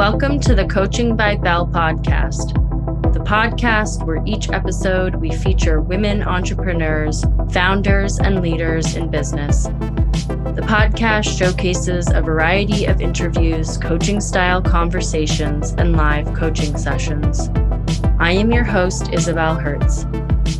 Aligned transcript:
Welcome 0.00 0.40
to 0.40 0.54
the 0.54 0.64
Coaching 0.64 1.14
by 1.14 1.36
Bell 1.36 1.66
podcast, 1.66 2.54
the 3.12 3.20
podcast 3.20 4.06
where 4.06 4.22
each 4.24 4.48
episode 4.48 5.14
we 5.14 5.30
feature 5.30 5.82
women 5.82 6.22
entrepreneurs, 6.22 7.22
founders, 7.52 8.18
and 8.18 8.40
leaders 8.40 8.96
in 8.96 9.10
business. 9.10 9.64
The 9.64 10.64
podcast 10.64 11.36
showcases 11.38 12.10
a 12.10 12.22
variety 12.22 12.86
of 12.86 13.02
interviews, 13.02 13.76
coaching 13.76 14.22
style 14.22 14.62
conversations, 14.62 15.72
and 15.72 15.94
live 15.94 16.32
coaching 16.32 16.78
sessions. 16.78 17.50
I 18.18 18.30
am 18.30 18.50
your 18.50 18.64
host, 18.64 19.12
Isabel 19.12 19.54
Hertz. 19.54 20.06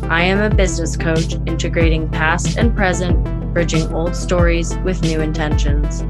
I 0.03 0.21
am 0.21 0.39
a 0.39 0.55
business 0.55 0.95
coach 0.95 1.33
integrating 1.47 2.07
past 2.09 2.57
and 2.57 2.75
present, 2.75 3.23
bridging 3.55 3.91
old 3.91 4.15
stories 4.15 4.77
with 4.85 5.01
new 5.01 5.19
intentions. 5.19 6.03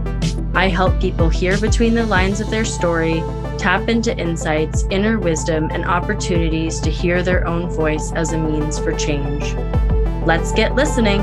I 0.54 0.68
help 0.68 1.00
people 1.00 1.30
hear 1.30 1.58
between 1.58 1.94
the 1.94 2.06
lines 2.06 2.42
of 2.42 2.50
their 2.50 2.66
story, 2.66 3.24
tap 3.58 3.88
into 3.88 4.16
insights, 4.18 4.84
inner 4.90 5.18
wisdom, 5.18 5.70
and 5.72 5.86
opportunities 5.86 6.82
to 6.82 6.90
hear 6.90 7.24
their 7.24 7.48
own 7.48 7.70
voice 7.70 8.12
as 8.14 8.34
a 8.34 8.38
means 8.38 8.78
for 8.78 8.92
change. 8.92 9.54
Let's 10.26 10.52
get 10.52 10.76
listening. 10.76 11.22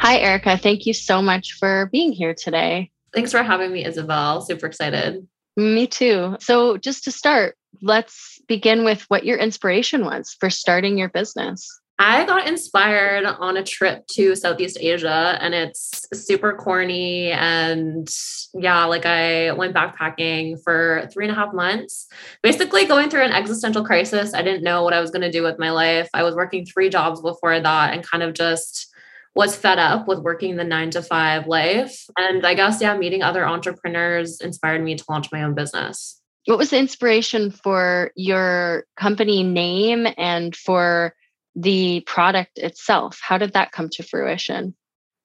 Hi, 0.00 0.18
Erica. 0.18 0.58
Thank 0.58 0.86
you 0.86 0.92
so 0.92 1.22
much 1.22 1.52
for 1.52 1.88
being 1.92 2.10
here 2.10 2.34
today. 2.34 2.90
Thanks 3.14 3.30
for 3.30 3.44
having 3.44 3.72
me, 3.72 3.84
Isabel. 3.84 4.40
Super 4.40 4.66
excited. 4.66 5.26
Me 5.56 5.86
too. 5.86 6.36
So, 6.40 6.78
just 6.78 7.04
to 7.04 7.12
start, 7.12 7.56
let's 7.80 8.40
begin 8.48 8.84
with 8.84 9.02
what 9.02 9.24
your 9.24 9.38
inspiration 9.38 10.04
was 10.04 10.36
for 10.40 10.50
starting 10.50 10.98
your 10.98 11.10
business. 11.10 11.80
I 11.98 12.24
got 12.26 12.48
inspired 12.48 13.24
on 13.24 13.56
a 13.56 13.62
trip 13.62 14.06
to 14.08 14.34
Southeast 14.34 14.78
Asia 14.80 15.38
and 15.40 15.54
it's 15.54 16.06
super 16.12 16.52
corny. 16.52 17.30
And 17.30 18.08
yeah, 18.52 18.84
like 18.86 19.06
I 19.06 19.52
went 19.52 19.76
backpacking 19.76 20.62
for 20.64 21.08
three 21.12 21.26
and 21.26 21.32
a 21.32 21.38
half 21.38 21.54
months, 21.54 22.08
basically 22.42 22.86
going 22.86 23.10
through 23.10 23.22
an 23.22 23.32
existential 23.32 23.84
crisis. 23.84 24.34
I 24.34 24.42
didn't 24.42 24.64
know 24.64 24.82
what 24.82 24.92
I 24.92 25.00
was 25.00 25.12
going 25.12 25.22
to 25.22 25.30
do 25.30 25.44
with 25.44 25.58
my 25.58 25.70
life. 25.70 26.08
I 26.12 26.24
was 26.24 26.34
working 26.34 26.66
three 26.66 26.88
jobs 26.88 27.20
before 27.20 27.60
that 27.60 27.94
and 27.94 28.02
kind 28.04 28.24
of 28.24 28.34
just 28.34 28.92
was 29.36 29.54
fed 29.54 29.78
up 29.78 30.08
with 30.08 30.20
working 30.20 30.56
the 30.56 30.64
nine 30.64 30.90
to 30.90 31.02
five 31.02 31.46
life. 31.46 32.06
And 32.16 32.44
I 32.44 32.54
guess, 32.54 32.80
yeah, 32.80 32.96
meeting 32.96 33.22
other 33.22 33.46
entrepreneurs 33.46 34.40
inspired 34.40 34.82
me 34.82 34.96
to 34.96 35.04
launch 35.08 35.30
my 35.30 35.42
own 35.42 35.54
business. 35.54 36.20
What 36.46 36.58
was 36.58 36.70
the 36.70 36.78
inspiration 36.78 37.50
for 37.50 38.10
your 38.16 38.84
company 38.96 39.42
name 39.42 40.06
and 40.18 40.54
for 40.54 41.14
the 41.54 42.00
product 42.06 42.58
itself? 42.58 43.20
How 43.22 43.38
did 43.38 43.52
that 43.52 43.72
come 43.72 43.88
to 43.90 44.02
fruition? 44.02 44.74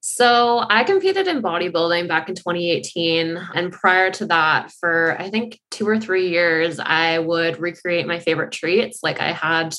So, 0.02 0.66
I 0.70 0.86
competed 0.86 1.28
in 1.28 1.42
bodybuilding 1.42 2.08
back 2.08 2.30
in 2.30 2.36
2018. 2.36 3.38
And 3.54 3.72
prior 3.74 4.10
to 4.12 4.26
that, 4.28 4.72
for 4.80 5.18
I 5.20 5.30
think 5.30 5.60
two 5.72 5.88
or 5.88 6.00
three 6.00 6.30
years, 6.30 6.80
I 6.80 7.20
would 7.20 7.60
recreate 7.60 8.08
my 8.08 8.20
favorite 8.20 8.54
treats. 8.54 9.04
Like, 9.04 9.20
I 9.20 9.34
had 9.34 9.76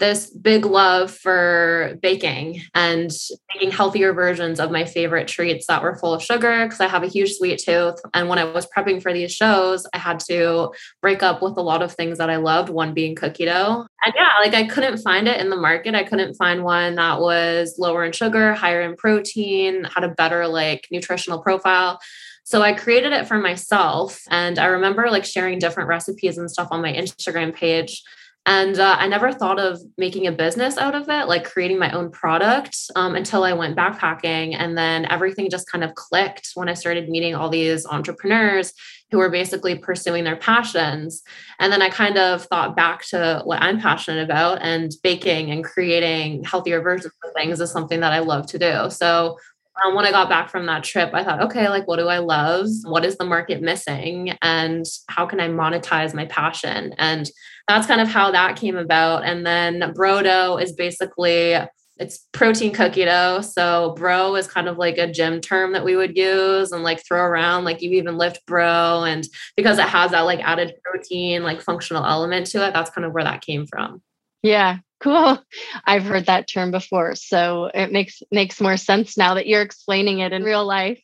this 0.00 0.30
big 0.30 0.64
love 0.64 1.10
for 1.10 1.98
baking 2.02 2.62
and 2.74 3.10
making 3.54 3.70
healthier 3.70 4.12
versions 4.12 4.58
of 4.58 4.72
my 4.72 4.84
favorite 4.84 5.28
treats 5.28 5.66
that 5.66 5.82
were 5.82 5.94
full 5.94 6.14
of 6.14 6.22
sugar 6.22 6.64
because 6.64 6.80
I 6.80 6.88
have 6.88 7.04
a 7.04 7.08
huge 7.08 7.34
sweet 7.34 7.60
tooth. 7.60 8.00
And 8.12 8.28
when 8.28 8.38
I 8.38 8.44
was 8.44 8.66
prepping 8.66 9.00
for 9.00 9.12
these 9.12 9.32
shows, 9.32 9.86
I 9.94 9.98
had 9.98 10.18
to 10.28 10.72
break 11.00 11.22
up 11.22 11.42
with 11.42 11.56
a 11.56 11.62
lot 11.62 11.82
of 11.82 11.92
things 11.92 12.18
that 12.18 12.30
I 12.30 12.36
loved, 12.36 12.70
one 12.70 12.94
being 12.94 13.14
cookie 13.14 13.44
dough. 13.44 13.86
And 14.02 14.14
yeah, 14.16 14.30
like 14.40 14.54
I 14.54 14.66
couldn't 14.66 14.98
find 14.98 15.28
it 15.28 15.40
in 15.40 15.50
the 15.50 15.56
market. 15.56 15.94
I 15.94 16.04
couldn't 16.04 16.34
find 16.34 16.64
one 16.64 16.96
that 16.96 17.20
was 17.20 17.76
lower 17.78 18.04
in 18.04 18.12
sugar, 18.12 18.54
higher 18.54 18.80
in 18.80 18.96
protein, 18.96 19.84
had 19.84 20.02
a 20.02 20.08
better 20.08 20.48
like 20.48 20.88
nutritional 20.90 21.42
profile. 21.42 22.00
So 22.44 22.62
I 22.62 22.72
created 22.72 23.12
it 23.12 23.28
for 23.28 23.38
myself. 23.38 24.22
And 24.30 24.58
I 24.58 24.66
remember 24.66 25.10
like 25.10 25.24
sharing 25.24 25.58
different 25.58 25.88
recipes 25.88 26.38
and 26.38 26.50
stuff 26.50 26.68
on 26.70 26.82
my 26.82 26.92
Instagram 26.92 27.54
page 27.54 28.02
and 28.46 28.78
uh, 28.78 28.96
I 28.98 29.06
never 29.06 29.32
thought 29.32 29.60
of 29.60 29.80
making 29.98 30.26
a 30.26 30.32
business 30.32 30.78
out 30.78 30.94
of 30.94 31.08
it, 31.08 31.28
like 31.28 31.44
creating 31.44 31.78
my 31.78 31.92
own 31.92 32.10
product 32.10 32.76
um, 32.96 33.14
until 33.14 33.44
I 33.44 33.52
went 33.52 33.76
backpacking. 33.76 34.56
And 34.58 34.76
then 34.78 35.04
everything 35.06 35.50
just 35.50 35.70
kind 35.70 35.84
of 35.84 35.94
clicked 35.94 36.52
when 36.54 36.68
I 36.68 36.74
started 36.74 37.10
meeting 37.10 37.34
all 37.34 37.50
these 37.50 37.84
entrepreneurs 37.86 38.72
who 39.10 39.18
were 39.18 39.28
basically 39.28 39.76
pursuing 39.76 40.24
their 40.24 40.36
passions. 40.36 41.22
And 41.58 41.72
then 41.72 41.82
I 41.82 41.90
kind 41.90 42.16
of 42.16 42.44
thought 42.44 42.76
back 42.76 43.04
to 43.08 43.42
what 43.44 43.60
I'm 43.60 43.80
passionate 43.80 44.22
about, 44.22 44.62
and 44.62 44.90
baking 45.02 45.50
and 45.50 45.64
creating 45.64 46.44
healthier 46.44 46.80
versions 46.80 47.12
of 47.24 47.32
things 47.34 47.60
is 47.60 47.70
something 47.70 48.00
that 48.00 48.12
I 48.12 48.20
love 48.20 48.46
to 48.48 48.58
do. 48.58 48.88
So 48.88 49.36
um, 49.84 49.94
when 49.94 50.04
I 50.04 50.10
got 50.10 50.28
back 50.28 50.50
from 50.50 50.66
that 50.66 50.84
trip, 50.84 51.10
I 51.12 51.24
thought, 51.24 51.42
okay, 51.42 51.68
like, 51.68 51.86
what 51.86 51.96
do 51.96 52.08
I 52.08 52.18
love? 52.18 52.66
What 52.84 53.04
is 53.04 53.16
the 53.16 53.24
market 53.24 53.62
missing? 53.62 54.36
And 54.42 54.84
how 55.08 55.26
can 55.26 55.40
I 55.40 55.48
monetize 55.48 56.12
my 56.12 56.26
passion? 56.26 56.94
And 56.98 57.30
that's 57.68 57.86
kind 57.86 58.00
of 58.00 58.08
how 58.08 58.30
that 58.32 58.56
came 58.56 58.76
about. 58.76 59.24
And 59.24 59.46
then 59.46 59.92
Brodough 59.94 60.58
is 60.58 60.72
basically 60.72 61.56
it's 62.00 62.26
protein 62.32 62.72
cookie 62.72 63.04
dough. 63.04 63.42
So 63.42 63.94
bro 63.96 64.34
is 64.34 64.46
kind 64.46 64.68
of 64.68 64.78
like 64.78 64.96
a 64.96 65.10
gym 65.12 65.40
term 65.40 65.74
that 65.74 65.84
we 65.84 65.96
would 65.96 66.16
use 66.16 66.72
and 66.72 66.82
like 66.82 67.04
throw 67.06 67.22
around. 67.22 67.64
Like 67.64 67.82
you 67.82 67.90
even 67.92 68.16
lift 68.16 68.44
bro. 68.46 69.04
And 69.04 69.28
because 69.54 69.78
it 69.78 69.86
has 69.86 70.12
that 70.12 70.22
like 70.22 70.40
added 70.40 70.72
protein, 70.82 71.42
like 71.42 71.60
functional 71.60 72.06
element 72.06 72.46
to 72.46 72.66
it, 72.66 72.72
that's 72.72 72.90
kind 72.90 73.04
of 73.04 73.12
where 73.12 73.24
that 73.24 73.42
came 73.42 73.66
from. 73.66 74.00
Yeah, 74.42 74.78
cool. 75.00 75.38
I've 75.84 76.04
heard 76.04 76.26
that 76.26 76.48
term 76.48 76.70
before. 76.70 77.14
So 77.14 77.70
it 77.72 77.92
makes 77.92 78.22
makes 78.30 78.60
more 78.60 78.76
sense 78.76 79.16
now 79.16 79.34
that 79.34 79.46
you're 79.46 79.62
explaining 79.62 80.20
it 80.20 80.32
in 80.32 80.44
real 80.44 80.66
life. 80.66 81.00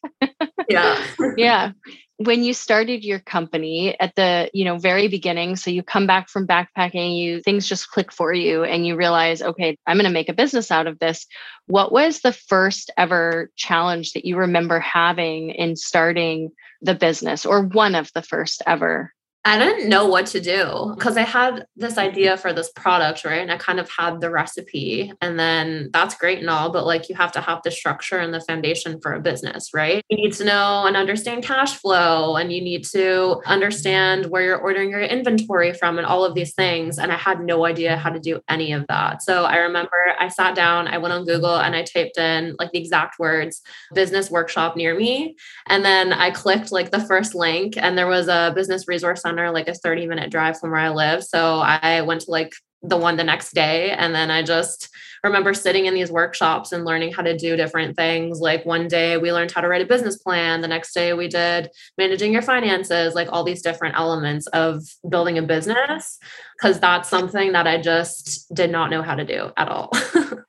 yeah. 0.68 1.04
yeah 1.36 1.72
when 2.18 2.42
you 2.42 2.54
started 2.54 3.04
your 3.04 3.18
company 3.18 3.98
at 4.00 4.14
the 4.14 4.50
you 4.54 4.64
know 4.64 4.78
very 4.78 5.08
beginning 5.08 5.56
so 5.56 5.70
you 5.70 5.82
come 5.82 6.06
back 6.06 6.28
from 6.28 6.46
backpacking 6.46 7.18
you 7.18 7.40
things 7.42 7.68
just 7.68 7.90
click 7.90 8.10
for 8.10 8.32
you 8.32 8.64
and 8.64 8.86
you 8.86 8.96
realize 8.96 9.42
okay 9.42 9.76
i'm 9.86 9.96
going 9.96 10.04
to 10.04 10.10
make 10.10 10.28
a 10.28 10.34
business 10.34 10.70
out 10.70 10.86
of 10.86 10.98
this 10.98 11.26
what 11.66 11.92
was 11.92 12.20
the 12.20 12.32
first 12.32 12.90
ever 12.96 13.50
challenge 13.56 14.12
that 14.12 14.24
you 14.24 14.36
remember 14.36 14.80
having 14.80 15.50
in 15.50 15.76
starting 15.76 16.50
the 16.80 16.94
business 16.94 17.44
or 17.44 17.62
one 17.62 17.94
of 17.94 18.10
the 18.14 18.22
first 18.22 18.62
ever 18.66 19.12
I 19.46 19.56
didn't 19.60 19.88
know 19.88 20.08
what 20.08 20.26
to 20.26 20.40
do 20.40 20.92
because 20.96 21.16
I 21.16 21.22
had 21.22 21.68
this 21.76 21.98
idea 21.98 22.36
for 22.36 22.52
this 22.52 22.68
product, 22.74 23.24
right? 23.24 23.40
And 23.40 23.52
I 23.52 23.56
kind 23.56 23.78
of 23.78 23.88
had 23.88 24.20
the 24.20 24.28
recipe. 24.28 25.12
And 25.20 25.38
then 25.38 25.90
that's 25.92 26.16
great 26.16 26.40
and 26.40 26.50
all, 26.50 26.70
but 26.72 26.84
like 26.84 27.08
you 27.08 27.14
have 27.14 27.30
to 27.30 27.40
have 27.40 27.60
the 27.62 27.70
structure 27.70 28.18
and 28.18 28.34
the 28.34 28.40
foundation 28.40 29.00
for 29.00 29.14
a 29.14 29.20
business, 29.20 29.70
right? 29.72 30.02
You 30.08 30.16
need 30.16 30.32
to 30.32 30.44
know 30.44 30.84
and 30.84 30.96
understand 30.96 31.44
cash 31.44 31.76
flow, 31.76 32.34
and 32.34 32.52
you 32.52 32.60
need 32.60 32.84
to 32.86 33.40
understand 33.46 34.26
where 34.26 34.42
you're 34.42 34.58
ordering 34.58 34.90
your 34.90 35.02
inventory 35.02 35.72
from 35.72 35.98
and 35.98 36.06
all 36.08 36.24
of 36.24 36.34
these 36.34 36.52
things. 36.52 36.98
And 36.98 37.12
I 37.12 37.16
had 37.16 37.40
no 37.40 37.66
idea 37.66 37.96
how 37.96 38.10
to 38.10 38.18
do 38.18 38.40
any 38.48 38.72
of 38.72 38.84
that. 38.88 39.22
So 39.22 39.44
I 39.44 39.58
remember 39.58 39.96
I 40.18 40.26
sat 40.26 40.56
down, 40.56 40.88
I 40.88 40.98
went 40.98 41.14
on 41.14 41.24
Google 41.24 41.56
and 41.56 41.76
I 41.76 41.84
typed 41.84 42.18
in 42.18 42.56
like 42.58 42.72
the 42.72 42.80
exact 42.80 43.20
words 43.20 43.62
business 43.94 44.28
workshop 44.28 44.76
near 44.76 44.96
me. 44.96 45.36
And 45.66 45.84
then 45.84 46.12
I 46.12 46.32
clicked 46.32 46.72
like 46.72 46.90
the 46.90 46.98
first 47.06 47.36
link, 47.36 47.76
and 47.76 47.96
there 47.96 48.08
was 48.08 48.26
a 48.26 48.52
business 48.52 48.88
resource 48.88 49.22
center 49.22 49.35
like 49.36 49.68
a 49.68 49.74
30 49.74 50.06
minute 50.06 50.30
drive 50.30 50.58
from 50.58 50.70
where 50.70 50.80
I 50.80 50.90
live. 50.90 51.24
So 51.24 51.60
I 51.60 52.02
went 52.02 52.22
to 52.22 52.30
like 52.30 52.52
the 52.82 52.96
one 52.96 53.16
the 53.16 53.24
next 53.24 53.52
day. 53.52 53.90
And 53.90 54.14
then 54.14 54.30
I 54.30 54.42
just 54.42 54.88
remember 55.24 55.54
sitting 55.54 55.86
in 55.86 55.94
these 55.94 56.10
workshops 56.10 56.72
and 56.72 56.84
learning 56.84 57.12
how 57.12 57.22
to 57.22 57.36
do 57.36 57.56
different 57.56 57.96
things. 57.96 58.40
Like 58.40 58.64
one 58.64 58.88
day 58.88 59.16
we 59.16 59.32
learned 59.32 59.50
how 59.50 59.60
to 59.60 59.68
write 59.68 59.82
a 59.82 59.86
business 59.86 60.18
plan. 60.18 60.60
The 60.60 60.68
next 60.68 60.92
day 60.92 61.12
we 61.12 61.28
did 61.28 61.70
managing 61.98 62.32
your 62.32 62.42
finances, 62.42 63.14
like 63.14 63.28
all 63.32 63.44
these 63.44 63.62
different 63.62 63.96
elements 63.96 64.46
of 64.48 64.82
building 65.08 65.38
a 65.38 65.42
business. 65.42 66.18
Cause 66.60 66.78
that's 66.80 67.08
something 67.08 67.52
that 67.52 67.66
I 67.66 67.80
just 67.80 68.52
did 68.54 68.70
not 68.70 68.90
know 68.90 69.02
how 69.02 69.14
to 69.14 69.24
do 69.24 69.50
at 69.56 69.68
all. 69.68 69.90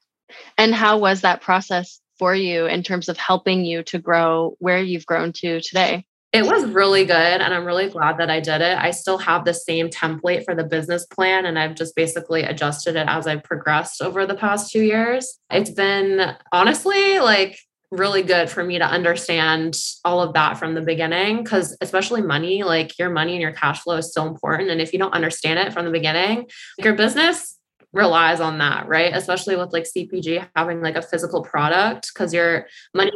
and 0.57 0.73
how 0.73 0.97
was 0.97 1.21
that 1.21 1.41
process 1.41 1.99
for 2.19 2.35
you 2.35 2.65
in 2.65 2.83
terms 2.83 3.09
of 3.09 3.17
helping 3.17 3.63
you 3.63 3.83
to 3.83 3.99
grow 3.99 4.55
where 4.59 4.81
you've 4.81 5.05
grown 5.05 5.33
to 5.33 5.61
today? 5.61 6.05
It 6.33 6.45
was 6.45 6.65
really 6.65 7.05
good. 7.05 7.13
And 7.13 7.53
I'm 7.53 7.65
really 7.65 7.89
glad 7.89 8.17
that 8.17 8.29
I 8.29 8.39
did 8.39 8.61
it. 8.61 8.77
I 8.77 8.91
still 8.91 9.17
have 9.17 9.45
the 9.45 9.53
same 9.53 9.89
template 9.89 10.43
for 10.43 10.53
the 10.53 10.63
business 10.63 11.05
plan, 11.05 11.45
and 11.45 11.57
I've 11.57 11.75
just 11.75 11.95
basically 11.95 12.43
adjusted 12.43 12.95
it 12.95 13.07
as 13.07 13.27
I've 13.27 13.43
progressed 13.43 14.01
over 14.01 14.25
the 14.25 14.35
past 14.35 14.71
two 14.71 14.83
years. 14.83 15.39
It's 15.49 15.71
been 15.71 16.35
honestly 16.51 17.19
like 17.19 17.57
really 17.91 18.21
good 18.21 18.49
for 18.49 18.63
me 18.63 18.77
to 18.77 18.85
understand 18.85 19.77
all 20.03 20.21
of 20.21 20.33
that 20.33 20.57
from 20.57 20.73
the 20.73 20.81
beginning 20.81 21.41
because 21.41 21.77
especially 21.79 22.21
money 22.21 22.63
like 22.63 22.99
your 22.99 23.09
money 23.09 23.31
and 23.31 23.41
your 23.41 23.53
cash 23.53 23.79
flow 23.79 23.95
is 23.95 24.13
so 24.13 24.27
important 24.27 24.69
and 24.69 24.81
if 24.81 24.91
you 24.91 24.99
don't 24.99 25.13
understand 25.13 25.57
it 25.57 25.71
from 25.71 25.85
the 25.85 25.91
beginning 25.91 26.45
your 26.77 26.93
business 26.93 27.57
relies 27.93 28.39
on 28.39 28.57
that, 28.59 28.87
right? 28.87 29.13
Especially 29.13 29.55
with 29.55 29.73
like 29.73 29.85
CPG 29.85 30.47
having 30.55 30.81
like 30.81 30.95
a 30.95 31.01
physical 31.01 31.41
product 31.41 32.11
because 32.13 32.33
your 32.33 32.67
money 32.93 33.11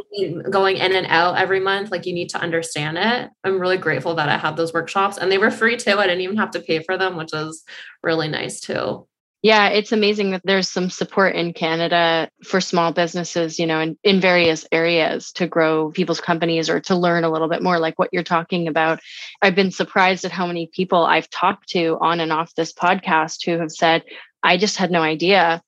going 0.50 0.76
in 0.76 0.94
and 0.94 1.06
out 1.08 1.38
every 1.38 1.60
month, 1.60 1.90
like 1.90 2.06
you 2.06 2.14
need 2.14 2.30
to 2.30 2.38
understand 2.38 2.98
it. 2.98 3.30
I'm 3.44 3.60
really 3.60 3.78
grateful 3.78 4.14
that 4.16 4.28
I 4.28 4.38
had 4.38 4.56
those 4.56 4.72
workshops 4.72 5.18
and 5.18 5.30
they 5.30 5.38
were 5.38 5.50
free 5.50 5.76
too. 5.76 5.98
I 5.98 6.06
didn't 6.06 6.22
even 6.22 6.38
have 6.38 6.52
to 6.52 6.60
pay 6.60 6.82
for 6.82 6.96
them, 6.96 7.16
which 7.16 7.34
is 7.34 7.64
really 8.02 8.28
nice 8.28 8.60
too. 8.60 9.06
Yeah, 9.42 9.70
it's 9.70 9.90
amazing 9.90 10.30
that 10.30 10.42
there's 10.44 10.68
some 10.68 10.88
support 10.88 11.34
in 11.34 11.52
Canada 11.52 12.30
for 12.44 12.60
small 12.60 12.92
businesses, 12.92 13.58
you 13.58 13.66
know, 13.66 13.80
in, 13.80 13.98
in 14.04 14.20
various 14.20 14.64
areas 14.70 15.32
to 15.32 15.48
grow 15.48 15.90
people's 15.90 16.20
companies 16.20 16.70
or 16.70 16.78
to 16.82 16.94
learn 16.94 17.24
a 17.24 17.30
little 17.30 17.48
bit 17.48 17.60
more, 17.60 17.80
like 17.80 17.98
what 17.98 18.10
you're 18.12 18.22
talking 18.22 18.68
about. 18.68 19.00
I've 19.42 19.56
been 19.56 19.72
surprised 19.72 20.24
at 20.24 20.30
how 20.30 20.46
many 20.46 20.70
people 20.72 21.04
I've 21.04 21.28
talked 21.28 21.70
to 21.70 21.98
on 22.00 22.20
and 22.20 22.32
off 22.32 22.54
this 22.54 22.72
podcast 22.72 23.44
who 23.44 23.58
have 23.58 23.72
said, 23.72 24.04
I 24.42 24.56
just 24.56 24.76
had 24.76 24.90
no 24.90 25.02
idea. 25.02 25.62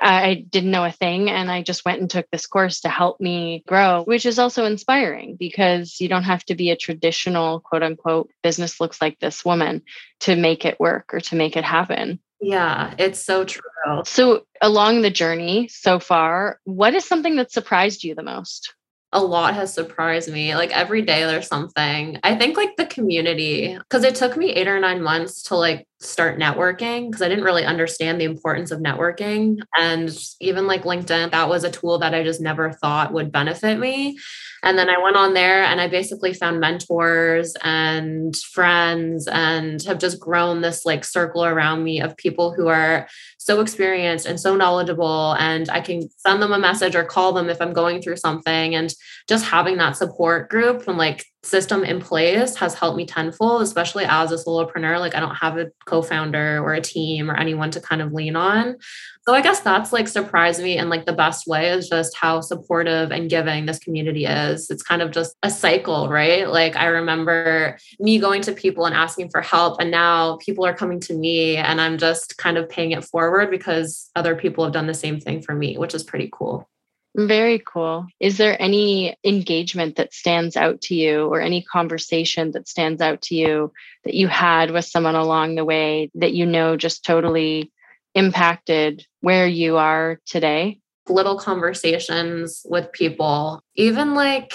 I 0.00 0.46
didn't 0.48 0.70
know 0.70 0.84
a 0.84 0.92
thing. 0.92 1.30
And 1.30 1.50
I 1.50 1.62
just 1.62 1.84
went 1.84 2.00
and 2.00 2.10
took 2.10 2.26
this 2.30 2.46
course 2.46 2.80
to 2.82 2.88
help 2.88 3.20
me 3.20 3.64
grow, 3.66 4.02
which 4.04 4.26
is 4.26 4.38
also 4.38 4.64
inspiring 4.64 5.36
because 5.38 6.00
you 6.00 6.08
don't 6.08 6.24
have 6.24 6.44
to 6.46 6.54
be 6.54 6.70
a 6.70 6.76
traditional 6.76 7.60
quote 7.60 7.82
unquote 7.82 8.30
business 8.42 8.80
looks 8.80 9.00
like 9.00 9.18
this 9.18 9.44
woman 9.44 9.82
to 10.20 10.36
make 10.36 10.64
it 10.64 10.78
work 10.78 11.12
or 11.12 11.20
to 11.20 11.36
make 11.36 11.56
it 11.56 11.64
happen. 11.64 12.20
Yeah, 12.40 12.94
it's 12.98 13.20
so 13.20 13.44
true. 13.44 13.62
So, 14.04 14.46
along 14.60 15.02
the 15.02 15.10
journey 15.10 15.66
so 15.68 15.98
far, 15.98 16.60
what 16.64 16.94
is 16.94 17.04
something 17.04 17.34
that 17.36 17.50
surprised 17.50 18.04
you 18.04 18.14
the 18.14 18.22
most? 18.22 18.74
a 19.12 19.22
lot 19.22 19.54
has 19.54 19.72
surprised 19.72 20.30
me. 20.30 20.54
Like 20.54 20.70
every 20.70 21.02
day 21.02 21.24
there's 21.24 21.46
something. 21.46 22.18
I 22.22 22.34
think 22.36 22.56
like 22.56 22.76
the 22.76 22.86
community, 22.86 23.76
because 23.78 24.04
it 24.04 24.14
took 24.14 24.36
me 24.36 24.50
eight 24.50 24.68
or 24.68 24.78
nine 24.80 25.02
months 25.02 25.44
to 25.44 25.56
like 25.56 25.87
start 26.00 26.38
networking 26.38 27.08
because 27.08 27.22
I 27.22 27.28
didn't 27.28 27.44
really 27.44 27.64
understand 27.64 28.20
the 28.20 28.24
importance 28.24 28.70
of 28.70 28.80
networking. 28.80 29.58
And 29.76 30.16
even 30.40 30.66
like 30.66 30.84
LinkedIn, 30.84 31.32
that 31.32 31.48
was 31.48 31.64
a 31.64 31.70
tool 31.70 31.98
that 31.98 32.14
I 32.14 32.22
just 32.22 32.40
never 32.40 32.72
thought 32.72 33.12
would 33.12 33.32
benefit 33.32 33.78
me. 33.78 34.16
And 34.62 34.78
then 34.78 34.88
I 34.88 35.02
went 35.02 35.16
on 35.16 35.34
there 35.34 35.62
and 35.62 35.80
I 35.80 35.88
basically 35.88 36.34
found 36.34 36.60
mentors 36.60 37.54
and 37.62 38.34
friends 38.36 39.28
and 39.28 39.82
have 39.84 39.98
just 39.98 40.20
grown 40.20 40.60
this 40.60 40.84
like 40.84 41.04
circle 41.04 41.44
around 41.44 41.84
me 41.84 42.00
of 42.00 42.16
people 42.16 42.52
who 42.52 42.68
are 42.68 43.08
so 43.38 43.60
experienced 43.60 44.26
and 44.26 44.38
so 44.38 44.56
knowledgeable. 44.56 45.34
And 45.38 45.68
I 45.68 45.80
can 45.80 46.08
send 46.18 46.42
them 46.42 46.52
a 46.52 46.58
message 46.58 46.94
or 46.94 47.04
call 47.04 47.32
them 47.32 47.48
if 47.48 47.60
I'm 47.60 47.72
going 47.72 48.02
through 48.02 48.16
something. 48.16 48.74
And 48.74 48.92
just 49.28 49.44
having 49.44 49.76
that 49.78 49.96
support 49.96 50.48
group 50.48 50.86
and 50.88 50.98
like 50.98 51.24
system 51.48 51.82
in 51.82 52.00
place 52.00 52.56
has 52.56 52.74
helped 52.74 52.96
me 52.96 53.06
tenfold, 53.06 53.62
especially 53.62 54.04
as 54.04 54.32
a 54.32 54.36
solopreneur. 54.36 55.00
Like 55.00 55.14
I 55.14 55.20
don't 55.20 55.34
have 55.34 55.56
a 55.56 55.70
co-founder 55.86 56.58
or 56.58 56.74
a 56.74 56.80
team 56.80 57.30
or 57.30 57.34
anyone 57.34 57.70
to 57.70 57.80
kind 57.80 58.02
of 58.02 58.12
lean 58.12 58.36
on. 58.36 58.76
So 59.22 59.34
I 59.34 59.40
guess 59.40 59.60
that's 59.60 59.92
like 59.92 60.08
surprised 60.08 60.62
me 60.62 60.78
and 60.78 60.88
like 60.88 61.06
the 61.06 61.12
best 61.12 61.46
way 61.46 61.68
is 61.68 61.88
just 61.88 62.16
how 62.16 62.40
supportive 62.40 63.10
and 63.10 63.28
giving 63.28 63.66
this 63.66 63.78
community 63.78 64.24
is. 64.24 64.70
It's 64.70 64.82
kind 64.82 65.02
of 65.02 65.10
just 65.10 65.36
a 65.42 65.50
cycle, 65.50 66.08
right? 66.08 66.48
Like 66.48 66.76
I 66.76 66.86
remember 66.86 67.78
me 67.98 68.18
going 68.18 68.42
to 68.42 68.52
people 68.52 68.86
and 68.86 68.94
asking 68.94 69.30
for 69.30 69.40
help 69.40 69.80
and 69.80 69.90
now 69.90 70.36
people 70.38 70.64
are 70.64 70.74
coming 70.74 71.00
to 71.00 71.14
me 71.14 71.56
and 71.56 71.80
I'm 71.80 71.98
just 71.98 72.38
kind 72.38 72.56
of 72.56 72.68
paying 72.68 72.92
it 72.92 73.04
forward 73.04 73.50
because 73.50 74.10
other 74.16 74.34
people 74.34 74.64
have 74.64 74.72
done 74.72 74.86
the 74.86 74.94
same 74.94 75.20
thing 75.20 75.42
for 75.42 75.54
me, 75.54 75.76
which 75.76 75.94
is 75.94 76.04
pretty 76.04 76.30
cool. 76.32 76.68
Very 77.16 77.58
cool. 77.58 78.06
Is 78.20 78.36
there 78.36 78.60
any 78.60 79.16
engagement 79.24 79.96
that 79.96 80.12
stands 80.12 80.56
out 80.56 80.80
to 80.82 80.94
you 80.94 81.26
or 81.26 81.40
any 81.40 81.62
conversation 81.62 82.52
that 82.52 82.68
stands 82.68 83.00
out 83.00 83.22
to 83.22 83.34
you 83.34 83.72
that 84.04 84.14
you 84.14 84.28
had 84.28 84.70
with 84.70 84.84
someone 84.84 85.16
along 85.16 85.54
the 85.54 85.64
way 85.64 86.10
that 86.14 86.34
you 86.34 86.46
know 86.46 86.76
just 86.76 87.04
totally 87.04 87.72
impacted 88.14 89.04
where 89.20 89.46
you 89.46 89.78
are 89.78 90.20
today? 90.26 90.80
Little 91.08 91.38
conversations 91.38 92.62
with 92.68 92.92
people, 92.92 93.62
even 93.74 94.14
like 94.14 94.52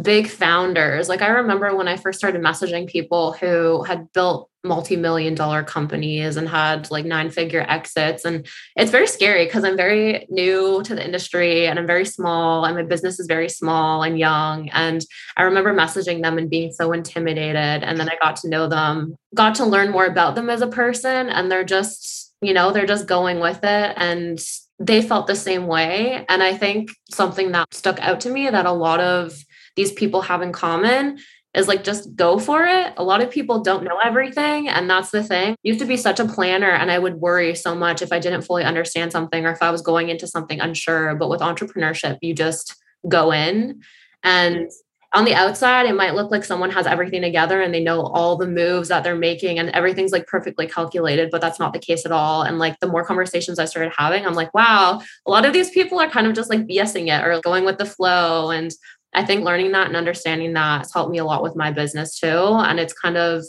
big 0.00 0.28
founders. 0.28 1.08
Like 1.08 1.22
I 1.22 1.28
remember 1.28 1.74
when 1.74 1.88
I 1.88 1.96
first 1.96 2.18
started 2.18 2.42
messaging 2.42 2.88
people 2.88 3.32
who 3.32 3.82
had 3.82 4.12
built 4.12 4.50
multi-million 4.62 5.34
dollar 5.34 5.62
companies 5.62 6.36
and 6.36 6.48
had 6.48 6.90
like 6.90 7.06
nine 7.06 7.30
figure 7.30 7.64
exits 7.66 8.26
and 8.26 8.46
it's 8.76 8.90
very 8.90 9.06
scary 9.06 9.46
because 9.46 9.64
I'm 9.64 9.76
very 9.76 10.26
new 10.28 10.82
to 10.82 10.94
the 10.94 11.02
industry 11.02 11.66
and 11.66 11.78
I'm 11.78 11.86
very 11.86 12.04
small 12.04 12.66
and 12.66 12.76
my 12.76 12.82
business 12.82 13.18
is 13.18 13.26
very 13.26 13.48
small 13.48 14.02
and 14.02 14.18
young 14.18 14.68
and 14.70 15.02
I 15.38 15.44
remember 15.44 15.72
messaging 15.72 16.22
them 16.22 16.36
and 16.36 16.50
being 16.50 16.72
so 16.72 16.92
intimidated 16.92 17.82
and 17.82 17.98
then 17.98 18.10
I 18.10 18.18
got 18.20 18.36
to 18.36 18.50
know 18.50 18.68
them 18.68 19.16
got 19.34 19.54
to 19.56 19.64
learn 19.64 19.90
more 19.90 20.04
about 20.04 20.34
them 20.34 20.50
as 20.50 20.60
a 20.60 20.66
person 20.66 21.30
and 21.30 21.50
they're 21.50 21.64
just 21.64 22.34
you 22.42 22.52
know 22.52 22.70
they're 22.70 22.84
just 22.84 23.06
going 23.06 23.40
with 23.40 23.60
it 23.64 23.94
and 23.96 24.38
they 24.78 25.00
felt 25.00 25.26
the 25.26 25.36
same 25.36 25.68
way 25.68 26.26
and 26.28 26.42
I 26.42 26.54
think 26.54 26.90
something 27.10 27.52
that 27.52 27.72
stuck 27.72 27.98
out 28.00 28.20
to 28.22 28.30
me 28.30 28.50
that 28.50 28.66
a 28.66 28.72
lot 28.72 29.00
of 29.00 29.42
these 29.80 29.92
people 29.92 30.20
have 30.20 30.42
in 30.42 30.52
common 30.52 31.18
is 31.54 31.66
like 31.66 31.82
just 31.82 32.14
go 32.14 32.38
for 32.38 32.66
it. 32.66 32.92
A 32.98 33.02
lot 33.02 33.22
of 33.22 33.30
people 33.30 33.62
don't 33.62 33.82
know 33.82 33.98
everything. 34.04 34.68
And 34.68 34.90
that's 34.90 35.10
the 35.10 35.24
thing. 35.24 35.52
I 35.52 35.56
used 35.62 35.80
to 35.80 35.86
be 35.86 35.96
such 35.96 36.20
a 36.20 36.26
planner 36.26 36.70
and 36.70 36.90
I 36.90 36.98
would 36.98 37.14
worry 37.14 37.54
so 37.54 37.74
much 37.74 38.02
if 38.02 38.12
I 38.12 38.18
didn't 38.18 38.42
fully 38.42 38.62
understand 38.62 39.10
something 39.10 39.46
or 39.46 39.52
if 39.52 39.62
I 39.62 39.70
was 39.70 39.80
going 39.80 40.10
into 40.10 40.26
something 40.26 40.60
unsure. 40.60 41.14
But 41.14 41.30
with 41.30 41.40
entrepreneurship, 41.40 42.18
you 42.20 42.34
just 42.34 42.76
go 43.08 43.32
in. 43.32 43.80
And 44.22 44.70
on 45.12 45.24
the 45.24 45.34
outside, 45.34 45.86
it 45.86 45.96
might 45.96 46.14
look 46.14 46.30
like 46.30 46.44
someone 46.44 46.70
has 46.70 46.86
everything 46.86 47.22
together 47.22 47.62
and 47.62 47.74
they 47.74 47.82
know 47.82 48.02
all 48.02 48.36
the 48.36 48.46
moves 48.46 48.88
that 48.90 49.02
they're 49.02 49.16
making 49.16 49.58
and 49.58 49.70
everything's 49.70 50.12
like 50.12 50.26
perfectly 50.26 50.68
calculated, 50.68 51.30
but 51.32 51.40
that's 51.40 51.58
not 51.58 51.72
the 51.72 51.80
case 51.80 52.06
at 52.06 52.12
all. 52.12 52.42
And 52.42 52.60
like 52.60 52.78
the 52.78 52.86
more 52.86 53.04
conversations 53.04 53.58
I 53.58 53.64
started 53.64 53.92
having, 53.96 54.24
I'm 54.24 54.34
like, 54.34 54.54
wow, 54.54 55.00
a 55.26 55.30
lot 55.30 55.46
of 55.46 55.52
these 55.52 55.70
people 55.70 55.98
are 55.98 56.08
kind 56.08 56.28
of 56.28 56.34
just 56.34 56.50
like 56.50 56.60
BSing 56.60 57.08
it 57.08 57.26
or 57.26 57.40
going 57.40 57.64
with 57.64 57.78
the 57.78 57.86
flow. 57.86 58.50
And 58.50 58.70
I 59.12 59.24
think 59.24 59.44
learning 59.44 59.72
that 59.72 59.88
and 59.88 59.96
understanding 59.96 60.52
that 60.52 60.78
has 60.78 60.92
helped 60.92 61.10
me 61.10 61.18
a 61.18 61.24
lot 61.24 61.42
with 61.42 61.56
my 61.56 61.70
business 61.70 62.18
too. 62.18 62.28
And 62.28 62.78
it's 62.78 62.92
kind 62.92 63.16
of 63.16 63.44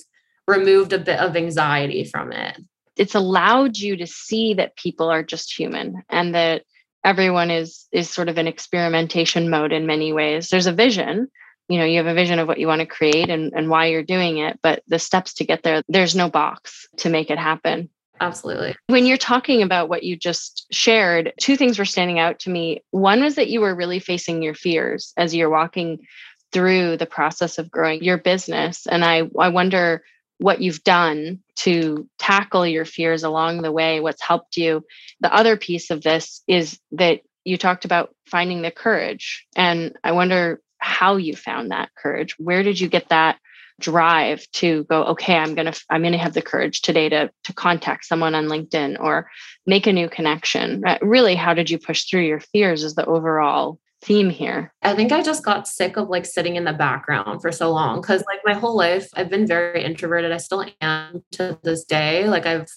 removed 0.48 0.94
a 0.94 1.00
bit 1.00 1.20
of 1.20 1.36
anxiety 1.36 2.04
from 2.04 2.32
it. 2.32 2.58
It's 2.98 3.16
allowed 3.16 3.78
you 3.78 3.98
to 3.98 4.08
see 4.08 4.56
that 4.56 4.76
people 4.76 5.10
are 5.10 5.24
just 5.24 5.58
human 5.58 6.04
and 6.10 6.36
that 6.36 6.64
everyone 7.04 7.50
is 7.50 7.88
is 7.92 8.10
sort 8.10 8.30
of 8.30 8.38
in 8.38 8.48
experimentation 8.48 9.50
mode 9.50 9.72
in 9.72 9.86
many 9.86 10.14
ways. 10.14 10.50
There's 10.50 10.68
a 10.68 10.74
vision, 10.74 11.30
you 11.72 11.78
know, 11.78 11.86
you 11.86 11.98
have 11.98 12.08
a 12.08 12.14
vision 12.14 12.38
of 12.38 12.48
what 12.50 12.60
you 12.60 12.68
want 12.68 12.82
to 12.82 12.86
create 12.86 13.30
and, 13.30 13.54
and 13.56 13.70
why 13.70 13.86
you're 13.86 14.04
doing 14.04 14.40
it, 14.40 14.60
but 14.62 14.84
the 14.88 15.00
steps 15.00 15.36
to 15.36 15.46
get 15.46 15.64
there, 15.64 15.82
there's 15.88 16.16
no 16.16 16.30
box 16.30 16.90
to 16.98 17.10
make 17.10 17.30
it 17.30 17.40
happen. 17.40 17.90
Absolutely. 18.22 18.76
When 18.86 19.08
you're 19.08 19.18
talking 19.18 19.64
about 19.64 19.90
what 19.90 20.04
you 20.04 20.16
just 20.16 20.68
shared, 20.72 21.34
two 21.42 21.58
things 21.58 21.80
were 21.80 21.86
standing 21.86 22.20
out 22.20 22.40
to 22.42 22.52
me. 22.52 22.84
One 22.92 23.24
was 23.24 23.36
that 23.36 23.50
you 23.50 23.62
were 23.62 23.76
really 23.76 24.00
facing 24.00 24.44
your 24.44 24.54
fears 24.54 25.12
as 25.18 25.36
you're 25.36 25.50
walking 25.50 26.06
through 26.54 26.98
the 26.98 27.08
process 27.08 27.58
of 27.58 27.72
growing 27.72 28.04
your 28.04 28.20
business. 28.20 28.86
And 28.86 29.04
I, 29.04 29.24
I 29.40 29.50
wonder 29.50 30.04
what 30.38 30.62
you've 30.62 30.84
done 30.84 31.40
to 31.56 32.08
tackle 32.20 32.66
your 32.66 32.86
fears 32.86 33.24
along 33.24 33.62
the 33.62 33.72
way, 33.72 34.00
what's 34.00 34.22
helped 34.22 34.56
you. 34.56 34.84
The 35.20 35.34
other 35.34 35.58
piece 35.58 35.90
of 35.90 36.04
this 36.04 36.44
is 36.48 36.80
that 36.92 37.22
you 37.44 37.58
talked 37.58 37.86
about 37.86 38.14
finding 38.28 38.62
the 38.62 38.72
courage. 38.72 39.48
And 39.56 39.98
I 40.04 40.12
wonder 40.12 40.62
how 40.78 41.18
you 41.18 41.36
found 41.36 41.72
that 41.72 41.90
courage. 41.96 42.38
Where 42.38 42.62
did 42.62 42.80
you 42.80 42.88
get 42.88 43.10
that 43.10 43.40
drive 43.82 44.46
to 44.52 44.84
go 44.86 45.04
okay 45.04 45.36
i'm 45.36 45.56
going 45.56 45.72
to 45.72 45.84
i'm 45.90 46.02
going 46.02 46.12
to 46.14 46.18
have 46.18 46.34
the 46.34 46.42
courage 46.42 46.82
today 46.82 47.10
to 47.10 47.30
to 47.44 47.54
contact 47.54 48.06
someone 48.06 48.36
on 48.36 48.46
linkedin 48.46 49.00
or 49.00 49.30
make 49.66 49.88
a 49.88 49.94
new 49.94 50.10
connection. 50.10 50.84
Really 51.02 51.36
how 51.36 51.54
did 51.54 51.70
you 51.70 51.78
push 51.78 52.06
through 52.06 52.26
your 52.26 52.40
fears 52.40 52.84
is 52.84 52.96
the 52.96 53.06
overall 53.06 53.80
theme 54.04 54.30
here. 54.30 54.74
I 54.82 54.96
think 54.96 55.12
i 55.12 55.22
just 55.22 55.46
got 55.46 55.68
sick 55.68 55.96
of 55.98 56.10
like 56.10 56.26
sitting 56.26 56.56
in 56.56 56.64
the 56.64 56.74
background 56.74 57.42
for 57.42 57.52
so 57.52 57.72
long 57.72 58.02
because 58.02 58.24
like 58.26 58.40
my 58.44 58.54
whole 58.54 58.76
life 58.76 59.08
i've 59.16 59.30
been 59.30 59.46
very 59.46 59.84
introverted. 59.84 60.32
I 60.32 60.38
still 60.38 60.66
am 60.82 61.24
to 61.34 61.60
this 61.64 61.84
day. 61.84 62.28
Like 62.28 62.46
i've 62.46 62.68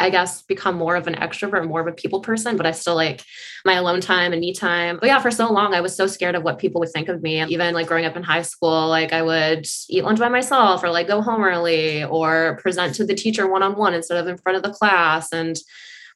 I 0.00 0.10
guess, 0.10 0.42
become 0.42 0.76
more 0.76 0.96
of 0.96 1.06
an 1.06 1.14
extrovert, 1.14 1.68
more 1.68 1.80
of 1.80 1.86
a 1.86 1.92
people 1.92 2.20
person, 2.20 2.56
but 2.56 2.66
I 2.66 2.72
still 2.72 2.94
like 2.94 3.22
my 3.64 3.74
alone 3.74 4.00
time 4.00 4.32
and 4.32 4.40
me 4.40 4.54
time. 4.54 4.98
But 4.98 5.08
yeah, 5.08 5.20
for 5.20 5.30
so 5.30 5.52
long, 5.52 5.74
I 5.74 5.82
was 5.82 5.94
so 5.94 6.06
scared 6.06 6.34
of 6.34 6.42
what 6.42 6.58
people 6.58 6.80
would 6.80 6.90
think 6.90 7.08
of 7.08 7.22
me. 7.22 7.44
Even 7.44 7.74
like 7.74 7.86
growing 7.86 8.06
up 8.06 8.16
in 8.16 8.22
high 8.22 8.42
school, 8.42 8.88
like 8.88 9.12
I 9.12 9.22
would 9.22 9.66
eat 9.90 10.02
lunch 10.02 10.18
by 10.18 10.28
myself 10.28 10.82
or 10.82 10.90
like 10.90 11.06
go 11.06 11.20
home 11.20 11.44
early 11.44 12.02
or 12.02 12.58
present 12.62 12.94
to 12.96 13.04
the 13.04 13.14
teacher 13.14 13.46
one 13.46 13.62
on 13.62 13.76
one 13.76 13.94
instead 13.94 14.16
of 14.16 14.26
in 14.26 14.38
front 14.38 14.56
of 14.56 14.62
the 14.62 14.72
class. 14.72 15.32
And 15.32 15.56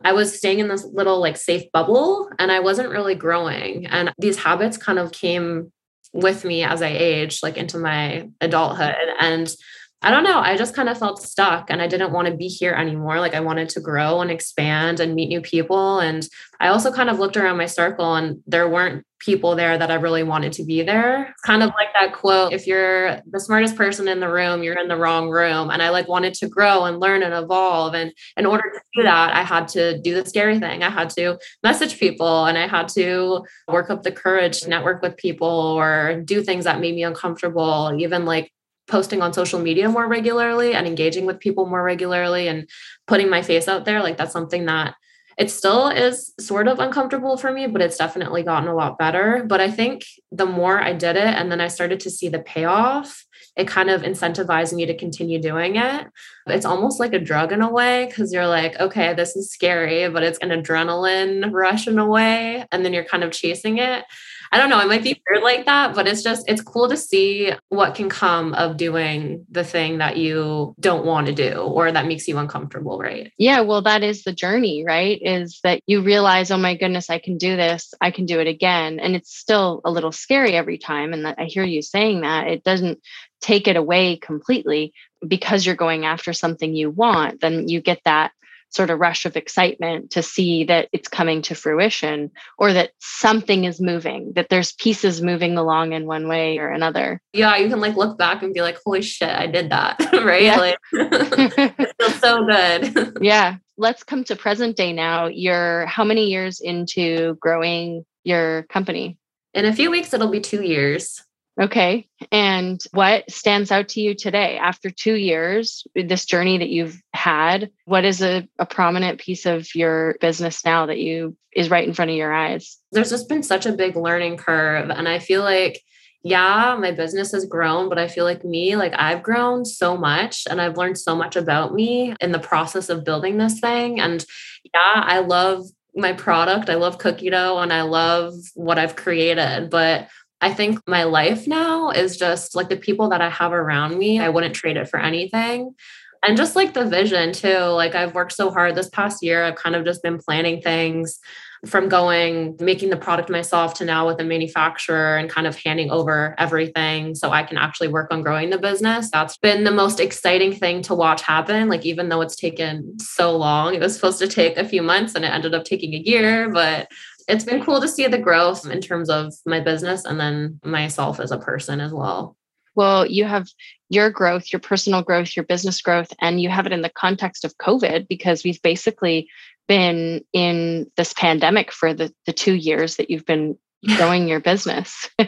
I 0.02 0.12
was 0.12 0.36
staying 0.36 0.58
in 0.58 0.68
this 0.68 0.84
little 0.84 1.20
like 1.20 1.36
safe 1.36 1.70
bubble 1.72 2.30
and 2.38 2.50
I 2.50 2.60
wasn't 2.60 2.88
really 2.88 3.14
growing. 3.14 3.86
And 3.86 4.12
these 4.18 4.38
habits 4.38 4.78
kind 4.78 4.98
of 4.98 5.12
came 5.12 5.70
with 6.14 6.44
me 6.44 6.62
as 6.62 6.80
I 6.80 6.88
aged, 6.88 7.42
like 7.42 7.58
into 7.58 7.76
my 7.76 8.28
adulthood. 8.40 8.94
And 9.20 9.54
I 10.04 10.10
don't 10.10 10.22
know. 10.22 10.38
I 10.38 10.58
just 10.58 10.76
kind 10.76 10.90
of 10.90 10.98
felt 10.98 11.22
stuck 11.22 11.70
and 11.70 11.80
I 11.80 11.86
didn't 11.86 12.12
want 12.12 12.28
to 12.28 12.34
be 12.34 12.46
here 12.46 12.74
anymore. 12.74 13.20
Like 13.20 13.32
I 13.32 13.40
wanted 13.40 13.70
to 13.70 13.80
grow 13.80 14.20
and 14.20 14.30
expand 14.30 15.00
and 15.00 15.14
meet 15.14 15.30
new 15.30 15.40
people. 15.40 15.98
And 15.98 16.28
I 16.60 16.68
also 16.68 16.92
kind 16.92 17.08
of 17.08 17.18
looked 17.18 17.38
around 17.38 17.56
my 17.56 17.64
circle 17.64 18.14
and 18.14 18.42
there 18.46 18.68
weren't 18.68 19.06
people 19.18 19.56
there 19.56 19.78
that 19.78 19.90
I 19.90 19.94
really 19.94 20.22
wanted 20.22 20.52
to 20.54 20.64
be 20.64 20.82
there. 20.82 21.34
kind 21.46 21.62
of 21.62 21.70
like 21.70 21.88
that 21.94 22.12
quote 22.12 22.52
if 22.52 22.66
you're 22.66 23.22
the 23.30 23.40
smartest 23.40 23.76
person 23.76 24.06
in 24.06 24.20
the 24.20 24.28
room, 24.28 24.62
you're 24.62 24.78
in 24.78 24.88
the 24.88 24.96
wrong 24.98 25.30
room. 25.30 25.70
And 25.70 25.80
I 25.80 25.88
like 25.88 26.06
wanted 26.06 26.34
to 26.34 26.48
grow 26.48 26.84
and 26.84 27.00
learn 27.00 27.22
and 27.22 27.32
evolve. 27.32 27.94
And 27.94 28.12
in 28.36 28.44
order 28.44 28.64
to 28.74 28.80
do 28.94 29.02
that, 29.04 29.34
I 29.34 29.42
had 29.42 29.68
to 29.68 29.98
do 30.02 30.14
the 30.14 30.28
scary 30.28 30.58
thing. 30.58 30.82
I 30.82 30.90
had 30.90 31.08
to 31.10 31.38
message 31.62 31.98
people 31.98 32.44
and 32.44 32.58
I 32.58 32.66
had 32.66 32.88
to 32.90 33.42
work 33.68 33.88
up 33.88 34.02
the 34.02 34.12
courage 34.12 34.60
to 34.60 34.68
network 34.68 35.00
with 35.00 35.16
people 35.16 35.48
or 35.48 36.20
do 36.22 36.42
things 36.42 36.64
that 36.64 36.80
made 36.80 36.94
me 36.94 37.04
uncomfortable, 37.04 37.96
even 37.98 38.26
like 38.26 38.52
posting 38.86 39.22
on 39.22 39.32
social 39.32 39.58
media 39.58 39.88
more 39.88 40.06
regularly 40.06 40.74
and 40.74 40.86
engaging 40.86 41.26
with 41.26 41.40
people 41.40 41.66
more 41.66 41.82
regularly 41.82 42.48
and 42.48 42.68
putting 43.06 43.30
my 43.30 43.42
face 43.42 43.66
out 43.68 43.84
there 43.84 44.02
like 44.02 44.16
that's 44.16 44.32
something 44.32 44.66
that 44.66 44.94
it 45.36 45.50
still 45.50 45.88
is 45.88 46.32
sort 46.38 46.68
of 46.68 46.78
uncomfortable 46.78 47.36
for 47.36 47.52
me, 47.52 47.66
but 47.66 47.82
it's 47.82 47.96
definitely 47.96 48.42
gotten 48.42 48.68
a 48.68 48.74
lot 48.74 48.98
better. 48.98 49.44
But 49.46 49.60
I 49.60 49.70
think 49.70 50.04
the 50.30 50.46
more 50.46 50.80
I 50.80 50.92
did 50.92 51.16
it 51.16 51.26
and 51.26 51.50
then 51.50 51.60
I 51.60 51.68
started 51.68 52.00
to 52.00 52.10
see 52.10 52.28
the 52.28 52.38
payoff, 52.38 53.24
it 53.56 53.68
kind 53.68 53.90
of 53.90 54.02
incentivized 54.02 54.72
me 54.72 54.86
to 54.86 54.96
continue 54.96 55.40
doing 55.40 55.76
it. 55.76 56.06
It's 56.46 56.64
almost 56.64 57.00
like 57.00 57.12
a 57.12 57.18
drug 57.18 57.52
in 57.52 57.62
a 57.62 57.70
way 57.70 58.06
because 58.06 58.32
you're 58.32 58.46
like, 58.46 58.78
okay, 58.78 59.14
this 59.14 59.36
is 59.36 59.50
scary, 59.50 60.08
but 60.08 60.22
it's 60.22 60.38
an 60.38 60.50
adrenaline 60.50 61.52
rush 61.52 61.86
in 61.86 61.98
a 61.98 62.06
way. 62.06 62.66
And 62.70 62.84
then 62.84 62.92
you're 62.92 63.04
kind 63.04 63.24
of 63.24 63.32
chasing 63.32 63.78
it. 63.78 64.04
I 64.54 64.58
don't 64.58 64.70
know, 64.70 64.78
it 64.78 64.86
might 64.86 65.02
be 65.02 65.20
weird 65.28 65.42
like 65.42 65.66
that, 65.66 65.96
but 65.96 66.06
it's 66.06 66.22
just, 66.22 66.48
it's 66.48 66.62
cool 66.62 66.88
to 66.88 66.96
see 66.96 67.50
what 67.70 67.96
can 67.96 68.08
come 68.08 68.54
of 68.54 68.76
doing 68.76 69.44
the 69.50 69.64
thing 69.64 69.98
that 69.98 70.16
you 70.16 70.76
don't 70.78 71.04
want 71.04 71.26
to 71.26 71.32
do 71.32 71.54
or 71.54 71.90
that 71.90 72.06
makes 72.06 72.28
you 72.28 72.38
uncomfortable, 72.38 72.96
right? 72.96 73.32
Yeah, 73.36 73.62
well, 73.62 73.82
that 73.82 74.04
is 74.04 74.22
the 74.22 74.32
journey, 74.32 74.84
right? 74.86 75.18
Is 75.20 75.58
that 75.64 75.80
you 75.88 76.02
realize, 76.02 76.52
oh 76.52 76.56
my 76.56 76.76
goodness, 76.76 77.10
I 77.10 77.18
can 77.18 77.36
do 77.36 77.56
this, 77.56 77.94
I 78.00 78.12
can 78.12 78.26
do 78.26 78.38
it 78.38 78.46
again. 78.46 79.00
And 79.00 79.16
it's 79.16 79.36
still 79.36 79.80
a 79.84 79.90
little 79.90 80.12
scary 80.12 80.52
every 80.52 80.78
time. 80.78 81.12
And 81.12 81.26
I 81.26 81.46
hear 81.46 81.64
you 81.64 81.82
saying 81.82 82.20
that. 82.20 82.46
It 82.46 82.62
doesn't 82.62 83.00
take 83.40 83.66
it 83.66 83.74
away 83.74 84.18
completely 84.18 84.92
because 85.26 85.66
you're 85.66 85.74
going 85.74 86.04
after 86.04 86.32
something 86.32 86.76
you 86.76 86.90
want, 86.90 87.40
then 87.40 87.66
you 87.66 87.80
get 87.80 88.00
that 88.04 88.30
sort 88.70 88.90
of 88.90 88.98
rush 88.98 89.24
of 89.24 89.36
excitement 89.36 90.10
to 90.10 90.22
see 90.22 90.64
that 90.64 90.88
it's 90.92 91.08
coming 91.08 91.42
to 91.42 91.54
fruition 91.54 92.30
or 92.58 92.72
that 92.72 92.90
something 93.00 93.64
is 93.64 93.80
moving, 93.80 94.32
that 94.34 94.48
there's 94.48 94.72
pieces 94.72 95.22
moving 95.22 95.56
along 95.56 95.92
in 95.92 96.06
one 96.06 96.28
way 96.28 96.58
or 96.58 96.68
another. 96.68 97.20
Yeah, 97.32 97.56
you 97.56 97.68
can 97.68 97.80
like 97.80 97.96
look 97.96 98.18
back 98.18 98.42
and 98.42 98.52
be 98.52 98.62
like, 98.62 98.78
holy 98.84 99.02
shit, 99.02 99.30
I 99.30 99.46
did 99.46 99.70
that. 99.70 99.98
right. 100.12 100.42
Yeah. 100.42 100.56
Like, 100.56 100.78
it 100.92 101.94
feels 102.00 102.20
so 102.20 102.44
good. 102.44 103.18
yeah. 103.20 103.56
Let's 103.76 104.02
come 104.02 104.24
to 104.24 104.36
present 104.36 104.76
day 104.76 104.92
now. 104.92 105.26
You're 105.26 105.86
how 105.86 106.04
many 106.04 106.26
years 106.26 106.60
into 106.60 107.36
growing 107.40 108.04
your 108.22 108.64
company? 108.64 109.18
In 109.52 109.64
a 109.64 109.72
few 109.72 109.90
weeks, 109.90 110.12
it'll 110.12 110.28
be 110.28 110.40
two 110.40 110.62
years. 110.62 111.22
Okay. 111.60 112.08
And 112.32 112.82
what 112.92 113.30
stands 113.30 113.70
out 113.70 113.88
to 113.90 114.00
you 114.00 114.14
today 114.14 114.56
after 114.56 114.90
two 114.90 115.14
years, 115.14 115.86
this 115.94 116.24
journey 116.24 116.58
that 116.58 116.68
you've 116.68 117.00
had? 117.12 117.70
What 117.84 118.04
is 118.04 118.22
a, 118.22 118.48
a 118.58 118.66
prominent 118.66 119.20
piece 119.20 119.46
of 119.46 119.72
your 119.74 120.16
business 120.20 120.64
now 120.64 120.86
that 120.86 120.98
you 120.98 121.36
is 121.54 121.70
right 121.70 121.86
in 121.86 121.94
front 121.94 122.10
of 122.10 122.16
your 122.16 122.32
eyes? 122.32 122.78
There's 122.90 123.10
just 123.10 123.28
been 123.28 123.44
such 123.44 123.66
a 123.66 123.72
big 123.72 123.94
learning 123.94 124.38
curve. 124.38 124.90
And 124.90 125.08
I 125.08 125.20
feel 125.20 125.42
like 125.42 125.80
yeah, 126.26 126.74
my 126.80 126.90
business 126.90 127.32
has 127.32 127.44
grown, 127.44 127.90
but 127.90 127.98
I 127.98 128.08
feel 128.08 128.24
like 128.24 128.44
me, 128.44 128.76
like 128.76 128.94
I've 128.96 129.22
grown 129.22 129.66
so 129.66 129.94
much 129.94 130.44
and 130.48 130.58
I've 130.58 130.78
learned 130.78 130.96
so 130.96 131.14
much 131.14 131.36
about 131.36 131.74
me 131.74 132.14
in 132.18 132.32
the 132.32 132.38
process 132.38 132.88
of 132.88 133.04
building 133.04 133.36
this 133.36 133.60
thing. 133.60 134.00
And 134.00 134.24
yeah, 134.72 135.02
I 135.04 135.18
love 135.18 135.66
my 135.94 136.14
product. 136.14 136.70
I 136.70 136.76
love 136.76 136.96
cookie 136.96 137.28
dough 137.28 137.58
and 137.58 137.74
I 137.74 137.82
love 137.82 138.32
what 138.54 138.78
I've 138.78 138.96
created. 138.96 139.68
But 139.68 140.08
I 140.44 140.52
think 140.52 140.78
my 140.86 141.04
life 141.04 141.46
now 141.46 141.88
is 141.88 142.18
just 142.18 142.54
like 142.54 142.68
the 142.68 142.76
people 142.76 143.08
that 143.08 143.22
I 143.22 143.30
have 143.30 143.54
around 143.54 143.96
me, 143.96 144.20
I 144.20 144.28
wouldn't 144.28 144.54
trade 144.54 144.76
it 144.76 144.90
for 144.90 145.00
anything. 145.00 145.74
And 146.22 146.36
just 146.36 146.54
like 146.54 146.74
the 146.74 146.84
vision 146.84 147.32
too. 147.32 147.60
Like 147.60 147.94
I've 147.94 148.14
worked 148.14 148.32
so 148.32 148.50
hard 148.50 148.74
this 148.74 148.90
past 148.90 149.22
year, 149.22 149.42
I've 149.42 149.54
kind 149.54 149.74
of 149.74 149.86
just 149.86 150.02
been 150.02 150.18
planning 150.18 150.60
things 150.60 151.18
from 151.64 151.88
going 151.88 152.56
making 152.60 152.90
the 152.90 152.96
product 152.98 153.30
myself 153.30 153.72
to 153.72 153.86
now 153.86 154.06
with 154.06 154.20
a 154.20 154.24
manufacturer 154.24 155.16
and 155.16 155.30
kind 155.30 155.46
of 155.46 155.56
handing 155.56 155.90
over 155.90 156.34
everything 156.38 157.14
so 157.14 157.30
I 157.30 157.42
can 157.42 157.56
actually 157.56 157.88
work 157.88 158.12
on 158.12 158.22
growing 158.22 158.50
the 158.50 158.58
business. 158.58 159.10
That's 159.10 159.38
been 159.38 159.64
the 159.64 159.70
most 159.70 159.98
exciting 159.98 160.52
thing 160.52 160.82
to 160.82 160.94
watch 160.94 161.22
happen. 161.22 161.70
Like, 161.70 161.86
even 161.86 162.10
though 162.10 162.20
it's 162.20 162.36
taken 162.36 162.98
so 162.98 163.34
long, 163.34 163.74
it 163.74 163.80
was 163.80 163.94
supposed 163.94 164.18
to 164.18 164.28
take 164.28 164.58
a 164.58 164.68
few 164.68 164.82
months 164.82 165.14
and 165.14 165.24
it 165.24 165.28
ended 165.28 165.54
up 165.54 165.64
taking 165.64 165.94
a 165.94 165.98
year, 165.98 166.50
but 166.50 166.88
it's 167.28 167.44
been 167.44 167.64
cool 167.64 167.80
to 167.80 167.88
see 167.88 168.06
the 168.06 168.18
growth 168.18 168.62
mm. 168.62 168.70
in 168.70 168.80
terms 168.80 169.10
of 169.10 169.32
my 169.46 169.60
business 169.60 170.04
and 170.04 170.18
then 170.18 170.60
myself 170.64 171.20
as 171.20 171.30
a 171.30 171.38
person 171.38 171.80
as 171.80 171.92
well. 171.92 172.36
Well, 172.74 173.06
you 173.06 173.24
have 173.24 173.48
your 173.88 174.10
growth, 174.10 174.52
your 174.52 174.60
personal 174.60 175.02
growth, 175.02 175.36
your 175.36 175.44
business 175.44 175.80
growth, 175.80 176.12
and 176.20 176.40
you 176.40 176.48
have 176.48 176.66
it 176.66 176.72
in 176.72 176.82
the 176.82 176.90
context 176.90 177.44
of 177.44 177.56
COVID 177.58 178.08
because 178.08 178.42
we've 178.42 178.60
basically 178.62 179.28
been 179.68 180.24
in 180.32 180.90
this 180.96 181.12
pandemic 181.12 181.72
for 181.72 181.94
the, 181.94 182.12
the 182.26 182.32
two 182.32 182.54
years 182.54 182.96
that 182.96 183.10
you've 183.10 183.26
been 183.26 183.56
growing 183.96 184.28
your 184.28 184.40
business. 184.40 185.08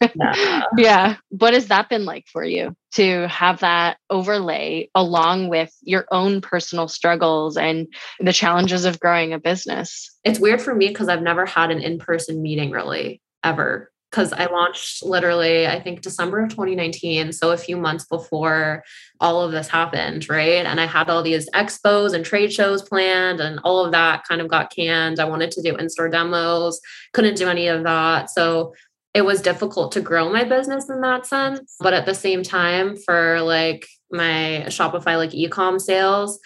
yeah. 0.00 0.62
yeah. 0.76 1.16
What 1.30 1.54
has 1.54 1.68
that 1.68 1.88
been 1.88 2.04
like 2.04 2.26
for 2.28 2.44
you 2.44 2.74
to 2.94 3.28
have 3.28 3.60
that 3.60 3.98
overlay 4.10 4.90
along 4.94 5.48
with 5.48 5.74
your 5.82 6.06
own 6.10 6.40
personal 6.40 6.88
struggles 6.88 7.56
and 7.56 7.88
the 8.20 8.32
challenges 8.32 8.84
of 8.84 9.00
growing 9.00 9.32
a 9.32 9.38
business? 9.38 10.10
It's 10.24 10.40
weird 10.40 10.62
for 10.62 10.74
me 10.74 10.88
because 10.88 11.08
I've 11.08 11.22
never 11.22 11.46
had 11.46 11.70
an 11.70 11.80
in 11.80 11.98
person 11.98 12.42
meeting 12.42 12.70
really 12.70 13.20
ever 13.44 13.90
because 14.10 14.32
I 14.32 14.46
launched 14.46 15.04
literally, 15.04 15.66
I 15.66 15.80
think 15.80 16.00
December 16.00 16.40
of 16.40 16.48
2019. 16.48 17.32
So 17.32 17.50
a 17.50 17.58
few 17.58 17.76
months 17.76 18.06
before 18.06 18.82
all 19.20 19.42
of 19.42 19.52
this 19.52 19.68
happened, 19.68 20.28
right? 20.30 20.64
And 20.64 20.80
I 20.80 20.86
had 20.86 21.10
all 21.10 21.22
these 21.22 21.48
expos 21.50 22.14
and 22.14 22.24
trade 22.24 22.52
shows 22.52 22.82
planned, 22.82 23.40
and 23.40 23.60
all 23.64 23.84
of 23.84 23.92
that 23.92 24.24
kind 24.26 24.40
of 24.40 24.48
got 24.48 24.74
canned. 24.74 25.20
I 25.20 25.24
wanted 25.24 25.50
to 25.52 25.62
do 25.62 25.76
in 25.76 25.90
store 25.90 26.08
demos, 26.08 26.80
couldn't 27.12 27.36
do 27.36 27.48
any 27.48 27.68
of 27.68 27.82
that. 27.84 28.30
So 28.30 28.72
it 29.14 29.22
was 29.22 29.42
difficult 29.42 29.92
to 29.92 30.00
grow 30.00 30.30
my 30.30 30.44
business 30.44 30.88
in 30.88 31.00
that 31.00 31.26
sense. 31.26 31.76
But 31.80 31.94
at 31.94 32.06
the 32.06 32.14
same 32.14 32.42
time, 32.42 32.96
for 32.96 33.40
like 33.40 33.86
my 34.10 34.64
Shopify, 34.66 35.16
like 35.16 35.34
e-com 35.34 35.78
sales, 35.78 36.38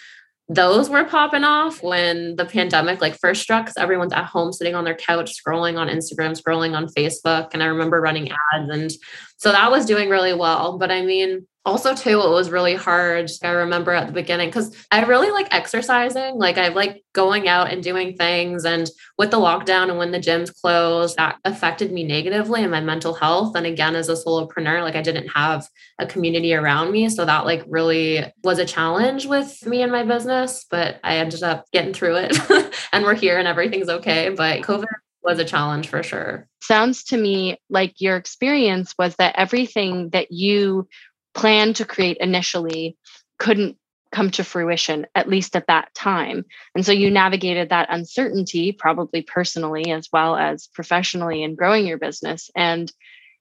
those 0.49 0.89
were 0.89 1.05
popping 1.05 1.43
off 1.43 1.81
when 1.81 2.35
the 2.35 2.45
pandemic 2.45 3.01
like 3.01 3.17
first 3.19 3.41
struck 3.41 3.65
because 3.65 3.77
everyone's 3.77 4.13
at 4.13 4.25
home 4.25 4.51
sitting 4.51 4.75
on 4.75 4.83
their 4.83 4.95
couch 4.95 5.33
scrolling 5.33 5.77
on 5.77 5.87
instagram 5.87 6.39
scrolling 6.39 6.75
on 6.75 6.87
facebook 6.87 7.49
and 7.53 7.63
i 7.63 7.65
remember 7.65 8.01
running 8.01 8.29
ads 8.29 8.69
and 8.69 8.91
so 9.37 9.53
that 9.53 9.71
was 9.71 9.85
doing 9.85 10.09
really 10.09 10.33
well 10.33 10.77
but 10.77 10.91
i 10.91 11.01
mean 11.01 11.47
also 11.65 11.95
too 11.95 12.19
it 12.21 12.29
was 12.29 12.49
really 12.49 12.75
hard 12.75 13.29
i 13.43 13.49
remember 13.49 13.91
at 13.91 14.07
the 14.07 14.13
beginning 14.13 14.49
because 14.49 14.75
i 14.91 15.03
really 15.03 15.31
like 15.31 15.53
exercising. 15.53 16.37
Like 16.37 16.57
i 16.57 16.69
like 16.69 17.03
going 17.13 17.47
out 17.47 17.71
and 17.71 17.81
doing 17.81 18.15
things 18.15 18.65
and 18.65 18.89
with 19.17 19.31
the 19.31 19.37
lockdown 19.37 19.89
and 19.89 19.97
when 19.97 20.11
the 20.11 20.19
gyms 20.19 20.53
closed 20.61 21.17
that 21.17 21.37
affected 21.45 21.91
me 21.91 22.03
negatively 22.03 22.61
and 22.61 22.71
my 22.71 22.81
mental 22.81 23.13
health. 23.13 23.55
And 23.55 23.65
again 23.65 23.95
as 23.95 24.09
a 24.09 24.13
solopreneur 24.13 24.81
like 24.81 24.95
i 24.95 25.01
didn't 25.01 25.29
have 25.29 25.67
a 25.99 26.05
community 26.05 26.53
around 26.53 26.91
me 26.91 27.09
so 27.09 27.25
that 27.25 27.45
like 27.45 27.63
really 27.67 28.25
was 28.43 28.59
a 28.59 28.65
challenge 28.65 29.25
with 29.25 29.65
me 29.65 29.81
and 29.81 29.91
my 29.91 30.03
business 30.03 30.65
but 30.69 30.99
i 31.03 31.17
ended 31.17 31.43
up 31.43 31.65
getting 31.71 31.93
through 31.93 32.15
it 32.17 32.37
and 32.93 33.05
we're 33.05 33.15
here 33.15 33.37
and 33.37 33.47
everything's 33.47 33.89
okay. 33.89 34.29
But 34.29 34.61
covid 34.61 34.85
was 35.23 35.39
a 35.39 35.45
challenge 35.45 35.87
for 35.87 36.03
sure. 36.03 36.47
Sounds 36.61 37.05
to 37.05 37.17
me 37.17 37.57
like 37.69 38.01
your 38.01 38.17
experience 38.17 38.93
was 38.99 39.15
that 39.15 39.35
everything 39.37 40.09
that 40.09 40.31
you 40.31 40.87
planned 41.33 41.75
to 41.77 41.85
create 41.85 42.17
initially 42.19 42.97
couldn't 43.37 43.77
come 44.11 44.29
to 44.29 44.43
fruition, 44.43 45.07
at 45.15 45.27
least 45.27 45.55
at 45.55 45.67
that 45.67 45.93
time. 45.95 46.45
And 46.75 46.85
so 46.85 46.91
you 46.91 47.09
navigated 47.09 47.69
that 47.69 47.87
uncertainty, 47.89 48.71
probably 48.71 49.23
personally 49.23 49.91
as 49.91 50.07
well 50.13 50.35
as 50.35 50.67
professionally 50.67 51.43
in 51.43 51.55
growing 51.55 51.87
your 51.87 51.97
business. 51.97 52.51
And 52.55 52.91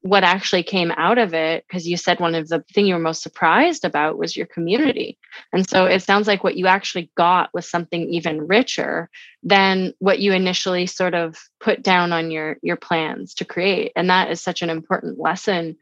what 0.00 0.24
actually 0.24 0.64
came 0.64 0.90
out 0.96 1.16
of 1.16 1.32
it, 1.32 1.64
because 1.68 1.86
you 1.86 1.96
said 1.96 2.18
one 2.18 2.34
of 2.34 2.48
the 2.48 2.64
thing 2.74 2.86
you 2.86 2.94
were 2.94 3.00
most 3.00 3.22
surprised 3.22 3.84
about 3.84 4.18
was 4.18 4.36
your 4.36 4.46
community. 4.46 5.16
And 5.52 5.68
so 5.68 5.84
it 5.84 6.02
sounds 6.02 6.26
like 6.26 6.42
what 6.42 6.56
you 6.56 6.66
actually 6.66 7.12
got 7.16 7.50
was 7.54 7.70
something 7.70 8.12
even 8.12 8.48
richer 8.48 9.08
than 9.44 9.94
what 10.00 10.18
you 10.18 10.32
initially 10.32 10.86
sort 10.86 11.14
of 11.14 11.36
put 11.60 11.82
down 11.82 12.12
on 12.12 12.32
your 12.32 12.56
your 12.62 12.76
plans 12.76 13.32
to 13.34 13.44
create. 13.44 13.92
And 13.94 14.10
that 14.10 14.28
is 14.28 14.40
such 14.40 14.60
an 14.60 14.70
important 14.70 15.20
lesson 15.20 15.76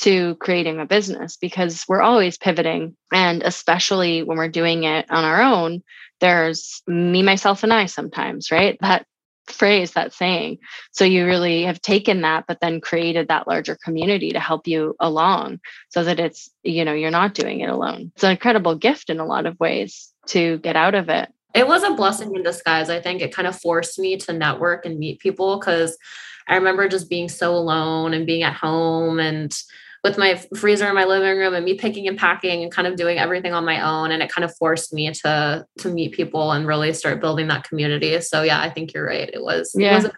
to 0.00 0.34
creating 0.36 0.80
a 0.80 0.86
business 0.86 1.36
because 1.36 1.84
we're 1.88 2.02
always 2.02 2.36
pivoting. 2.36 2.96
And 3.12 3.42
especially 3.42 4.22
when 4.22 4.36
we're 4.36 4.48
doing 4.48 4.84
it 4.84 5.10
on 5.10 5.24
our 5.24 5.40
own, 5.40 5.82
there's 6.20 6.82
me, 6.86 7.22
myself, 7.22 7.62
and 7.62 7.72
I 7.72 7.86
sometimes, 7.86 8.50
right? 8.50 8.76
That 8.80 9.06
phrase, 9.46 9.92
that 9.92 10.12
saying. 10.12 10.58
So 10.92 11.04
you 11.04 11.26
really 11.26 11.64
have 11.64 11.80
taken 11.80 12.22
that, 12.22 12.44
but 12.48 12.60
then 12.60 12.80
created 12.80 13.28
that 13.28 13.46
larger 13.46 13.76
community 13.76 14.30
to 14.30 14.40
help 14.40 14.66
you 14.66 14.96
along 15.00 15.60
so 15.90 16.02
that 16.04 16.18
it's, 16.18 16.50
you 16.62 16.84
know, 16.84 16.94
you're 16.94 17.10
not 17.10 17.34
doing 17.34 17.60
it 17.60 17.68
alone. 17.68 18.10
It's 18.14 18.24
an 18.24 18.30
incredible 18.30 18.74
gift 18.74 19.10
in 19.10 19.20
a 19.20 19.26
lot 19.26 19.46
of 19.46 19.58
ways 19.60 20.12
to 20.28 20.58
get 20.58 20.76
out 20.76 20.94
of 20.94 21.08
it. 21.08 21.30
It 21.54 21.68
was 21.68 21.84
a 21.84 21.94
blessing 21.94 22.34
in 22.34 22.42
disguise. 22.42 22.90
I 22.90 23.00
think 23.00 23.20
it 23.20 23.34
kind 23.34 23.46
of 23.46 23.58
forced 23.60 23.98
me 23.98 24.16
to 24.16 24.32
network 24.32 24.84
and 24.84 24.98
meet 24.98 25.20
people 25.20 25.58
because 25.58 25.96
I 26.48 26.56
remember 26.56 26.88
just 26.88 27.08
being 27.08 27.28
so 27.28 27.54
alone 27.54 28.12
and 28.12 28.26
being 28.26 28.42
at 28.42 28.54
home 28.54 29.20
and 29.20 29.54
with 30.04 30.18
my 30.18 30.36
freezer 30.54 30.86
in 30.86 30.94
my 30.94 31.04
living 31.04 31.38
room 31.38 31.54
and 31.54 31.64
me 31.64 31.74
picking 31.74 32.06
and 32.06 32.18
packing 32.18 32.62
and 32.62 32.70
kind 32.70 32.86
of 32.86 32.96
doing 32.96 33.18
everything 33.18 33.54
on 33.54 33.64
my 33.64 33.80
own. 33.80 34.12
And 34.12 34.22
it 34.22 34.30
kind 34.30 34.44
of 34.44 34.54
forced 34.54 34.92
me 34.92 35.10
to 35.24 35.66
to 35.78 35.88
meet 35.88 36.12
people 36.12 36.52
and 36.52 36.66
really 36.66 36.92
start 36.92 37.20
building 37.20 37.48
that 37.48 37.64
community. 37.64 38.20
So 38.20 38.42
yeah 38.42 38.60
i 38.60 38.70
think 38.70 38.92
you're 38.92 39.06
right. 39.06 39.30
It 39.32 39.42
was 39.42 39.74
yeah. 39.74 39.92
It 39.92 39.94
was 39.94 40.04
a, 40.04 40.12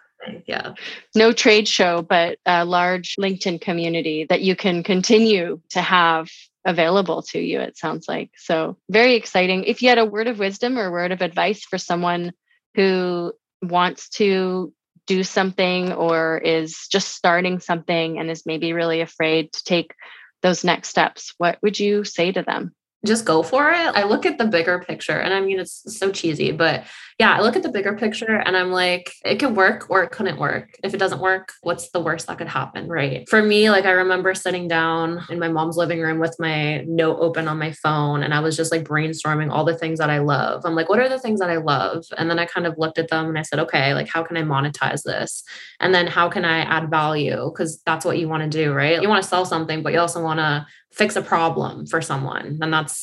yeah. 0.45 0.73
No 1.15 1.31
trade 1.31 1.67
show 1.67 2.01
but 2.01 2.37
a 2.45 2.65
large 2.65 3.15
linkedin 3.19 3.61
community 3.61 4.25
that 4.29 4.41
you 4.41 4.55
can 4.55 4.83
continue 4.83 5.61
to 5.69 5.81
have 5.81 6.29
available 6.65 7.21
to 7.21 7.39
you 7.39 7.61
it 7.61 7.77
sounds 7.77 8.07
like. 8.09 8.31
So 8.35 8.77
very 8.89 9.15
exciting. 9.15 9.63
If 9.63 9.81
you 9.81 9.89
had 9.89 9.97
a 9.97 10.05
word 10.05 10.27
of 10.27 10.37
wisdom 10.37 10.77
or 10.77 10.91
word 10.91 11.13
of 11.13 11.21
advice 11.21 11.63
for 11.63 11.77
someone 11.77 12.33
who 12.75 13.31
wants 13.61 14.09
to 14.09 14.73
do 15.07 15.23
something 15.23 15.93
or 15.93 16.37
is 16.37 16.87
just 16.91 17.15
starting 17.15 17.59
something 17.59 18.19
and 18.19 18.29
is 18.29 18.45
maybe 18.45 18.73
really 18.73 19.01
afraid 19.01 19.51
to 19.53 19.63
take 19.63 19.95
those 20.43 20.63
next 20.63 20.89
steps, 20.89 21.33
what 21.37 21.57
would 21.63 21.79
you 21.79 22.03
say 22.03 22.31
to 22.31 22.43
them? 22.43 22.75
Just 23.07 23.25
go 23.25 23.41
for 23.41 23.69
it. 23.71 23.95
I 23.95 24.03
look 24.03 24.25
at 24.25 24.37
the 24.37 24.45
bigger 24.45 24.79
picture 24.79 25.19
and 25.19 25.33
I 25.33 25.41
mean, 25.41 25.59
it's 25.59 25.97
so 25.97 26.11
cheesy, 26.11 26.51
but 26.51 26.83
yeah, 27.19 27.33
I 27.35 27.41
look 27.41 27.55
at 27.55 27.63
the 27.63 27.71
bigger 27.71 27.95
picture 27.95 28.35
and 28.35 28.55
I'm 28.55 28.71
like, 28.71 29.11
it 29.25 29.39
could 29.39 29.55
work 29.55 29.89
or 29.89 30.03
it 30.03 30.11
couldn't 30.11 30.37
work. 30.37 30.77
If 30.83 30.93
it 30.93 30.97
doesn't 30.97 31.19
work, 31.19 31.53
what's 31.61 31.89
the 31.89 31.99
worst 31.99 32.27
that 32.27 32.37
could 32.37 32.47
happen? 32.47 32.87
Right. 32.87 33.27
For 33.27 33.41
me, 33.41 33.71
like 33.71 33.85
I 33.85 33.91
remember 33.91 34.35
sitting 34.35 34.67
down 34.67 35.25
in 35.31 35.39
my 35.39 35.47
mom's 35.47 35.77
living 35.77 35.99
room 35.99 36.19
with 36.19 36.35
my 36.37 36.83
note 36.83 37.17
open 37.19 37.47
on 37.47 37.57
my 37.57 37.71
phone 37.71 38.21
and 38.21 38.35
I 38.35 38.39
was 38.39 38.55
just 38.55 38.71
like 38.71 38.83
brainstorming 38.83 39.51
all 39.51 39.65
the 39.65 39.77
things 39.77 39.97
that 39.97 40.11
I 40.11 40.19
love. 40.19 40.61
I'm 40.63 40.75
like, 40.75 40.89
what 40.89 40.99
are 40.99 41.09
the 41.09 41.17
things 41.17 41.39
that 41.39 41.49
I 41.49 41.57
love? 41.57 42.05
And 42.17 42.29
then 42.29 42.37
I 42.37 42.45
kind 42.45 42.67
of 42.67 42.77
looked 42.77 42.99
at 42.99 43.09
them 43.09 43.25
and 43.29 43.39
I 43.39 43.41
said, 43.41 43.59
okay, 43.59 43.95
like 43.95 44.07
how 44.07 44.21
can 44.21 44.37
I 44.37 44.43
monetize 44.43 45.01
this? 45.01 45.43
And 45.79 45.95
then 45.95 46.05
how 46.05 46.29
can 46.29 46.45
I 46.45 46.59
add 46.59 46.91
value? 46.91 47.49
Because 47.51 47.81
that's 47.81 48.05
what 48.05 48.19
you 48.19 48.29
want 48.29 48.43
to 48.43 48.49
do, 48.49 48.73
right? 48.73 49.01
You 49.01 49.09
want 49.09 49.23
to 49.23 49.27
sell 49.27 49.45
something, 49.45 49.81
but 49.81 49.91
you 49.91 49.99
also 49.99 50.21
want 50.21 50.39
to 50.39 50.67
fix 50.91 51.15
a 51.15 51.21
problem 51.21 51.85
for 51.85 52.01
someone. 52.01 52.57
And 52.61 52.73
that's 52.73 52.96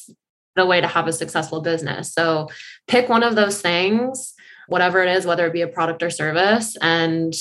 the 0.57 0.67
way 0.67 0.81
to 0.81 0.87
have 0.87 1.07
a 1.07 1.13
successful 1.13 1.61
business. 1.61 2.13
So 2.13 2.49
pick 2.87 3.09
one 3.09 3.23
of 3.23 3.35
those 3.35 3.61
things, 3.61 4.35
whatever 4.69 5.03
it 5.03 5.17
is, 5.17 5.27
whether 5.27 5.47
it 5.47 5.53
be 5.53 5.63
a 5.63 5.69
product 5.69 6.03
or 6.03 6.11
service, 6.11 6.77
and 6.81 7.33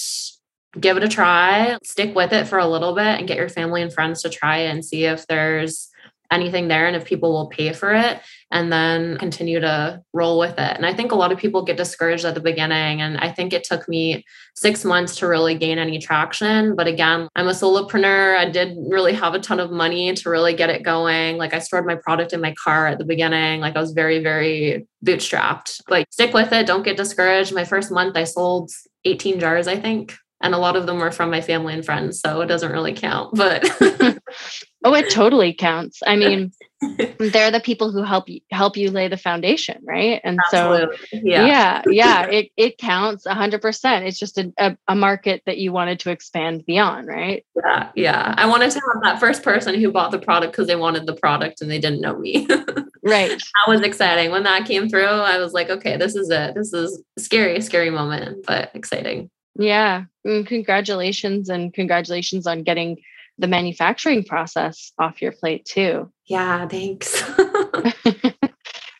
give 0.79 0.97
it 0.97 1.03
a 1.03 1.07
try. 1.07 1.77
Stick 1.83 2.15
with 2.15 2.33
it 2.33 2.47
for 2.47 2.57
a 2.57 2.67
little 2.67 2.95
bit 2.95 3.19
and 3.19 3.27
get 3.27 3.37
your 3.37 3.49
family 3.49 3.81
and 3.81 3.93
friends 3.93 4.23
to 4.23 4.29
try 4.29 4.57
it 4.59 4.69
and 4.69 4.83
see 4.83 5.05
if 5.05 5.27
there's 5.27 5.89
anything 6.33 6.67
there 6.67 6.87
and 6.87 6.95
if 6.95 7.05
people 7.05 7.31
will 7.31 7.47
pay 7.47 7.71
for 7.71 7.93
it 7.93 8.19
and 8.51 8.71
then 8.71 9.17
continue 9.17 9.59
to 9.59 10.01
roll 10.13 10.37
with 10.37 10.53
it. 10.53 10.77
And 10.77 10.85
I 10.85 10.93
think 10.93 11.11
a 11.11 11.15
lot 11.15 11.31
of 11.31 11.37
people 11.37 11.63
get 11.63 11.77
discouraged 11.77 12.25
at 12.25 12.35
the 12.35 12.39
beginning. 12.39 13.01
And 13.01 13.17
I 13.17 13.31
think 13.31 13.51
it 13.51 13.63
took 13.63 13.87
me 13.87 14.25
six 14.55 14.85
months 14.85 15.15
to 15.17 15.27
really 15.27 15.55
gain 15.55 15.79
any 15.79 15.99
traction. 15.99 16.75
But 16.75 16.87
again, 16.87 17.27
I'm 17.35 17.47
a 17.47 17.51
solopreneur. 17.51 18.37
I 18.37 18.49
didn't 18.49 18.89
really 18.89 19.13
have 19.13 19.33
a 19.33 19.39
ton 19.39 19.59
of 19.59 19.71
money 19.71 20.13
to 20.13 20.29
really 20.29 20.53
get 20.53 20.69
it 20.69 20.83
going. 20.83 21.37
Like 21.37 21.53
I 21.53 21.59
stored 21.59 21.85
my 21.85 21.95
product 21.95 22.33
in 22.33 22.41
my 22.41 22.53
car 22.63 22.87
at 22.87 22.99
the 22.99 23.05
beginning. 23.05 23.59
Like 23.59 23.75
I 23.75 23.81
was 23.81 23.93
very, 23.93 24.21
very 24.21 24.87
bootstrapped. 25.03 25.81
But 25.87 26.05
stick 26.11 26.33
with 26.33 26.51
it. 26.51 26.67
Don't 26.67 26.83
get 26.83 26.97
discouraged. 26.97 27.53
My 27.53 27.65
first 27.65 27.91
month, 27.91 28.15
I 28.15 28.23
sold 28.23 28.71
18 29.05 29.39
jars, 29.39 29.67
I 29.67 29.79
think 29.79 30.15
and 30.43 30.53
a 30.53 30.57
lot 30.57 30.75
of 30.75 30.85
them 30.85 30.99
were 30.99 31.11
from 31.11 31.31
my 31.31 31.41
family 31.41 31.73
and 31.73 31.85
friends 31.85 32.19
so 32.19 32.41
it 32.41 32.47
doesn't 32.47 32.71
really 32.71 32.93
count 32.93 33.33
but 33.33 33.63
oh 34.83 34.93
it 34.93 35.09
totally 35.11 35.53
counts. 35.53 36.01
I 36.05 36.15
mean 36.15 36.51
they're 37.19 37.51
the 37.51 37.61
people 37.63 37.91
who 37.91 38.03
help 38.03 38.27
you 38.29 38.41
help 38.51 38.77
you 38.77 38.91
lay 38.91 39.07
the 39.07 39.17
foundation 39.17 39.81
right? 39.83 40.21
And 40.23 40.39
Absolutely. 40.45 40.97
so 40.97 41.19
yeah. 41.23 41.45
Yeah, 41.45 41.81
yeah 41.87 42.25
it, 42.31 42.49
it 42.57 42.77
counts 42.77 43.25
100% 43.25 44.01
it's 44.05 44.19
just 44.19 44.37
a, 44.37 44.51
a, 44.57 44.77
a, 44.87 44.95
market 44.95 45.43
that 45.45 45.57
you 45.57 45.71
wanted 45.71 45.99
to 46.01 46.11
expand 46.11 46.65
beyond 46.65 47.07
right? 47.07 47.45
Yeah 47.55 47.89
yeah. 47.95 48.35
I 48.37 48.45
wanted 48.45 48.71
to 48.71 48.81
have 48.93 49.03
that 49.03 49.19
first 49.19 49.43
person 49.43 49.79
who 49.79 49.91
bought 49.91 50.11
the 50.11 50.19
product 50.19 50.53
because 50.53 50.67
they 50.67 50.75
wanted 50.75 51.05
the 51.05 51.15
product 51.15 51.61
and 51.61 51.69
they 51.69 51.79
didn't 51.79 52.01
know 52.01 52.17
me. 52.17 52.47
Right. 53.05 53.31
That 53.31 53.67
was 53.67 53.81
exciting. 53.81 54.31
When 54.31 54.43
that 54.43 54.65
came 54.65 54.87
through 54.87 55.03
i 55.03 55.37
was 55.37 55.51
like 55.51 55.69
okay 55.69 55.97
this 55.97 56.15
is 56.15 56.29
it. 56.29 56.55
This 56.55 56.71
is 56.71 57.03
scary 57.19 57.59
scary 57.59 57.89
moment 57.89 58.45
but 58.47 58.71
exciting. 58.73 59.29
Yeah. 59.55 60.05
And 60.23 60.45
mm, 60.45 60.47
congratulations 60.47 61.49
and 61.49 61.73
congratulations 61.73 62.47
on 62.47 62.63
getting 62.63 62.97
the 63.37 63.47
manufacturing 63.47 64.23
process 64.23 64.91
off 64.99 65.21
your 65.21 65.31
plate 65.31 65.65
too. 65.65 66.11
Yeah, 66.27 66.67
thanks. 66.67 67.09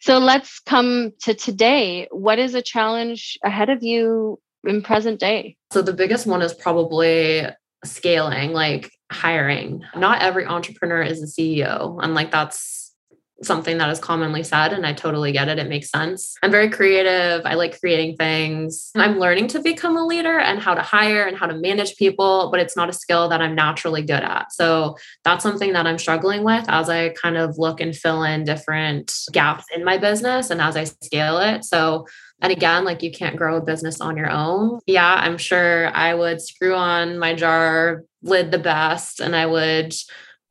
so 0.02 0.18
let's 0.18 0.60
come 0.60 1.12
to 1.22 1.34
today. 1.34 2.08
What 2.12 2.40
is 2.40 2.56
a 2.56 2.62
challenge 2.62 3.38
ahead 3.44 3.70
of 3.70 3.84
you 3.84 4.40
in 4.66 4.82
present 4.82 5.20
day? 5.20 5.58
So 5.72 5.82
the 5.82 5.94
biggest 5.94 6.26
one 6.26 6.42
is 6.42 6.54
probably 6.54 7.46
scaling, 7.86 8.54
like 8.54 8.92
hiring. 9.12 9.84
Not 9.96 10.22
every 10.22 10.46
entrepreneur 10.46 11.02
is 11.02 11.22
a 11.22 11.28
CEO. 11.28 12.00
And 12.02 12.16
like 12.16 12.32
that's 12.32 12.83
something 13.44 13.78
that 13.78 13.90
is 13.90 14.00
commonly 14.00 14.44
said 14.44 14.74
and 14.74 14.86
I 14.86 14.94
totally 14.94 15.32
get 15.32 15.50
it. 15.50 15.60
It 15.60 15.70
makes 15.70 15.90
sense. 15.90 16.36
I'm 16.44 16.52
very 16.52 16.70
creative. 16.70 17.46
I 17.46 17.56
like 17.56 17.80
creating 17.80 18.16
things. 18.18 18.92
I'm 18.96 19.20
learning 19.20 19.48
to 19.50 19.60
become 19.60 19.98
a 19.98 20.06
leader 20.06 20.40
and 20.40 20.60
how 20.60 20.74
to 20.74 20.82
hire 20.82 21.26
and 21.26 21.38
how 21.38 21.48
to 21.48 21.56
manage 21.56 21.96
people, 21.98 22.50
but 22.52 22.60
it's 22.60 22.76
not 22.76 22.90
a 22.90 22.94
skill 22.94 23.30
that 23.30 23.42
I'm 23.42 23.56
naturally 23.56 24.02
good 24.02 24.24
at. 24.24 24.52
So 24.52 24.98
that's 25.24 25.44
something 25.44 25.74
that 25.74 25.88
I'm 25.88 25.98
struggling 25.98 26.44
with 26.44 26.66
as 26.68 26.90
I 26.90 27.10
kind 27.10 27.38
of 27.38 27.58
look 27.58 27.80
and 27.80 27.96
fill 27.96 28.24
in 28.24 28.44
different 28.44 29.14
gaps 29.32 29.66
in 29.76 29.84
my 29.84 29.98
business 29.98 30.50
and 30.50 30.62
as 30.62 30.76
I 30.76 30.86
scale 30.86 31.38
it. 31.40 31.64
So 31.64 32.08
and 32.42 32.52
again, 32.52 32.84
like 32.84 33.02
you 33.02 33.12
can't 33.12 33.38
grow 33.38 33.56
a 33.56 33.62
business 33.62 34.02
on 34.02 34.18
your 34.18 34.30
own. 34.30 34.80
Yeah, 34.86 35.14
I'm 35.14 35.38
sure 35.38 35.88
I 35.88 36.14
would 36.14 36.42
screw 36.42 36.76
on 36.76 37.18
my 37.18 37.34
jar 37.34 38.04
lid 38.22 38.52
the 38.52 38.58
best 38.58 39.22
and 39.22 39.34
I 39.34 39.46
would 39.46 39.94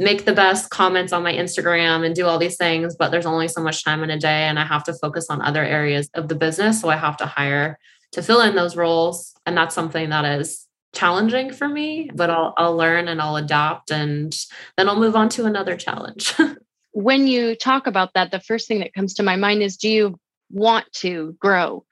make 0.03 0.25
the 0.25 0.33
best 0.33 0.71
comments 0.71 1.13
on 1.13 1.23
my 1.23 1.33
Instagram 1.33 2.05
and 2.05 2.15
do 2.15 2.27
all 2.27 2.39
these 2.39 2.57
things, 2.57 2.97
but 2.97 3.11
there's 3.11 3.27
only 3.27 3.49
so 3.49 3.63
much 3.63 3.85
time 3.85 4.03
in 4.03 4.11
a 4.11 4.19
day 4.19 4.45
and 4.45 4.59
I 4.59 4.65
have 4.65 4.85
to 4.85 4.95
focus 4.95 5.27
on 5.31 5.43
other 5.43 5.65
areas 5.65 6.09
of 6.15 6.29
the 6.29 6.35
business. 6.35 6.81
So 6.81 6.89
I 6.89 6.97
have 6.97 7.17
to 7.19 7.27
hire 7.27 7.79
to 8.13 8.23
fill 8.23 8.41
in 8.41 8.55
those 8.55 8.77
roles. 8.77 9.35
And 9.47 9.57
that's 9.57 9.75
something 9.75 10.11
that 10.11 10.25
is 10.25 10.67
challenging 10.95 11.53
for 11.53 11.69
me, 11.69 12.11
but 12.15 12.31
I'll, 12.31 12.55
I'll 12.57 12.77
learn 12.77 13.09
and 13.09 13.21
I'll 13.21 13.37
adapt 13.37 13.91
and 13.91 14.37
then 14.77 14.89
I'll 14.89 15.01
move 15.01 15.17
on 15.17 15.29
to 15.31 15.47
another 15.47 15.77
challenge. 15.77 16.35
when 16.93 17.27
you 17.27 17.57
talk 17.57 17.87
about 17.87 18.15
that, 18.15 18.31
the 18.31 18.41
first 18.41 18.69
thing 18.69 18.81
that 18.81 18.95
comes 18.95 19.15
to 19.15 19.23
my 19.23 19.37
mind 19.37 19.63
is 19.63 19.77
do 19.77 19.89
you 19.89 20.19
want 20.51 20.91
to 20.95 21.37
grow? 21.41 21.85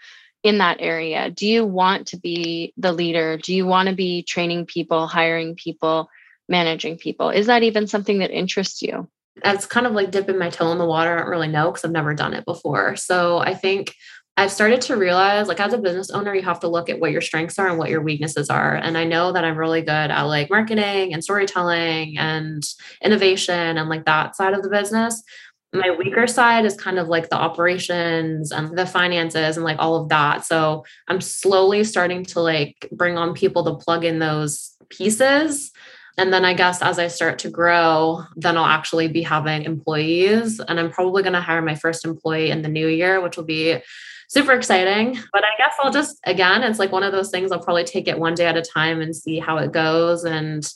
in 0.42 0.58
that 0.58 0.78
area? 0.80 1.30
Do 1.30 1.46
you 1.46 1.64
want 1.66 2.08
to 2.08 2.16
be 2.16 2.72
the 2.76 2.92
leader? 2.92 3.36
Do 3.36 3.54
you 3.54 3.66
want 3.66 3.88
to 3.88 3.94
be 3.94 4.22
training 4.22 4.66
people, 4.66 5.06
hiring 5.06 5.54
people? 5.54 6.08
Managing 6.50 6.98
people. 6.98 7.30
Is 7.30 7.46
that 7.46 7.62
even 7.62 7.86
something 7.86 8.18
that 8.18 8.30
interests 8.30 8.82
you? 8.82 9.08
It's 9.44 9.64
kind 9.64 9.86
of 9.86 9.92
like 9.92 10.10
dipping 10.10 10.38
my 10.38 10.50
toe 10.50 10.72
in 10.72 10.78
the 10.78 10.84
water. 10.84 11.14
I 11.14 11.20
don't 11.20 11.30
really 11.30 11.48
know 11.48 11.70
because 11.70 11.84
I've 11.84 11.92
never 11.92 12.12
done 12.14 12.34
it 12.34 12.44
before. 12.44 12.96
So 12.96 13.38
I 13.38 13.54
think 13.54 13.94
I've 14.36 14.50
started 14.50 14.80
to 14.82 14.96
realize, 14.96 15.48
like, 15.48 15.60
as 15.60 15.72
a 15.72 15.78
business 15.78 16.10
owner, 16.10 16.34
you 16.34 16.42
have 16.42 16.60
to 16.60 16.68
look 16.68 16.88
at 16.88 16.98
what 16.98 17.10
your 17.10 17.20
strengths 17.20 17.58
are 17.58 17.68
and 17.68 17.78
what 17.78 17.90
your 17.90 18.02
weaknesses 18.02 18.48
are. 18.48 18.74
And 18.74 18.96
I 18.96 19.04
know 19.04 19.32
that 19.32 19.44
I'm 19.44 19.56
really 19.56 19.82
good 19.82 19.90
at 19.90 20.22
like 20.22 20.50
marketing 20.50 21.12
and 21.12 21.22
storytelling 21.22 22.18
and 22.18 22.62
innovation 23.02 23.76
and 23.76 23.88
like 23.88 24.06
that 24.06 24.36
side 24.36 24.54
of 24.54 24.62
the 24.62 24.70
business. 24.70 25.22
My 25.72 25.90
weaker 25.90 26.26
side 26.26 26.64
is 26.64 26.74
kind 26.74 26.98
of 26.98 27.06
like 27.06 27.28
the 27.28 27.36
operations 27.36 28.50
and 28.50 28.76
the 28.76 28.86
finances 28.86 29.56
and 29.56 29.64
like 29.64 29.76
all 29.78 29.96
of 29.96 30.08
that. 30.08 30.44
So 30.44 30.84
I'm 31.06 31.20
slowly 31.20 31.84
starting 31.84 32.24
to 32.26 32.40
like 32.40 32.88
bring 32.92 33.18
on 33.18 33.34
people 33.34 33.64
to 33.64 33.84
plug 33.84 34.04
in 34.04 34.18
those 34.18 34.74
pieces 34.88 35.70
and 36.18 36.32
then 36.32 36.44
I 36.44 36.54
guess 36.54 36.82
as 36.82 36.98
I 36.98 37.08
start 37.08 37.38
to 37.40 37.50
grow, 37.50 38.24
then 38.36 38.56
I'll 38.56 38.66
actually 38.66 39.08
be 39.08 39.22
having 39.22 39.62
employees. 39.62 40.60
And 40.60 40.78
I'm 40.78 40.90
probably 40.90 41.22
going 41.22 41.34
to 41.34 41.40
hire 41.40 41.62
my 41.62 41.74
first 41.74 42.04
employee 42.04 42.50
in 42.50 42.62
the 42.62 42.68
new 42.68 42.88
year, 42.88 43.20
which 43.20 43.36
will 43.36 43.44
be 43.44 43.80
super 44.28 44.52
exciting. 44.52 45.18
But 45.32 45.44
I 45.44 45.56
guess 45.58 45.74
I'll 45.82 45.92
just, 45.92 46.18
again, 46.24 46.62
it's 46.62 46.78
like 46.78 46.92
one 46.92 47.02
of 47.02 47.12
those 47.12 47.30
things 47.30 47.52
I'll 47.52 47.62
probably 47.62 47.84
take 47.84 48.08
it 48.08 48.18
one 48.18 48.34
day 48.34 48.46
at 48.46 48.56
a 48.56 48.62
time 48.62 49.00
and 49.00 49.14
see 49.14 49.38
how 49.38 49.58
it 49.58 49.72
goes. 49.72 50.24
And 50.24 50.68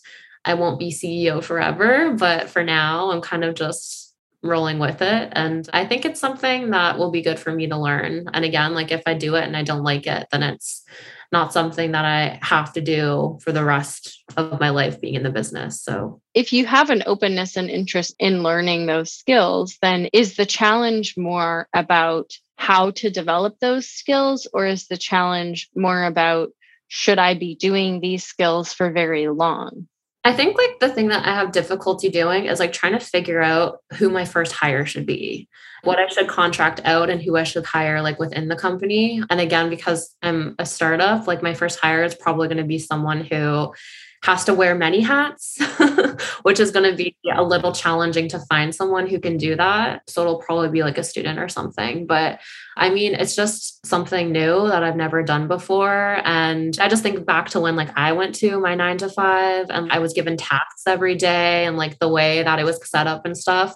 I 0.44 0.55
won't 0.55 0.79
be 0.79 0.90
CEO 0.90 1.42
forever. 1.42 2.12
But 2.12 2.49
for 2.49 2.64
now, 2.64 3.11
I'm 3.11 3.20
kind 3.20 3.44
of 3.44 3.55
just 3.55 4.14
rolling 4.42 4.79
with 4.79 5.03
it. 5.03 5.33
And 5.33 5.68
I 5.73 5.87
think 5.87 6.05
it's 6.05 6.20
something 6.20 6.70
that 6.70 6.99
will 6.99 7.11
be 7.11 7.23
good 7.23 7.38
for 7.38 7.51
me 7.53 7.66
to 7.68 7.79
learn. 7.79 8.29
And 8.33 8.44
again, 8.44 8.75
like 8.75 8.92
if 8.92 9.03
I 9.07 9.14
do 9.14 9.37
it 9.37 9.44
and 9.44 9.57
I 9.57 9.62
don't 9.62 9.83
like 9.83 10.07
it, 10.07 10.27
then 10.31 10.42
it's 10.42 10.85
not 11.33 11.53
something 11.53 11.93
that 11.93 12.05
I 12.05 12.39
have 12.43 12.73
to 12.75 12.81
do 12.81 13.39
for 13.43 13.53
the 13.53 13.65
rest 13.65 14.23
of 14.37 14.61
my 14.61 14.71
life 14.71 15.01
being 15.01 15.15
in 15.15 15.23
the 15.23 15.31
business. 15.31 15.83
So, 15.83 16.21
if 16.35 16.53
you 16.53 16.67
have 16.67 16.91
an 16.91 17.03
openness 17.07 17.57
and 17.57 17.71
interest 17.71 18.15
in 18.19 18.43
learning 18.43 18.87
those 18.87 19.13
skills, 19.13 19.79
then 19.83 20.09
is 20.13 20.37
the 20.37 20.47
challenge 20.47 21.17
more 21.17 21.69
about 21.75 22.33
how 22.57 22.91
to 22.93 23.11
develop 23.11 23.59
those 23.59 23.89
skills, 23.89 24.47
or 24.53 24.67
is 24.67 24.87
the 24.87 24.97
challenge 24.97 25.69
more 25.75 26.05
about 26.05 26.51
should 26.89 27.19
I 27.19 27.35
be 27.35 27.57
doing 27.57 28.01
these 28.01 28.25
skills 28.25 28.73
for 28.73 28.91
very 28.93 29.29
long? 29.29 29.89
I 30.27 30.33
think 30.33 30.57
like 30.57 30.81
the 30.81 30.89
thing 30.89 31.09
that 31.09 31.27
I 31.27 31.35
have 31.35 31.53
difficulty 31.53 32.09
doing 32.09 32.47
is 32.47 32.59
like 32.59 32.73
trying 32.73 32.93
to 32.93 32.99
figure 32.99 33.43
out 33.43 33.81
who 33.99 34.09
my 34.09 34.25
first 34.25 34.53
hire 34.53 34.87
should 34.87 35.05
be, 35.05 35.49
what 35.83 35.99
I 35.99 36.07
should 36.09 36.29
contract 36.29 36.81
out 36.85 37.11
and 37.11 37.21
who 37.21 37.37
I 37.37 37.43
should 37.43 37.67
hire 37.67 38.01
like 38.01 38.19
within 38.19 38.49
the 38.49 38.57
company. 38.57 39.23
And 39.29 39.39
again, 39.39 39.69
because 39.69 40.17
I'm 40.23 40.55
a 40.59 40.65
startup, 40.65 41.27
like 41.27 41.43
my 41.43 41.53
first 41.53 41.79
hire 41.79 42.05
is 42.05 42.15
probably 42.15 42.49
going 42.49 42.57
to 42.57 42.65
be 42.65 42.79
someone 42.79 43.23
who 43.23 43.75
has 44.23 44.45
to 44.45 44.55
wear 44.55 44.75
many 44.75 45.03
hats, 45.03 45.59
which 46.42 46.61
is 46.61 46.70
going 46.70 46.90
to 46.90 46.96
be 46.96 47.16
a 47.33 47.42
little 47.42 47.72
challenging 47.72 48.29
to 48.29 48.38
find 48.48 48.74
someone 48.74 49.07
who 49.07 49.18
can 49.20 49.37
do 49.37 49.57
that. 49.57 50.03
So 50.09 50.22
it'll 50.22 50.40
probably 50.40 50.70
be 50.70 50.83
like 50.83 50.98
a 50.98 51.05
student 51.05 51.38
or 51.38 51.48
something. 51.48 52.07
But 52.07 52.40
I 52.77 52.90
mean, 52.90 53.14
it's 53.14 53.37
just 53.37 53.87
something 53.87 54.33
new 54.33 54.68
that 54.68 54.83
I've 54.83 54.96
never 54.96 55.22
done 55.22 55.48
before. 55.48 56.20
And 56.24 56.77
I 56.81 56.88
just 56.88 57.03
think 57.03 57.24
back 57.24 57.50
to 57.50 57.61
when 57.61 57.77
like 57.77 57.96
I 57.96 58.12
went 58.12 58.35
to 58.37 58.59
my 58.61 58.74
nine 58.74 58.98
to 58.98 59.09
five 59.09 59.66
and 59.70 59.92
I 59.92 59.98
was 59.98 60.12
given 60.12 60.37
tasks 60.37 60.83
every 60.87 61.14
day 61.14 61.66
and 61.66 61.77
like 61.77 61.98
the 61.98 62.09
way 62.09 62.42
that 62.42 62.59
it 62.59 62.64
was 62.64 62.81
set 62.88 63.07
up 63.07 63.24
and 63.24 63.37
stuff. 63.37 63.74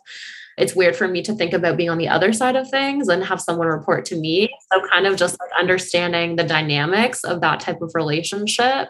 It's 0.58 0.74
weird 0.74 0.96
for 0.96 1.08
me 1.08 1.22
to 1.22 1.34
think 1.34 1.52
about 1.52 1.76
being 1.76 1.90
on 1.90 1.98
the 1.98 2.08
other 2.08 2.32
side 2.32 2.56
of 2.56 2.68
things 2.68 3.08
and 3.08 3.24
have 3.24 3.40
someone 3.40 3.68
report 3.68 4.04
to 4.06 4.16
me. 4.16 4.50
So, 4.72 4.86
kind 4.88 5.06
of 5.06 5.16
just 5.16 5.38
like 5.40 5.50
understanding 5.58 6.36
the 6.36 6.44
dynamics 6.44 7.24
of 7.24 7.40
that 7.40 7.60
type 7.60 7.80
of 7.80 7.92
relationship. 7.94 8.88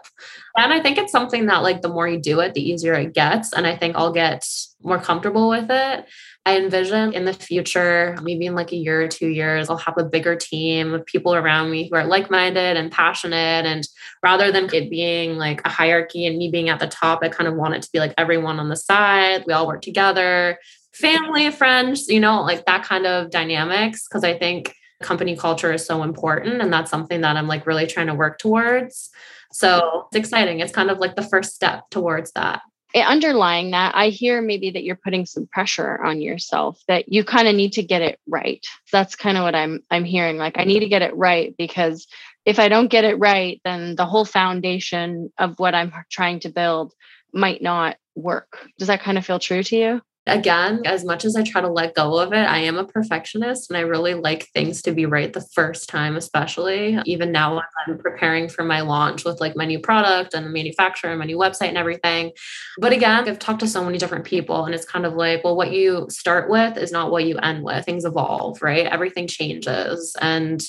And 0.56 0.72
I 0.72 0.80
think 0.80 0.98
it's 0.98 1.12
something 1.12 1.46
that, 1.46 1.62
like, 1.62 1.82
the 1.82 1.88
more 1.88 2.08
you 2.08 2.18
do 2.18 2.40
it, 2.40 2.54
the 2.54 2.68
easier 2.68 2.94
it 2.94 3.14
gets. 3.14 3.52
And 3.52 3.66
I 3.66 3.76
think 3.76 3.96
I'll 3.96 4.12
get 4.12 4.46
more 4.82 4.98
comfortable 4.98 5.48
with 5.48 5.70
it. 5.70 6.06
I 6.48 6.56
envision 6.56 7.12
in 7.12 7.26
the 7.26 7.34
future, 7.34 8.16
maybe 8.22 8.46
in 8.46 8.54
like 8.54 8.72
a 8.72 8.76
year 8.76 9.02
or 9.02 9.08
two 9.08 9.28
years, 9.28 9.68
I'll 9.68 9.76
have 9.76 9.98
a 9.98 10.04
bigger 10.04 10.34
team 10.34 10.94
of 10.94 11.04
people 11.04 11.34
around 11.34 11.70
me 11.70 11.90
who 11.90 11.96
are 11.96 12.06
like 12.06 12.30
minded 12.30 12.78
and 12.78 12.90
passionate. 12.90 13.66
And 13.66 13.86
rather 14.22 14.50
than 14.50 14.72
it 14.72 14.88
being 14.88 15.36
like 15.36 15.60
a 15.66 15.68
hierarchy 15.68 16.26
and 16.26 16.38
me 16.38 16.50
being 16.50 16.70
at 16.70 16.80
the 16.80 16.86
top, 16.86 17.20
I 17.22 17.28
kind 17.28 17.48
of 17.48 17.54
want 17.54 17.74
it 17.74 17.82
to 17.82 17.90
be 17.92 17.98
like 17.98 18.14
everyone 18.16 18.58
on 18.58 18.70
the 18.70 18.76
side. 18.76 19.44
We 19.46 19.52
all 19.52 19.66
work 19.66 19.82
together, 19.82 20.58
family, 20.98 21.50
friends, 21.50 22.08
you 22.08 22.20
know, 22.20 22.42
like 22.42 22.64
that 22.66 22.84
kind 22.84 23.06
of 23.06 23.30
dynamics. 23.30 24.06
Cause 24.08 24.24
I 24.24 24.38
think 24.38 24.74
company 25.02 25.36
culture 25.36 25.72
is 25.72 25.86
so 25.86 26.02
important. 26.02 26.60
And 26.60 26.72
that's 26.72 26.90
something 26.90 27.20
that 27.20 27.36
I'm 27.36 27.46
like 27.46 27.66
really 27.66 27.86
trying 27.86 28.08
to 28.08 28.14
work 28.14 28.38
towards. 28.38 29.10
So 29.52 30.06
it's 30.08 30.16
exciting. 30.16 30.60
It's 30.60 30.72
kind 30.72 30.90
of 30.90 30.98
like 30.98 31.16
the 31.16 31.22
first 31.22 31.54
step 31.54 31.88
towards 31.90 32.32
that 32.32 32.62
eh, 32.94 33.04
underlying 33.04 33.70
that 33.72 33.94
i 33.94 34.08
hear 34.08 34.40
maybe 34.40 34.70
that 34.70 34.82
you're 34.82 34.96
putting 34.96 35.26
some 35.26 35.46
pressure 35.46 36.02
on 36.02 36.20
yourself 36.20 36.80
that 36.88 37.12
you 37.12 37.24
kind 37.24 37.48
of 37.48 37.54
need 37.54 37.72
to 37.72 37.82
get 37.82 38.02
it 38.02 38.18
right 38.26 38.64
that's 38.92 39.14
kind 39.14 39.36
of 39.36 39.42
what 39.44 39.54
i'm 39.54 39.80
i'm 39.90 40.04
hearing 40.04 40.38
like 40.38 40.58
i 40.58 40.64
need 40.64 40.80
to 40.80 40.88
get 40.88 41.02
it 41.02 41.14
right 41.16 41.54
because 41.58 42.06
if 42.44 42.58
i 42.58 42.68
don't 42.68 42.90
get 42.90 43.04
it 43.04 43.18
right 43.18 43.60
then 43.64 43.94
the 43.96 44.06
whole 44.06 44.24
foundation 44.24 45.30
of 45.38 45.58
what 45.58 45.74
i'm 45.74 45.92
trying 46.10 46.40
to 46.40 46.48
build 46.48 46.94
might 47.32 47.62
not 47.62 47.96
work 48.14 48.58
does 48.78 48.88
that 48.88 49.02
kind 49.02 49.18
of 49.18 49.26
feel 49.26 49.38
true 49.38 49.62
to 49.62 49.76
you 49.76 50.02
again, 50.28 50.82
as 50.84 51.04
much 51.04 51.24
as 51.24 51.36
I 51.36 51.42
try 51.42 51.60
to 51.60 51.68
let 51.68 51.94
go 51.94 52.18
of 52.18 52.32
it, 52.32 52.46
I 52.46 52.58
am 52.58 52.76
a 52.76 52.84
perfectionist 52.84 53.70
and 53.70 53.76
I 53.76 53.80
really 53.80 54.14
like 54.14 54.48
things 54.48 54.82
to 54.82 54.92
be 54.92 55.06
right 55.06 55.32
the 55.32 55.46
first 55.52 55.88
time, 55.88 56.16
especially. 56.16 56.98
Even 57.04 57.32
now, 57.32 57.62
I'm 57.86 57.98
preparing 57.98 58.48
for 58.48 58.64
my 58.64 58.80
launch 58.80 59.24
with 59.24 59.40
like 59.40 59.56
my 59.56 59.64
new 59.64 59.78
product 59.78 60.34
and 60.34 60.46
the 60.46 60.50
manufacturer 60.50 61.10
and 61.10 61.18
my 61.18 61.24
new 61.24 61.38
website 61.38 61.68
and 61.68 61.78
everything. 61.78 62.32
But 62.78 62.92
again, 62.92 63.28
I've 63.28 63.38
talked 63.38 63.60
to 63.60 63.66
so 63.66 63.84
many 63.84 63.98
different 63.98 64.24
people 64.24 64.64
and 64.64 64.74
it's 64.74 64.84
kind 64.84 65.06
of 65.06 65.14
like, 65.14 65.42
well, 65.44 65.56
what 65.56 65.72
you 65.72 66.06
start 66.10 66.50
with 66.50 66.76
is 66.76 66.92
not 66.92 67.10
what 67.10 67.24
you 67.24 67.36
end 67.38 67.64
with. 67.64 67.84
Things 67.84 68.04
evolve, 68.04 68.62
right? 68.62 68.86
Everything 68.86 69.26
changes. 69.26 70.14
And 70.20 70.62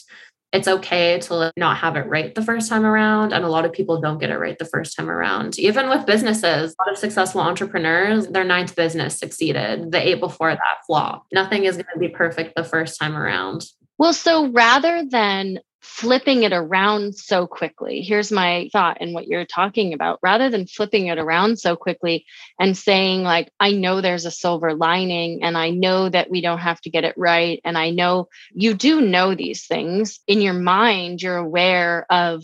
it's 0.51 0.67
okay 0.67 1.19
to 1.19 1.51
not 1.57 1.77
have 1.77 1.95
it 1.95 2.07
right 2.07 2.33
the 2.33 2.41
first 2.41 2.69
time 2.69 2.85
around. 2.85 3.33
And 3.33 3.45
a 3.45 3.49
lot 3.49 3.65
of 3.65 3.73
people 3.73 4.01
don't 4.01 4.17
get 4.17 4.31
it 4.31 4.37
right 4.37 4.57
the 4.57 4.65
first 4.65 4.95
time 4.95 5.09
around. 5.09 5.59
Even 5.59 5.89
with 5.89 6.05
businesses, 6.05 6.73
a 6.73 6.83
lot 6.83 6.91
of 6.91 6.97
successful 6.97 7.41
entrepreneurs, 7.41 8.27
their 8.27 8.43
ninth 8.43 8.75
business 8.75 9.17
succeeded. 9.17 9.91
The 9.91 10.07
eight 10.07 10.19
before 10.19 10.51
that 10.51 10.85
flopped. 10.87 11.31
Nothing 11.33 11.65
is 11.65 11.75
going 11.75 11.85
to 11.93 11.99
be 11.99 12.09
perfect 12.09 12.55
the 12.55 12.63
first 12.63 12.99
time 12.99 13.15
around. 13.15 13.65
Well, 13.99 14.13
so 14.13 14.47
rather 14.47 15.03
than 15.05 15.59
flipping 15.81 16.43
it 16.43 16.51
around 16.51 17.15
so 17.15 17.47
quickly. 17.47 18.01
Here's 18.01 18.31
my 18.31 18.69
thought 18.71 18.97
and 18.99 19.13
what 19.13 19.27
you're 19.27 19.45
talking 19.45 19.93
about. 19.93 20.19
Rather 20.21 20.49
than 20.49 20.67
flipping 20.67 21.07
it 21.07 21.17
around 21.17 21.57
so 21.59 21.75
quickly 21.75 22.25
and 22.59 22.77
saying, 22.77 23.23
like, 23.23 23.49
I 23.59 23.71
know 23.71 24.01
there's 24.01 24.25
a 24.25 24.31
silver 24.31 24.73
lining 24.73 25.43
and 25.43 25.57
I 25.57 25.69
know 25.69 26.09
that 26.09 26.29
we 26.29 26.41
don't 26.41 26.59
have 26.59 26.81
to 26.81 26.89
get 26.89 27.05
it 27.05 27.15
right. 27.17 27.61
And 27.63 27.77
I 27.77 27.91
know 27.91 28.27
you 28.53 28.73
do 28.73 29.01
know 29.01 29.35
these 29.35 29.67
things 29.67 30.19
in 30.27 30.41
your 30.41 30.53
mind, 30.53 31.21
you're 31.21 31.37
aware 31.37 32.05
of 32.09 32.43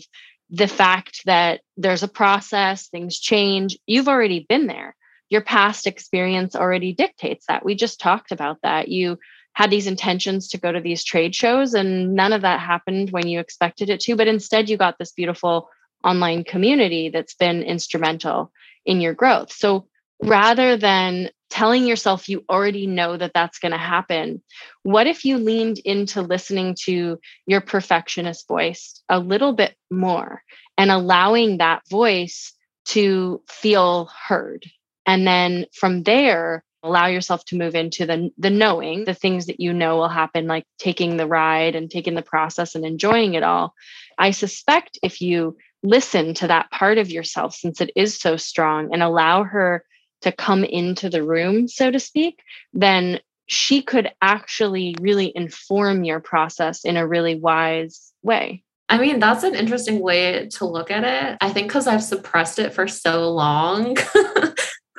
the 0.50 0.68
fact 0.68 1.22
that 1.26 1.60
there's 1.76 2.02
a 2.02 2.08
process, 2.08 2.88
things 2.88 3.18
change. 3.18 3.78
You've 3.86 4.08
already 4.08 4.46
been 4.48 4.66
there. 4.66 4.94
Your 5.28 5.40
past 5.40 5.86
experience 5.86 6.54
already 6.54 6.92
dictates 6.92 7.46
that. 7.46 7.64
We 7.64 7.74
just 7.74 8.00
talked 8.00 8.30
about 8.30 8.58
that. 8.62 8.88
You 8.88 9.18
had 9.56 9.70
these 9.70 9.86
intentions 9.86 10.48
to 10.48 10.58
go 10.58 10.70
to 10.70 10.82
these 10.82 11.02
trade 11.02 11.34
shows 11.34 11.72
and 11.72 12.14
none 12.14 12.34
of 12.34 12.42
that 12.42 12.60
happened 12.60 13.10
when 13.10 13.26
you 13.26 13.40
expected 13.40 13.88
it 13.88 14.00
to 14.00 14.14
but 14.14 14.28
instead 14.28 14.68
you 14.68 14.76
got 14.76 14.98
this 14.98 15.12
beautiful 15.12 15.70
online 16.04 16.44
community 16.44 17.08
that's 17.08 17.34
been 17.34 17.62
instrumental 17.62 18.52
in 18.84 19.00
your 19.00 19.14
growth. 19.14 19.50
So 19.50 19.88
rather 20.22 20.76
than 20.76 21.30
telling 21.48 21.86
yourself 21.86 22.28
you 22.28 22.44
already 22.50 22.86
know 22.86 23.16
that 23.16 23.32
that's 23.34 23.58
going 23.58 23.72
to 23.72 23.78
happen 23.78 24.42
what 24.82 25.06
if 25.06 25.24
you 25.24 25.38
leaned 25.38 25.78
into 25.78 26.20
listening 26.20 26.76
to 26.84 27.18
your 27.46 27.60
perfectionist 27.60 28.46
voice 28.48 29.02
a 29.08 29.18
little 29.18 29.52
bit 29.52 29.74
more 29.90 30.42
and 30.76 30.90
allowing 30.90 31.58
that 31.58 31.82
voice 31.88 32.52
to 32.86 33.42
feel 33.48 34.10
heard? 34.28 34.64
And 35.06 35.26
then 35.26 35.66
from 35.72 36.02
there 36.02 36.64
allow 36.82 37.06
yourself 37.06 37.44
to 37.44 37.56
move 37.56 37.74
into 37.74 38.06
the 38.06 38.30
the 38.38 38.50
knowing 38.50 39.04
the 39.04 39.14
things 39.14 39.46
that 39.46 39.60
you 39.60 39.72
know 39.72 39.96
will 39.96 40.08
happen 40.08 40.46
like 40.46 40.64
taking 40.78 41.16
the 41.16 41.26
ride 41.26 41.74
and 41.74 41.90
taking 41.90 42.14
the 42.14 42.22
process 42.22 42.74
and 42.74 42.84
enjoying 42.84 43.34
it 43.34 43.42
all 43.42 43.74
i 44.18 44.30
suspect 44.30 44.98
if 45.02 45.20
you 45.20 45.56
listen 45.82 46.34
to 46.34 46.46
that 46.46 46.70
part 46.70 46.98
of 46.98 47.10
yourself 47.10 47.54
since 47.54 47.80
it 47.80 47.90
is 47.96 48.18
so 48.18 48.36
strong 48.36 48.92
and 48.92 49.02
allow 49.02 49.42
her 49.42 49.84
to 50.22 50.32
come 50.32 50.64
into 50.64 51.08
the 51.10 51.22
room 51.22 51.68
so 51.68 51.90
to 51.90 52.00
speak 52.00 52.42
then 52.72 53.20
she 53.48 53.80
could 53.80 54.10
actually 54.20 54.94
really 55.00 55.32
inform 55.34 56.04
your 56.04 56.20
process 56.20 56.84
in 56.84 56.96
a 56.96 57.06
really 57.06 57.38
wise 57.38 58.12
way 58.22 58.62
I 58.88 58.98
mean, 58.98 59.18
that's 59.18 59.42
an 59.42 59.56
interesting 59.56 60.00
way 60.00 60.48
to 60.52 60.64
look 60.64 60.90
at 60.92 61.02
it. 61.02 61.38
I 61.40 61.50
think 61.50 61.66
because 61.66 61.88
I've 61.88 62.04
suppressed 62.04 62.60
it 62.60 62.72
for 62.72 62.86
so 62.86 63.32
long, 63.32 63.96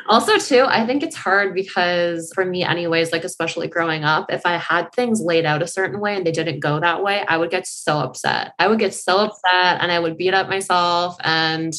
also 0.08 0.38
too 0.38 0.66
i 0.68 0.86
think 0.86 1.04
it's 1.04 1.16
hard 1.16 1.54
because 1.54 2.32
for 2.34 2.46
me 2.46 2.64
anyways 2.64 3.12
like 3.12 3.24
especially 3.24 3.68
growing 3.68 4.04
up 4.04 4.32
if 4.32 4.46
i 4.46 4.58
had 4.58 4.92
things 4.94 5.22
laid 5.22 5.46
out 5.46 5.62
a 5.62 5.68
certain 5.68 6.00
way 6.00 6.16
and 6.16 6.26
they 6.26 6.32
didn't 6.32 6.60
go 6.60 6.80
that 6.80 7.04
way 7.04 7.24
i 7.28 7.38
would 7.38 7.52
get 7.52 7.68
so 7.68 8.00
upset. 8.00 8.54
I 8.60 8.68
would 8.68 8.80
get 8.80 8.94
so 8.94 9.20
upset 9.20 9.82
and 9.82 9.92
i 9.92 10.00
would 10.00 10.18
beat 10.18 10.34
up 10.34 10.50
myself 10.50 11.16
and 11.24 11.74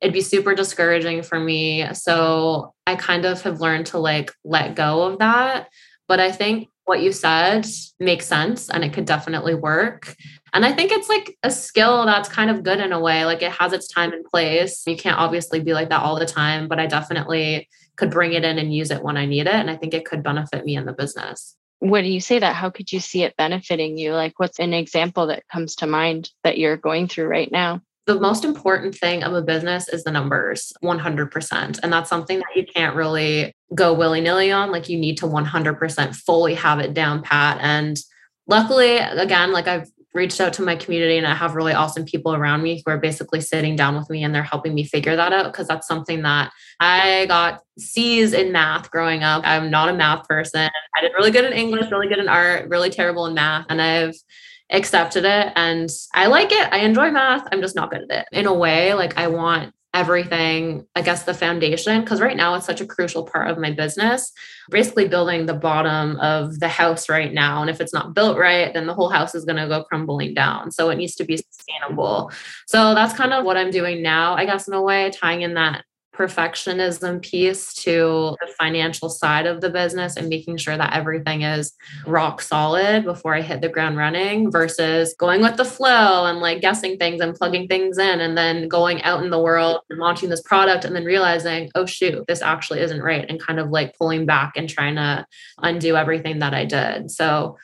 it'd 0.00 0.14
be 0.14 0.20
super 0.20 0.54
discouraging 0.54 1.22
for 1.22 1.38
me. 1.38 1.92
So 1.94 2.74
i 2.86 2.96
kind 2.96 3.24
of 3.24 3.42
have 3.42 3.60
learned 3.60 3.86
to 3.86 3.98
like 3.98 4.32
let 4.44 4.74
go 4.74 5.02
of 5.02 5.18
that. 5.18 5.68
But 6.08 6.20
i 6.20 6.32
think 6.32 6.68
what 6.84 7.02
you 7.02 7.12
said 7.12 7.66
makes 8.00 8.26
sense 8.26 8.68
and 8.68 8.84
it 8.84 8.92
could 8.92 9.04
definitely 9.04 9.54
work 9.54 10.16
and 10.52 10.64
I 10.64 10.72
think 10.72 10.92
it's 10.92 11.08
like 11.08 11.36
a 11.42 11.50
skill 11.50 12.06
that's 12.06 12.28
kind 12.28 12.50
of 12.50 12.62
good 12.62 12.80
in 12.80 12.92
a 12.92 13.00
way. 13.00 13.24
Like 13.24 13.42
it 13.42 13.52
has 13.52 13.72
its 13.72 13.88
time 13.88 14.12
and 14.12 14.24
place. 14.24 14.82
You 14.86 14.96
can't 14.96 15.18
obviously 15.18 15.60
be 15.60 15.72
like 15.72 15.88
that 15.90 16.02
all 16.02 16.18
the 16.18 16.26
time, 16.26 16.68
but 16.68 16.78
I 16.78 16.86
definitely 16.86 17.68
could 17.96 18.10
bring 18.10 18.32
it 18.32 18.44
in 18.44 18.58
and 18.58 18.74
use 18.74 18.90
it 18.90 19.02
when 19.02 19.16
I 19.16 19.26
need 19.26 19.46
it. 19.46 19.54
And 19.54 19.70
I 19.70 19.76
think 19.76 19.94
it 19.94 20.04
could 20.04 20.22
benefit 20.22 20.64
me 20.64 20.76
in 20.76 20.86
the 20.86 20.92
business. 20.92 21.56
When 21.78 22.04
you 22.04 22.20
say 22.20 22.38
that, 22.38 22.56
how 22.56 22.70
could 22.70 22.92
you 22.92 23.00
see 23.00 23.22
it 23.22 23.36
benefiting 23.36 23.96
you? 23.96 24.12
Like, 24.12 24.38
what's 24.38 24.58
an 24.58 24.74
example 24.74 25.28
that 25.28 25.48
comes 25.50 25.76
to 25.76 25.86
mind 25.86 26.30
that 26.44 26.58
you're 26.58 26.76
going 26.76 27.08
through 27.08 27.26
right 27.26 27.50
now? 27.50 27.80
The 28.06 28.18
most 28.18 28.44
important 28.44 28.94
thing 28.94 29.22
of 29.22 29.32
a 29.34 29.40
business 29.40 29.88
is 29.88 30.04
the 30.04 30.10
numbers 30.10 30.72
100%. 30.82 31.80
And 31.82 31.92
that's 31.92 32.10
something 32.10 32.38
that 32.38 32.56
you 32.56 32.66
can't 32.66 32.96
really 32.96 33.54
go 33.74 33.94
willy 33.94 34.20
nilly 34.20 34.50
on. 34.50 34.72
Like, 34.72 34.88
you 34.88 34.98
need 34.98 35.16
to 35.18 35.26
100% 35.26 36.16
fully 36.16 36.54
have 36.54 36.80
it 36.80 36.92
down 36.92 37.22
pat. 37.22 37.58
And 37.60 37.98
luckily, 38.46 38.96
again, 38.96 39.52
like 39.52 39.68
I've 39.68 39.88
reached 40.12 40.40
out 40.40 40.52
to 40.54 40.62
my 40.62 40.74
community 40.74 41.16
and 41.16 41.26
I 41.26 41.34
have 41.34 41.54
really 41.54 41.72
awesome 41.72 42.04
people 42.04 42.34
around 42.34 42.62
me 42.62 42.82
who 42.84 42.90
are 42.90 42.98
basically 42.98 43.40
sitting 43.40 43.76
down 43.76 43.96
with 43.96 44.10
me 44.10 44.24
and 44.24 44.34
they're 44.34 44.42
helping 44.42 44.74
me 44.74 44.84
figure 44.84 45.14
that 45.14 45.32
out 45.32 45.52
because 45.52 45.68
that's 45.68 45.86
something 45.86 46.22
that 46.22 46.52
I 46.80 47.26
got 47.26 47.60
C's 47.78 48.32
in 48.32 48.52
math 48.52 48.90
growing 48.90 49.22
up. 49.22 49.42
I'm 49.44 49.70
not 49.70 49.88
a 49.88 49.94
math 49.94 50.26
person. 50.26 50.68
I 50.96 51.00
did 51.00 51.12
really 51.12 51.30
good 51.30 51.44
in 51.44 51.52
English, 51.52 51.90
really 51.90 52.08
good 52.08 52.18
in 52.18 52.28
art, 52.28 52.68
really 52.68 52.90
terrible 52.90 53.26
in 53.26 53.34
math. 53.34 53.66
And 53.68 53.80
I've 53.80 54.16
accepted 54.72 55.24
it 55.24 55.52
and 55.56 55.88
I 56.14 56.26
like 56.26 56.52
it. 56.52 56.68
I 56.72 56.78
enjoy 56.78 57.10
math. 57.10 57.46
I'm 57.52 57.60
just 57.60 57.76
not 57.76 57.90
good 57.90 58.10
at 58.10 58.22
it. 58.22 58.26
In 58.32 58.46
a 58.46 58.54
way, 58.54 58.94
like 58.94 59.16
I 59.16 59.28
want 59.28 59.74
everything, 59.92 60.86
I 60.94 61.02
guess 61.02 61.24
the 61.24 61.34
foundation, 61.34 62.00
because 62.00 62.20
right 62.20 62.36
now 62.36 62.54
it's 62.54 62.66
such 62.66 62.80
a 62.80 62.86
crucial 62.86 63.24
part 63.24 63.50
of 63.50 63.58
my 63.58 63.72
business. 63.72 64.32
Basically, 64.70 65.08
building 65.08 65.46
the 65.46 65.54
bottom 65.54 66.16
of 66.20 66.60
the 66.60 66.68
house 66.68 67.08
right 67.08 67.32
now. 67.32 67.60
And 67.60 67.68
if 67.68 67.80
it's 67.80 67.92
not 67.92 68.14
built 68.14 68.38
right, 68.38 68.72
then 68.72 68.86
the 68.86 68.94
whole 68.94 69.08
house 69.08 69.34
is 69.34 69.44
going 69.44 69.56
to 69.56 69.66
go 69.66 69.82
crumbling 69.82 70.34
down. 70.34 70.70
So 70.70 70.90
it 70.90 70.96
needs 70.96 71.16
to 71.16 71.24
be 71.24 71.38
sustainable. 71.38 72.30
So 72.66 72.94
that's 72.94 73.14
kind 73.14 73.32
of 73.32 73.44
what 73.44 73.56
I'm 73.56 73.70
doing 73.70 74.02
now, 74.02 74.34
I 74.34 74.44
guess, 74.44 74.68
in 74.68 74.74
a 74.74 74.82
way, 74.82 75.10
tying 75.10 75.42
in 75.42 75.54
that 75.54 75.84
perfectionism 76.20 77.22
piece 77.22 77.72
to 77.72 78.36
the 78.40 78.52
financial 78.58 79.08
side 79.08 79.46
of 79.46 79.62
the 79.62 79.70
business 79.70 80.16
and 80.16 80.28
making 80.28 80.58
sure 80.58 80.76
that 80.76 80.94
everything 80.94 81.42
is 81.42 81.72
rock 82.06 82.42
solid 82.42 83.04
before 83.04 83.34
I 83.34 83.40
hit 83.40 83.62
the 83.62 83.70
ground 83.70 83.96
running 83.96 84.50
versus 84.50 85.14
going 85.18 85.40
with 85.40 85.56
the 85.56 85.64
flow 85.64 86.26
and 86.26 86.40
like 86.40 86.60
guessing 86.60 86.98
things 86.98 87.22
and 87.22 87.34
plugging 87.34 87.68
things 87.68 87.96
in 87.96 88.20
and 88.20 88.36
then 88.36 88.68
going 88.68 89.00
out 89.02 89.22
in 89.24 89.30
the 89.30 89.40
world 89.40 89.80
and 89.88 89.98
launching 89.98 90.28
this 90.28 90.42
product 90.42 90.84
and 90.84 90.94
then 90.94 91.04
realizing, 91.04 91.70
oh 91.74 91.86
shoot, 91.86 92.22
this 92.28 92.42
actually 92.42 92.80
isn't 92.80 93.00
right 93.00 93.24
and 93.30 93.40
kind 93.40 93.58
of 93.58 93.70
like 93.70 93.96
pulling 93.96 94.26
back 94.26 94.52
and 94.56 94.68
trying 94.68 94.96
to 94.96 95.24
undo 95.62 95.96
everything 95.96 96.40
that 96.40 96.52
I 96.52 96.66
did. 96.66 97.10
So 97.10 97.56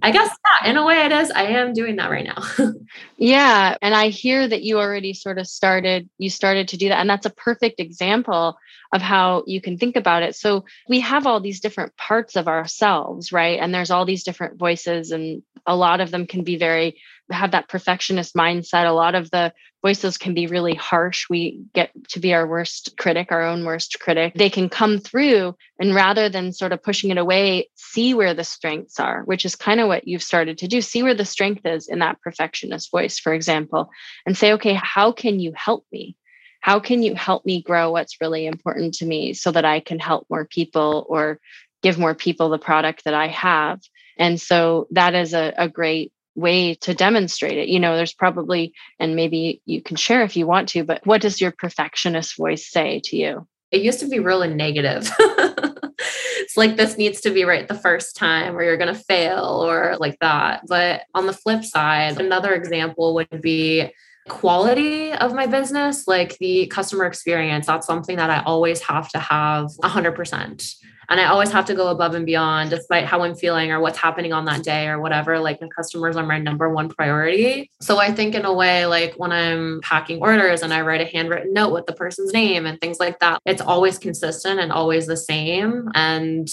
I 0.00 0.10
guess, 0.10 0.30
yeah, 0.62 0.70
in 0.70 0.76
a 0.76 0.84
way 0.84 1.04
it 1.04 1.12
is. 1.12 1.30
I 1.30 1.44
am 1.44 1.74
doing 1.74 1.96
that 1.96 2.10
right 2.10 2.24
now. 2.24 2.42
yeah. 3.16 3.76
And 3.82 3.94
I 3.94 4.08
hear 4.08 4.48
that 4.48 4.62
you 4.62 4.78
already 4.78 5.12
sort 5.12 5.38
of 5.38 5.46
started, 5.46 6.08
you 6.18 6.30
started 6.30 6.68
to 6.68 6.76
do 6.76 6.88
that. 6.88 6.98
And 6.98 7.10
that's 7.10 7.26
a 7.26 7.30
perfect 7.30 7.78
example 7.78 8.56
of 8.92 9.02
how 9.02 9.44
you 9.46 9.60
can 9.60 9.78
think 9.78 9.96
about 9.96 10.22
it. 10.22 10.34
So 10.34 10.64
we 10.88 11.00
have 11.00 11.26
all 11.26 11.40
these 11.40 11.60
different 11.60 11.96
parts 11.96 12.36
of 12.36 12.48
ourselves, 12.48 13.32
right? 13.32 13.58
And 13.60 13.74
there's 13.74 13.90
all 13.90 14.04
these 14.04 14.24
different 14.24 14.58
voices, 14.58 15.12
and 15.12 15.42
a 15.66 15.76
lot 15.76 16.00
of 16.00 16.10
them 16.10 16.26
can 16.26 16.42
be 16.42 16.56
very 16.56 17.00
have 17.32 17.52
that 17.52 17.68
perfectionist 17.68 18.34
mindset. 18.34 18.86
A 18.86 18.92
lot 18.92 19.14
of 19.14 19.30
the 19.30 19.52
voices 19.82 20.16
can 20.16 20.32
be 20.32 20.46
really 20.46 20.74
harsh. 20.74 21.26
We 21.28 21.64
get 21.74 21.90
to 22.10 22.20
be 22.20 22.32
our 22.32 22.46
worst 22.46 22.96
critic, 22.96 23.32
our 23.32 23.42
own 23.42 23.64
worst 23.64 23.98
critic. 24.00 24.34
They 24.34 24.48
can 24.48 24.68
come 24.68 24.98
through, 24.98 25.56
and 25.78 25.94
rather 25.94 26.28
than 26.28 26.52
sort 26.52 26.72
of 26.72 26.82
pushing 26.82 27.10
it 27.10 27.18
away, 27.18 27.68
see 27.74 28.14
where 28.14 28.34
the 28.34 28.44
strengths 28.44 29.00
are, 29.00 29.22
which 29.24 29.44
is 29.44 29.56
kind 29.56 29.80
of 29.80 29.88
what 29.88 30.06
you've 30.06 30.22
started 30.22 30.58
to 30.58 30.68
do. 30.68 30.80
See 30.80 31.02
where 31.02 31.14
the 31.14 31.24
strength 31.24 31.66
is 31.66 31.88
in 31.88 31.98
that 31.98 32.20
perfectionist 32.20 32.90
voice, 32.90 33.18
for 33.18 33.34
example, 33.34 33.90
and 34.24 34.36
say, 34.36 34.52
okay, 34.52 34.74
how 34.74 35.12
can 35.12 35.40
you 35.40 35.52
help 35.54 35.84
me? 35.92 36.16
How 36.60 36.78
can 36.78 37.02
you 37.02 37.16
help 37.16 37.44
me 37.44 37.60
grow 37.60 37.90
what's 37.90 38.20
really 38.20 38.46
important 38.46 38.94
to 38.94 39.06
me 39.06 39.34
so 39.34 39.50
that 39.50 39.64
I 39.64 39.80
can 39.80 39.98
help 39.98 40.26
more 40.30 40.44
people 40.44 41.04
or 41.08 41.40
give 41.82 41.98
more 41.98 42.14
people 42.14 42.50
the 42.50 42.58
product 42.58 43.02
that 43.04 43.14
I 43.14 43.26
have? 43.26 43.80
And 44.16 44.40
so 44.40 44.86
that 44.92 45.14
is 45.16 45.34
a, 45.34 45.52
a 45.56 45.68
great 45.68 46.12
way 46.34 46.74
to 46.76 46.94
demonstrate 46.94 47.58
it. 47.58 47.68
You 47.68 47.80
know, 47.80 47.96
there's 47.96 48.14
probably, 48.14 48.72
and 48.98 49.16
maybe 49.16 49.60
you 49.66 49.82
can 49.82 49.96
share 49.96 50.22
if 50.22 50.36
you 50.36 50.46
want 50.46 50.70
to, 50.70 50.84
but 50.84 51.06
what 51.06 51.20
does 51.20 51.40
your 51.40 51.52
perfectionist 51.52 52.36
voice 52.36 52.70
say 52.70 53.00
to 53.04 53.16
you? 53.16 53.46
It 53.70 53.82
used 53.82 54.00
to 54.00 54.08
be 54.08 54.18
really 54.18 54.48
negative. 54.48 55.10
it's 55.18 56.56
like 56.56 56.76
this 56.76 56.98
needs 56.98 57.22
to 57.22 57.30
be 57.30 57.44
right 57.44 57.66
the 57.66 57.74
first 57.74 58.16
time 58.16 58.56
or 58.56 58.62
you're 58.62 58.76
going 58.76 58.92
to 58.92 59.00
fail 59.00 59.64
or 59.66 59.96
like 59.98 60.18
that. 60.20 60.62
But 60.68 61.02
on 61.14 61.26
the 61.26 61.32
flip 61.32 61.64
side, 61.64 62.20
another 62.20 62.54
example 62.54 63.14
would 63.14 63.40
be 63.40 63.90
quality 64.28 65.12
of 65.12 65.34
my 65.34 65.46
business, 65.46 66.06
like 66.06 66.38
the 66.38 66.66
customer 66.66 67.06
experience. 67.06 67.66
That's 67.66 67.86
something 67.86 68.16
that 68.16 68.30
I 68.30 68.42
always 68.42 68.80
have 68.82 69.08
to 69.10 69.18
have 69.18 69.66
100%. 69.82 70.74
And 71.08 71.20
I 71.20 71.26
always 71.26 71.50
have 71.52 71.66
to 71.66 71.74
go 71.74 71.88
above 71.88 72.14
and 72.14 72.24
beyond, 72.24 72.70
despite 72.70 73.04
how 73.04 73.22
I'm 73.22 73.34
feeling 73.34 73.70
or 73.70 73.80
what's 73.80 73.98
happening 73.98 74.32
on 74.32 74.44
that 74.46 74.62
day 74.62 74.88
or 74.88 75.00
whatever. 75.00 75.40
Like 75.40 75.60
the 75.60 75.68
customers 75.68 76.16
are 76.16 76.24
my 76.24 76.38
number 76.38 76.72
one 76.72 76.88
priority. 76.88 77.70
So 77.82 77.98
I 77.98 78.12
think, 78.12 78.34
in 78.34 78.44
a 78.44 78.52
way, 78.52 78.86
like 78.86 79.14
when 79.16 79.32
I'm 79.32 79.80
packing 79.82 80.22
orders 80.22 80.62
and 80.62 80.72
I 80.72 80.80
write 80.82 81.00
a 81.00 81.04
handwritten 81.04 81.52
note 81.52 81.72
with 81.72 81.86
the 81.86 81.92
person's 81.92 82.32
name 82.32 82.64
and 82.64 82.80
things 82.80 82.98
like 82.98 83.18
that, 83.18 83.40
it's 83.44 83.60
always 83.60 83.98
consistent 83.98 84.60
and 84.60 84.72
always 84.72 85.06
the 85.06 85.16
same. 85.16 85.90
And 85.94 86.48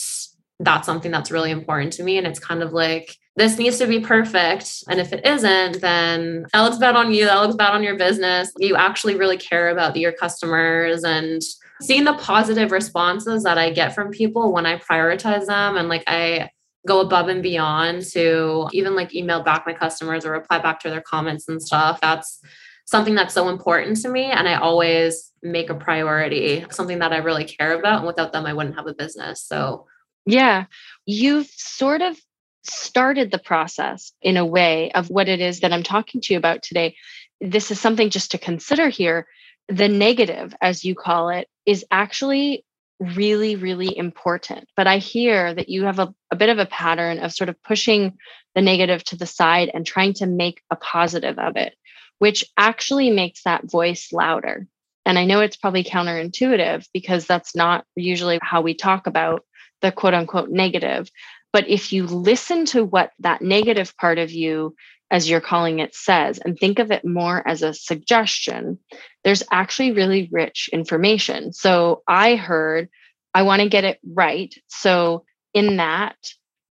that's 0.59 0.85
something 0.85 1.11
that's 1.11 1.31
really 1.31 1.51
important 1.51 1.93
to 1.93 2.03
me. 2.03 2.17
And 2.17 2.27
it's 2.27 2.39
kind 2.39 2.61
of 2.61 2.73
like, 2.73 3.15
this 3.39 3.57
needs 3.57 3.77
to 3.77 3.87
be 3.87 4.01
perfect. 4.01 4.83
And 4.89 4.99
if 4.99 5.13
it 5.13 5.25
isn't, 5.25 5.79
then 5.79 6.45
that 6.51 6.61
looks 6.61 6.77
bad 6.77 6.97
on 6.97 7.13
you. 7.13 7.23
That 7.23 7.39
looks 7.39 7.55
bad 7.55 7.73
on 7.73 7.83
your 7.83 7.97
business. 7.97 8.51
You 8.57 8.75
actually 8.75 9.15
really 9.15 9.37
care 9.37 9.69
about 9.69 9.95
your 9.95 10.11
customers 10.11 11.05
and 11.05 11.41
seeing 11.81 12.03
the 12.03 12.15
positive 12.15 12.73
responses 12.73 13.43
that 13.43 13.57
I 13.57 13.71
get 13.71 13.95
from 13.95 14.11
people 14.11 14.51
when 14.51 14.65
I 14.65 14.77
prioritize 14.77 15.45
them 15.45 15.77
and 15.77 15.87
like 15.87 16.03
I 16.05 16.49
go 16.85 16.99
above 16.99 17.29
and 17.29 17.41
beyond 17.41 18.01
to 18.11 18.67
even 18.73 18.93
like 18.93 19.15
email 19.15 19.41
back 19.41 19.65
my 19.65 19.73
customers 19.73 20.25
or 20.25 20.33
reply 20.33 20.59
back 20.59 20.81
to 20.81 20.89
their 20.89 21.01
comments 21.01 21.47
and 21.47 21.61
stuff. 21.61 22.01
That's 22.01 22.41
something 22.85 23.15
that's 23.15 23.33
so 23.33 23.47
important 23.47 24.01
to 24.01 24.09
me. 24.09 24.25
And 24.25 24.49
I 24.49 24.55
always 24.55 25.31
make 25.41 25.69
a 25.69 25.75
priority, 25.75 26.65
something 26.71 26.99
that 26.99 27.13
I 27.13 27.17
really 27.17 27.45
care 27.45 27.79
about. 27.79 27.99
And 27.99 28.07
without 28.07 28.33
them, 28.33 28.45
I 28.45 28.51
wouldn't 28.51 28.75
have 28.75 28.87
a 28.87 28.93
business. 28.93 29.41
So, 29.41 29.85
yeah, 30.25 30.65
you've 31.05 31.47
sort 31.47 32.01
of 32.01 32.19
started 32.63 33.31
the 33.31 33.39
process 33.39 34.11
in 34.21 34.37
a 34.37 34.45
way 34.45 34.91
of 34.91 35.09
what 35.09 35.29
it 35.29 35.39
is 35.39 35.61
that 35.61 35.73
I'm 35.73 35.83
talking 35.83 36.21
to 36.21 36.33
you 36.33 36.37
about 36.37 36.63
today. 36.63 36.95
This 37.41 37.71
is 37.71 37.79
something 37.79 38.09
just 38.09 38.31
to 38.31 38.37
consider 38.37 38.89
here 38.89 39.27
the 39.67 39.87
negative, 39.87 40.53
as 40.61 40.83
you 40.83 40.95
call 40.95 41.29
it, 41.29 41.47
is 41.65 41.85
actually 41.91 42.65
really, 42.99 43.55
really 43.55 43.95
important. 43.95 44.67
But 44.75 44.87
I 44.87 44.97
hear 44.97 45.53
that 45.53 45.69
you 45.69 45.83
have 45.83 45.99
a, 45.99 46.13
a 46.31 46.35
bit 46.35 46.49
of 46.49 46.57
a 46.57 46.65
pattern 46.65 47.19
of 47.19 47.31
sort 47.31 47.49
of 47.49 47.61
pushing 47.63 48.17
the 48.55 48.61
negative 48.61 49.03
to 49.05 49.15
the 49.15 49.25
side 49.25 49.71
and 49.73 49.85
trying 49.85 50.13
to 50.15 50.25
make 50.25 50.61
a 50.69 50.75
positive 50.75 51.39
of 51.39 51.55
it, 51.55 51.75
which 52.17 52.43
actually 52.57 53.09
makes 53.09 53.43
that 53.43 53.69
voice 53.69 54.09
louder. 54.11 54.67
And 55.05 55.17
I 55.17 55.25
know 55.25 55.39
it's 55.39 55.55
probably 55.55 55.83
counterintuitive 55.83 56.87
because 56.93 57.25
that's 57.25 57.55
not 57.55 57.85
usually 57.95 58.39
how 58.41 58.61
we 58.61 58.73
talk 58.73 59.07
about 59.07 59.45
the 59.81 59.91
quote 59.91 60.13
unquote 60.13 60.49
negative. 60.49 61.09
But 61.51 61.67
if 61.67 61.91
you 61.91 62.05
listen 62.05 62.65
to 62.67 62.85
what 62.85 63.11
that 63.19 63.41
negative 63.41 63.95
part 63.97 64.17
of 64.17 64.31
you 64.31 64.75
as 65.11 65.29
you're 65.29 65.41
calling 65.41 65.79
it 65.79 65.95
says 65.95 66.37
and 66.37 66.57
think 66.57 66.79
of 66.79 66.91
it 66.91 67.03
more 67.03 67.45
as 67.47 67.63
a 67.63 67.73
suggestion 67.73 68.77
there's 69.23 69.43
actually 69.51 69.91
really 69.91 70.29
rich 70.31 70.69
information. 70.71 71.51
So 71.53 72.03
i 72.07 72.35
heard 72.35 72.89
i 73.33 73.43
want 73.43 73.61
to 73.61 73.69
get 73.69 73.83
it 73.83 73.99
right. 74.05 74.53
So 74.67 75.25
in 75.53 75.77
that 75.77 76.17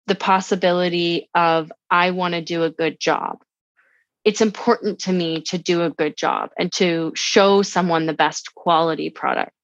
the 0.05 0.15
possibility 0.15 1.29
of 1.33 1.71
i 1.89 2.11
want 2.11 2.33
to 2.35 2.41
do 2.41 2.63
a 2.63 2.71
good 2.71 2.99
job. 2.99 3.39
It's 4.23 4.41
important 4.41 4.99
to 4.99 5.13
me 5.13 5.41
to 5.43 5.57
do 5.57 5.83
a 5.83 5.89
good 5.89 6.17
job 6.17 6.49
and 6.59 6.71
to 6.73 7.13
show 7.15 7.61
someone 7.61 8.05
the 8.05 8.13
best 8.13 8.53
quality 8.53 9.09
product 9.09 9.56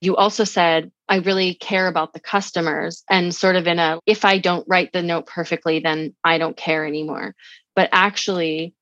you 0.00 0.16
also 0.16 0.44
said 0.44 0.90
i 1.08 1.16
really 1.16 1.54
care 1.54 1.86
about 1.86 2.12
the 2.12 2.20
customers 2.20 3.04
and 3.08 3.34
sort 3.34 3.56
of 3.56 3.66
in 3.66 3.78
a 3.78 3.98
if 4.06 4.24
i 4.24 4.38
don't 4.38 4.66
write 4.68 4.92
the 4.92 5.02
note 5.02 5.26
perfectly 5.26 5.80
then 5.80 6.14
i 6.24 6.38
don't 6.38 6.56
care 6.56 6.86
anymore 6.86 7.34
but 7.74 7.88
actually 7.92 8.74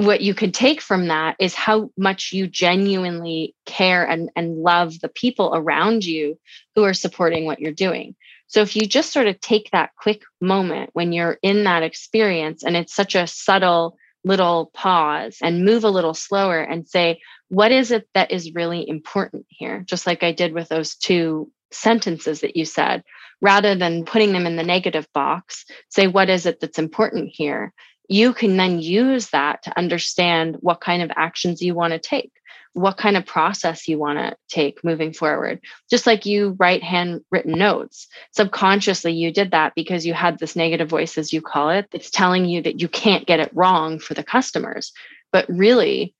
what 0.00 0.22
you 0.22 0.34
could 0.34 0.54
take 0.54 0.80
from 0.80 1.08
that 1.08 1.36
is 1.38 1.54
how 1.54 1.90
much 1.96 2.32
you 2.32 2.46
genuinely 2.46 3.54
care 3.66 4.02
and, 4.02 4.30
and 4.34 4.56
love 4.56 4.98
the 4.98 5.10
people 5.10 5.52
around 5.54 6.04
you 6.06 6.38
who 6.74 6.84
are 6.84 6.94
supporting 6.94 7.44
what 7.44 7.60
you're 7.60 7.72
doing. 7.72 8.16
So 8.46 8.62
if 8.62 8.76
you 8.76 8.86
just 8.86 9.12
sort 9.12 9.26
of 9.26 9.38
take 9.40 9.70
that 9.72 9.90
quick 9.96 10.22
moment 10.40 10.90
when 10.94 11.12
you're 11.12 11.38
in 11.42 11.64
that 11.64 11.82
experience 11.82 12.64
and 12.64 12.76
it's 12.76 12.94
such 12.94 13.14
a 13.14 13.26
subtle 13.26 13.98
little 14.24 14.70
pause 14.74 15.38
and 15.42 15.64
move 15.64 15.84
a 15.84 15.90
little 15.90 16.14
slower 16.14 16.60
and 16.60 16.88
say, 16.88 17.20
what 17.48 17.72
is 17.72 17.90
it 17.90 18.08
that 18.14 18.30
is 18.30 18.54
really 18.54 18.88
important 18.88 19.46
here? 19.48 19.82
Just 19.86 20.06
like 20.06 20.22
I 20.22 20.32
did 20.32 20.52
with 20.52 20.68
those 20.68 20.94
two 20.94 21.50
sentences 21.72 22.40
that 22.40 22.56
you 22.56 22.64
said, 22.64 23.02
rather 23.40 23.74
than 23.74 24.04
putting 24.04 24.32
them 24.32 24.46
in 24.46 24.56
the 24.56 24.62
negative 24.62 25.06
box, 25.14 25.64
say, 25.88 26.06
what 26.06 26.28
is 26.28 26.46
it 26.46 26.60
that's 26.60 26.78
important 26.78 27.30
here? 27.32 27.72
you 28.10 28.34
can 28.34 28.56
then 28.56 28.80
use 28.80 29.30
that 29.30 29.62
to 29.62 29.78
understand 29.78 30.56
what 30.60 30.80
kind 30.80 31.00
of 31.00 31.12
actions 31.14 31.62
you 31.62 31.74
want 31.76 31.92
to 31.92 31.98
take 31.98 32.32
what 32.72 32.96
kind 32.96 33.16
of 33.16 33.26
process 33.26 33.88
you 33.88 33.98
want 33.98 34.18
to 34.18 34.36
take 34.48 34.84
moving 34.84 35.12
forward. 35.12 35.60
Just 35.90 36.06
like 36.06 36.26
you 36.26 36.56
write 36.58 36.82
handwritten 36.82 37.58
notes 37.58 38.06
subconsciously 38.32 39.12
you 39.12 39.32
did 39.32 39.50
that 39.50 39.74
because 39.74 40.06
you 40.06 40.14
had 40.14 40.38
this 40.38 40.56
negative 40.56 40.88
voice 40.88 41.18
as 41.18 41.32
you 41.32 41.40
call 41.40 41.70
it 41.70 41.86
it's 41.92 42.10
telling 42.10 42.44
you 42.44 42.62
that 42.62 42.80
you 42.80 42.88
can't 42.88 43.26
get 43.26 43.40
it 43.40 43.50
wrong 43.54 43.98
for 43.98 44.14
the 44.14 44.22
customers. 44.22 44.92
But 45.32 45.48
really 45.48 46.14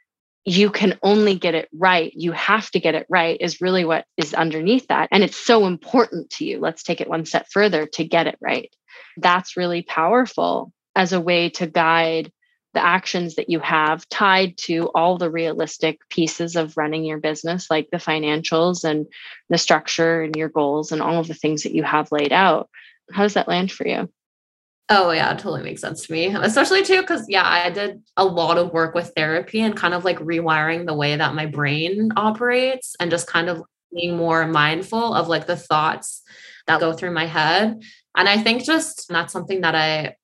you 0.45 0.71
can 0.71 0.99
only 1.03 1.35
get 1.35 1.55
it 1.55 1.69
right 1.73 2.13
you 2.15 2.33
have 2.33 2.71
to 2.71 2.81
get 2.81 2.95
it 2.95 3.07
right 3.09 3.37
is 3.41 3.61
really 3.61 3.85
what 3.85 4.07
is 4.17 4.35
underneath 4.35 4.89
that. 4.89 5.09
And 5.13 5.23
it's 5.23 5.37
so 5.37 5.67
important 5.67 6.31
to 6.31 6.45
you. 6.45 6.59
Let's 6.59 6.83
take 6.83 7.01
it 7.01 7.09
one 7.09 7.27
step 7.27 7.47
further 7.51 7.87
to 7.87 8.05
get 8.05 8.27
it 8.27 8.39
right. 8.41 8.75
That's 9.17 9.57
really 9.57 9.83
powerful 9.83 10.73
as 10.97 11.13
a 11.13 11.21
way 11.21 11.51
to 11.51 11.67
guide 11.67 12.33
the 12.73 12.85
actions 12.85 13.35
that 13.35 13.51
you 13.51 13.59
have 13.61 14.09
tied 14.09 14.57
to 14.57 14.91
all 14.95 15.19
the 15.19 15.31
realistic 15.31 16.01
pieces 16.09 16.55
of 16.57 16.77
running 16.77 17.05
your 17.05 17.19
business, 17.19 17.69
like 17.69 17.89
the 17.91 17.99
financials 17.99 18.85
and 18.85 19.07
the 19.49 19.59
structure 19.59 20.23
and 20.23 20.37
your 20.37 20.49
goals 20.49 20.93
and 20.93 21.03
all 21.03 21.19
of 21.19 21.27
the 21.29 21.35
things 21.35 21.65
that 21.65 21.75
you 21.75 21.83
have 21.83 22.13
laid 22.13 22.33
out. 22.33 22.69
How 23.13 23.23
does 23.23 23.35
that 23.35 23.49
land 23.49 23.73
for 23.73 23.87
you? 23.87 24.09
Oh, 24.89 25.13
yeah, 25.13 25.33
totally 25.35 25.63
makes 25.63 25.81
sense 25.81 26.07
to 26.07 26.13
me. 26.13 26.27
Especially 26.27 26.83
too, 26.83 27.01
because 27.01 27.25
yeah, 27.29 27.47
I 27.47 27.71
did 27.71 28.03
a 28.17 28.25
lot 28.25 28.59
of 28.59 28.73
work 28.73 28.95
with 28.95 29.13
therapy 29.17 29.61
and 29.61 29.77
kind 29.77 29.95
of 29.95 30.05
like 30.05 30.19
rewiring 30.19 30.87
the 30.87 30.95
way 30.95 31.15
that 31.15 31.35
my 31.35 31.47
brain 31.47 32.11
operates 32.17 32.97
and 32.99 33.11
just 33.11 33.29
kind 33.29 33.49
of 33.49 33.63
being 33.93 34.17
more 34.17 34.47
mindful 34.47 35.15
of 35.15 35.29
like 35.29 35.47
the 35.47 35.57
thoughts 35.57 36.23
that 36.67 36.81
go 36.81 36.93
through 36.93 37.13
my 37.13 37.27
head. 37.27 37.81
And 38.17 38.29
I 38.29 38.39
think 38.39 38.65
just 38.65 39.07
that's 39.09 39.33
something 39.33 39.61
that 39.61 39.75
I 39.75 40.15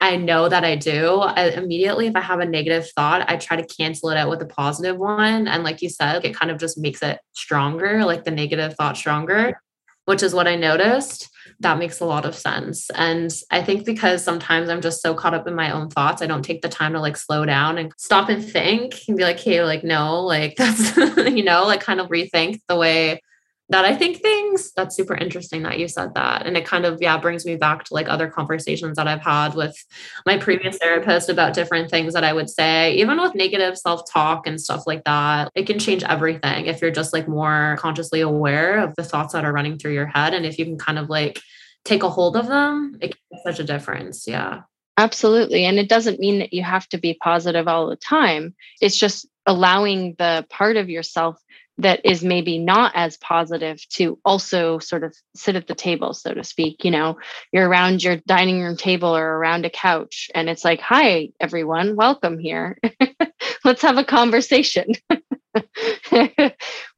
I 0.00 0.16
know 0.16 0.48
that 0.48 0.64
I 0.64 0.76
do. 0.76 1.18
I, 1.18 1.48
immediately, 1.48 2.06
if 2.06 2.14
I 2.14 2.20
have 2.20 2.38
a 2.38 2.44
negative 2.44 2.88
thought, 2.90 3.28
I 3.28 3.36
try 3.36 3.56
to 3.56 3.66
cancel 3.66 4.10
it 4.10 4.16
out 4.16 4.30
with 4.30 4.40
a 4.42 4.46
positive 4.46 4.96
one. 4.96 5.48
And 5.48 5.64
like 5.64 5.82
you 5.82 5.88
said, 5.88 6.24
it 6.24 6.36
kind 6.36 6.52
of 6.52 6.58
just 6.58 6.78
makes 6.78 7.02
it 7.02 7.18
stronger, 7.32 8.04
like 8.04 8.24
the 8.24 8.30
negative 8.30 8.74
thought 8.74 8.96
stronger, 8.96 9.60
which 10.04 10.22
is 10.22 10.34
what 10.34 10.46
I 10.46 10.54
noticed. 10.54 11.28
That 11.60 11.78
makes 11.78 11.98
a 11.98 12.04
lot 12.04 12.24
of 12.24 12.36
sense. 12.36 12.90
And 12.90 13.32
I 13.50 13.60
think 13.60 13.84
because 13.84 14.22
sometimes 14.22 14.68
I'm 14.68 14.80
just 14.80 15.02
so 15.02 15.14
caught 15.14 15.34
up 15.34 15.48
in 15.48 15.54
my 15.54 15.72
own 15.72 15.90
thoughts, 15.90 16.22
I 16.22 16.26
don't 16.26 16.44
take 16.44 16.62
the 16.62 16.68
time 16.68 16.92
to 16.92 17.00
like 17.00 17.16
slow 17.16 17.44
down 17.44 17.76
and 17.76 17.92
stop 17.98 18.28
and 18.28 18.44
think 18.44 18.94
and 19.08 19.16
be 19.16 19.24
like, 19.24 19.40
hey, 19.40 19.64
like, 19.64 19.82
no, 19.82 20.20
like 20.20 20.54
that's, 20.58 20.96
you 20.96 21.42
know, 21.42 21.66
like 21.66 21.80
kind 21.80 22.00
of 22.00 22.08
rethink 22.08 22.60
the 22.68 22.76
way 22.76 23.20
that 23.70 23.84
I 23.84 23.94
think 23.94 24.18
things. 24.18 24.72
That's 24.76 24.96
super 24.96 25.14
interesting 25.14 25.62
that 25.62 25.78
you 25.78 25.88
said 25.88 26.14
that. 26.14 26.46
And 26.46 26.56
it 26.56 26.64
kind 26.64 26.84
of, 26.84 26.98
yeah, 27.00 27.18
brings 27.18 27.44
me 27.44 27.56
back 27.56 27.84
to 27.84 27.94
like 27.94 28.08
other 28.08 28.28
conversations 28.28 28.96
that 28.96 29.06
I've 29.06 29.20
had 29.20 29.54
with 29.54 29.76
my 30.24 30.38
previous 30.38 30.78
therapist 30.78 31.28
about 31.28 31.54
different 31.54 31.90
things 31.90 32.14
that 32.14 32.24
I 32.24 32.32
would 32.32 32.48
say, 32.48 32.94
even 32.94 33.20
with 33.20 33.34
negative 33.34 33.76
self 33.76 34.10
talk 34.10 34.46
and 34.46 34.60
stuff 34.60 34.84
like 34.86 35.04
that. 35.04 35.50
It 35.54 35.66
can 35.66 35.78
change 35.78 36.02
everything 36.04 36.66
if 36.66 36.80
you're 36.80 36.90
just 36.90 37.12
like 37.12 37.28
more 37.28 37.76
consciously 37.78 38.20
aware 38.20 38.78
of 38.78 38.94
the 38.96 39.04
thoughts 39.04 39.34
that 39.34 39.44
are 39.44 39.52
running 39.52 39.78
through 39.78 39.92
your 39.92 40.06
head. 40.06 40.32
And 40.32 40.46
if 40.46 40.58
you 40.58 40.64
can 40.64 40.78
kind 40.78 40.98
of 40.98 41.10
like 41.10 41.40
take 41.84 42.02
a 42.02 42.10
hold 42.10 42.36
of 42.36 42.48
them, 42.48 42.96
it 43.00 43.08
can 43.10 43.20
make 43.30 43.42
such 43.44 43.60
a 43.60 43.64
difference. 43.64 44.26
Yeah. 44.26 44.62
Absolutely. 44.96 45.64
And 45.64 45.78
it 45.78 45.88
doesn't 45.88 46.18
mean 46.18 46.40
that 46.40 46.52
you 46.52 46.64
have 46.64 46.88
to 46.88 46.98
be 46.98 47.14
positive 47.22 47.68
all 47.68 47.86
the 47.86 47.96
time. 47.96 48.54
It's 48.80 48.96
just 48.96 49.28
allowing 49.46 50.16
the 50.18 50.44
part 50.50 50.76
of 50.76 50.90
yourself 50.90 51.40
that 51.78 52.00
is 52.04 52.24
maybe 52.24 52.58
not 52.58 52.92
as 52.94 53.16
positive 53.16 53.80
to 53.88 54.18
also 54.24 54.78
sort 54.78 55.04
of 55.04 55.14
sit 55.34 55.56
at 55.56 55.66
the 55.66 55.74
table 55.74 56.12
so 56.12 56.34
to 56.34 56.44
speak 56.44 56.84
you 56.84 56.90
know? 56.90 57.18
You're 57.52 57.68
around 57.68 58.02
your 58.02 58.16
dining 58.26 58.62
room 58.62 58.76
table 58.76 59.16
or 59.16 59.26
around 59.26 59.64
a 59.64 59.70
couch 59.70 60.30
and 60.34 60.48
it's 60.48 60.64
like 60.64 60.80
hi 60.80 61.30
everyone 61.40 61.96
welcome 61.96 62.38
here. 62.38 62.78
Let's 63.64 63.82
have 63.82 63.98
a 63.98 64.04
conversation. 64.04 64.92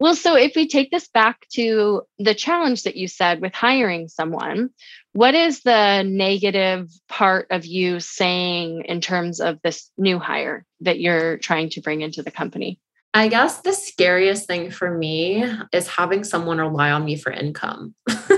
Well 0.01 0.15
so 0.15 0.37
if 0.37 0.53
we 0.57 0.67
take 0.69 0.91
this 0.91 1.09
back 1.09 1.47
to 1.55 2.03
the 2.19 2.35
challenge 2.35 2.83
that 2.83 2.97
you 2.97 3.09
said 3.09 3.41
with 3.41 3.55
hiring 3.55 4.09
someone 4.09 4.71
what 5.13 5.35
is 5.35 5.63
the 5.63 6.03
negative 6.03 6.91
part 7.09 7.49
of 7.51 7.65
you 7.67 8.01
saying 8.01 8.85
in 8.87 9.01
terms 9.01 9.41
of 9.41 9.61
this 9.63 9.91
new 9.99 10.19
hire 10.19 10.65
that 10.81 11.01
you're 11.01 11.39
trying 11.39 11.71
to 11.71 11.81
bring 11.81 12.01
into 12.01 12.23
the 12.23 12.31
company 12.31 12.79
I 13.13 13.29
guess 13.29 13.61
the 13.63 13.73
scariest 13.73 14.47
thing 14.47 14.71
for 14.71 14.97
me 14.97 15.45
is 15.73 15.89
having 15.89 16.23
someone 16.23 16.59
rely 16.59 16.93
on 16.93 17.05
me 17.05 17.17
for 17.17 17.33
income. 17.33 17.95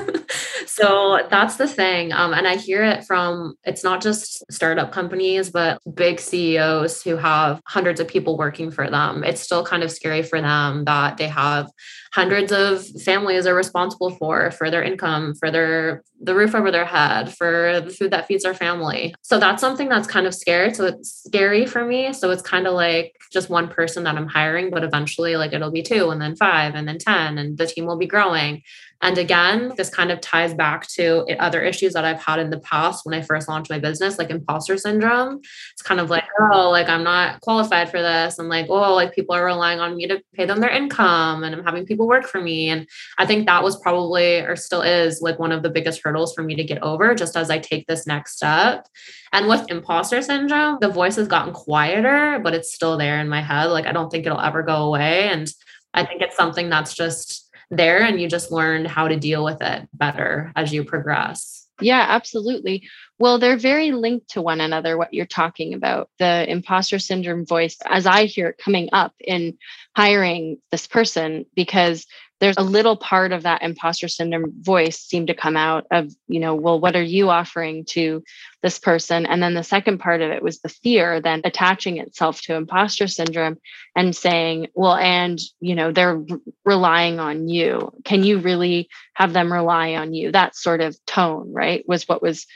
so 0.74 1.26
that's 1.28 1.56
the 1.56 1.68
thing. 1.68 2.12
Um, 2.12 2.32
and 2.32 2.48
I 2.48 2.56
hear 2.56 2.82
it 2.82 3.04
from 3.04 3.56
it's 3.64 3.84
not 3.84 4.00
just 4.00 4.42
startup 4.50 4.90
companies, 4.90 5.50
but 5.50 5.78
big 5.94 6.18
CEOs 6.18 7.02
who 7.02 7.16
have 7.16 7.60
hundreds 7.66 8.00
of 8.00 8.08
people 8.08 8.38
working 8.38 8.70
for 8.70 8.88
them. 8.88 9.22
It's 9.22 9.42
still 9.42 9.66
kind 9.66 9.82
of 9.82 9.90
scary 9.90 10.22
for 10.22 10.40
them 10.40 10.86
that 10.86 11.18
they 11.18 11.28
have 11.28 11.70
hundreds 12.14 12.52
of 12.52 12.86
families 13.02 13.46
are 13.46 13.54
responsible 13.54 14.10
for 14.10 14.50
for 14.50 14.70
their 14.70 14.82
income 14.82 15.34
for 15.34 15.50
their 15.50 16.02
the 16.20 16.34
roof 16.34 16.54
over 16.54 16.70
their 16.70 16.84
head 16.84 17.34
for 17.34 17.80
the 17.80 17.90
food 17.90 18.10
that 18.10 18.26
feeds 18.26 18.44
their 18.44 18.54
family 18.54 19.14
so 19.22 19.38
that's 19.38 19.60
something 19.60 19.88
that's 19.88 20.06
kind 20.06 20.26
of 20.26 20.34
scary 20.34 20.72
so 20.74 20.84
it's 20.84 21.22
scary 21.24 21.64
for 21.64 21.84
me 21.84 22.12
so 22.12 22.30
it's 22.30 22.42
kind 22.42 22.66
of 22.66 22.74
like 22.74 23.14
just 23.32 23.48
one 23.48 23.66
person 23.66 24.04
that 24.04 24.16
i'm 24.16 24.26
hiring 24.26 24.70
but 24.70 24.84
eventually 24.84 25.36
like 25.36 25.52
it'll 25.52 25.70
be 25.70 25.82
two 25.82 26.10
and 26.10 26.20
then 26.20 26.36
five 26.36 26.74
and 26.74 26.86
then 26.86 26.98
10 26.98 27.38
and 27.38 27.56
the 27.56 27.66
team 27.66 27.86
will 27.86 27.96
be 27.96 28.06
growing 28.06 28.62
and 29.02 29.18
again, 29.18 29.72
this 29.76 29.90
kind 29.90 30.12
of 30.12 30.20
ties 30.20 30.54
back 30.54 30.86
to 30.90 31.26
other 31.40 31.60
issues 31.60 31.92
that 31.94 32.04
I've 32.04 32.22
had 32.22 32.38
in 32.38 32.50
the 32.50 32.60
past 32.60 33.04
when 33.04 33.14
I 33.14 33.20
first 33.20 33.48
launched 33.48 33.68
my 33.68 33.80
business, 33.80 34.16
like 34.16 34.30
imposter 34.30 34.76
syndrome. 34.76 35.40
It's 35.72 35.82
kind 35.82 35.98
of 35.98 36.08
like, 36.08 36.22
oh, 36.38 36.70
like 36.70 36.88
I'm 36.88 37.02
not 37.02 37.40
qualified 37.40 37.90
for 37.90 38.00
this. 38.00 38.38
I'm 38.38 38.48
like, 38.48 38.66
oh, 38.68 38.94
like 38.94 39.12
people 39.12 39.34
are 39.34 39.44
relying 39.44 39.80
on 39.80 39.96
me 39.96 40.06
to 40.06 40.22
pay 40.34 40.44
them 40.44 40.60
their 40.60 40.70
income 40.70 41.42
and 41.42 41.52
I'm 41.52 41.64
having 41.64 41.84
people 41.84 42.06
work 42.06 42.26
for 42.26 42.40
me. 42.40 42.68
And 42.68 42.86
I 43.18 43.26
think 43.26 43.46
that 43.46 43.64
was 43.64 43.76
probably 43.80 44.38
or 44.38 44.54
still 44.54 44.82
is 44.82 45.20
like 45.20 45.40
one 45.40 45.50
of 45.50 45.64
the 45.64 45.70
biggest 45.70 46.00
hurdles 46.04 46.32
for 46.32 46.44
me 46.44 46.54
to 46.54 46.64
get 46.64 46.80
over 46.80 47.12
just 47.16 47.36
as 47.36 47.50
I 47.50 47.58
take 47.58 47.88
this 47.88 48.06
next 48.06 48.36
step. 48.36 48.86
And 49.32 49.48
with 49.48 49.68
imposter 49.68 50.22
syndrome, 50.22 50.78
the 50.80 50.88
voice 50.88 51.16
has 51.16 51.26
gotten 51.26 51.52
quieter, 51.52 52.38
but 52.40 52.54
it's 52.54 52.72
still 52.72 52.96
there 52.96 53.18
in 53.18 53.28
my 53.28 53.42
head. 53.42 53.66
Like 53.66 53.86
I 53.86 53.92
don't 53.92 54.10
think 54.10 54.26
it'll 54.26 54.40
ever 54.40 54.62
go 54.62 54.84
away. 54.84 55.28
And 55.28 55.52
I 55.92 56.06
think 56.06 56.22
it's 56.22 56.36
something 56.36 56.70
that's 56.70 56.94
just 56.94 57.51
there 57.72 58.02
and 58.02 58.20
you 58.20 58.28
just 58.28 58.52
learn 58.52 58.84
how 58.84 59.08
to 59.08 59.16
deal 59.16 59.42
with 59.42 59.60
it 59.62 59.88
better 59.94 60.52
as 60.54 60.72
you 60.72 60.84
progress. 60.84 61.66
Yeah, 61.80 62.04
absolutely. 62.08 62.88
Well, 63.18 63.38
they're 63.38 63.56
very 63.56 63.92
linked 63.92 64.30
to 64.30 64.42
one 64.42 64.60
another, 64.60 64.96
what 64.96 65.14
you're 65.14 65.26
talking 65.26 65.74
about. 65.74 66.10
The 66.18 66.48
imposter 66.48 66.98
syndrome 66.98 67.46
voice, 67.46 67.76
as 67.84 68.06
I 68.06 68.26
hear 68.26 68.48
it 68.48 68.58
coming 68.58 68.90
up 68.92 69.14
in 69.18 69.58
hiring 69.96 70.58
this 70.70 70.86
person, 70.86 71.46
because 71.54 72.06
there's 72.42 72.56
a 72.58 72.62
little 72.64 72.96
part 72.96 73.30
of 73.30 73.44
that 73.44 73.62
imposter 73.62 74.08
syndrome 74.08 74.52
voice 74.60 74.98
seem 74.98 75.26
to 75.26 75.34
come 75.34 75.56
out 75.56 75.86
of 75.92 76.12
you 76.26 76.40
know 76.40 76.56
well 76.56 76.80
what 76.80 76.96
are 76.96 77.02
you 77.02 77.30
offering 77.30 77.84
to 77.84 78.22
this 78.62 78.78
person? 78.78 79.26
And 79.26 79.42
then 79.42 79.54
the 79.54 79.62
second 79.62 79.98
part 79.98 80.20
of 80.20 80.30
it 80.30 80.42
was 80.42 80.60
the 80.60 80.68
fear 80.68 81.20
then 81.20 81.40
attaching 81.44 81.98
itself 81.98 82.40
to 82.42 82.54
imposter 82.54 83.06
syndrome 83.06 83.58
and 83.96 84.14
saying 84.14 84.68
well 84.74 84.96
and 84.96 85.38
you 85.60 85.76
know 85.76 85.92
they're 85.92 86.20
relying 86.64 87.20
on 87.20 87.48
you. 87.48 87.92
Can 88.04 88.24
you 88.24 88.40
really 88.40 88.88
have 89.14 89.32
them 89.32 89.52
rely 89.52 89.94
on 89.94 90.12
you? 90.12 90.32
That 90.32 90.56
sort 90.56 90.80
of 90.80 90.96
tone 91.06 91.52
right 91.52 91.84
was 91.86 92.08
what 92.08 92.22
was 92.22 92.46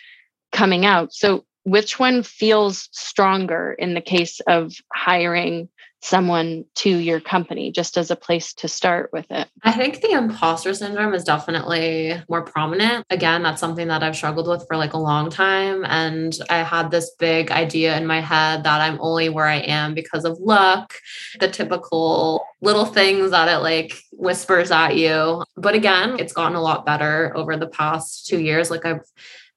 coming 0.50 0.84
out. 0.84 1.14
So 1.14 1.44
which 1.62 1.98
one 1.98 2.24
feels 2.24 2.88
stronger 2.90 3.72
in 3.72 3.94
the 3.94 4.00
case 4.00 4.40
of 4.48 4.72
hiring 4.92 5.68
someone 6.02 6.64
to 6.76 6.90
your 6.90 7.20
company 7.20 7.72
just 7.72 7.96
as 7.96 8.10
a 8.10 8.16
place 8.16 8.52
to 8.54 8.68
start 8.68 9.10
with 9.12 9.26
it? 9.30 9.48
I 9.64 9.72
think 9.72 10.00
the 10.00 10.12
imposter 10.12 10.72
syndrome 10.74 11.14
is 11.14 11.24
definitely 11.24 12.14
more 12.28 12.42
prominent. 12.42 13.04
Again, 13.10 13.42
that's 13.42 13.60
something 13.60 13.88
that 13.88 14.02
I've 14.02 14.16
struggled 14.16 14.48
with 14.48 14.64
for 14.68 14.76
like 14.76 14.92
a 14.92 14.98
long 14.98 15.30
time. 15.30 15.84
And 15.84 16.36
I 16.48 16.58
had 16.58 16.90
this 16.90 17.12
big 17.18 17.50
idea 17.50 17.96
in 17.96 18.06
my 18.06 18.20
head 18.20 18.64
that 18.64 18.80
I'm 18.80 18.98
only 19.00 19.28
where 19.28 19.46
I 19.46 19.56
am 19.56 19.94
because 19.94 20.24
of 20.24 20.38
luck, 20.38 20.94
the 21.40 21.48
typical 21.48 22.44
little 22.60 22.86
things 22.86 23.30
that 23.32 23.48
it 23.48 23.62
like 23.62 23.98
whispers 24.12 24.70
at 24.70 24.96
you. 24.96 25.42
But 25.56 25.74
again, 25.74 26.18
it's 26.18 26.32
gotten 26.32 26.56
a 26.56 26.62
lot 26.62 26.86
better 26.86 27.36
over 27.36 27.56
the 27.56 27.68
past 27.68 28.26
two 28.26 28.40
years. 28.40 28.70
Like 28.70 28.84
I've 28.84 29.04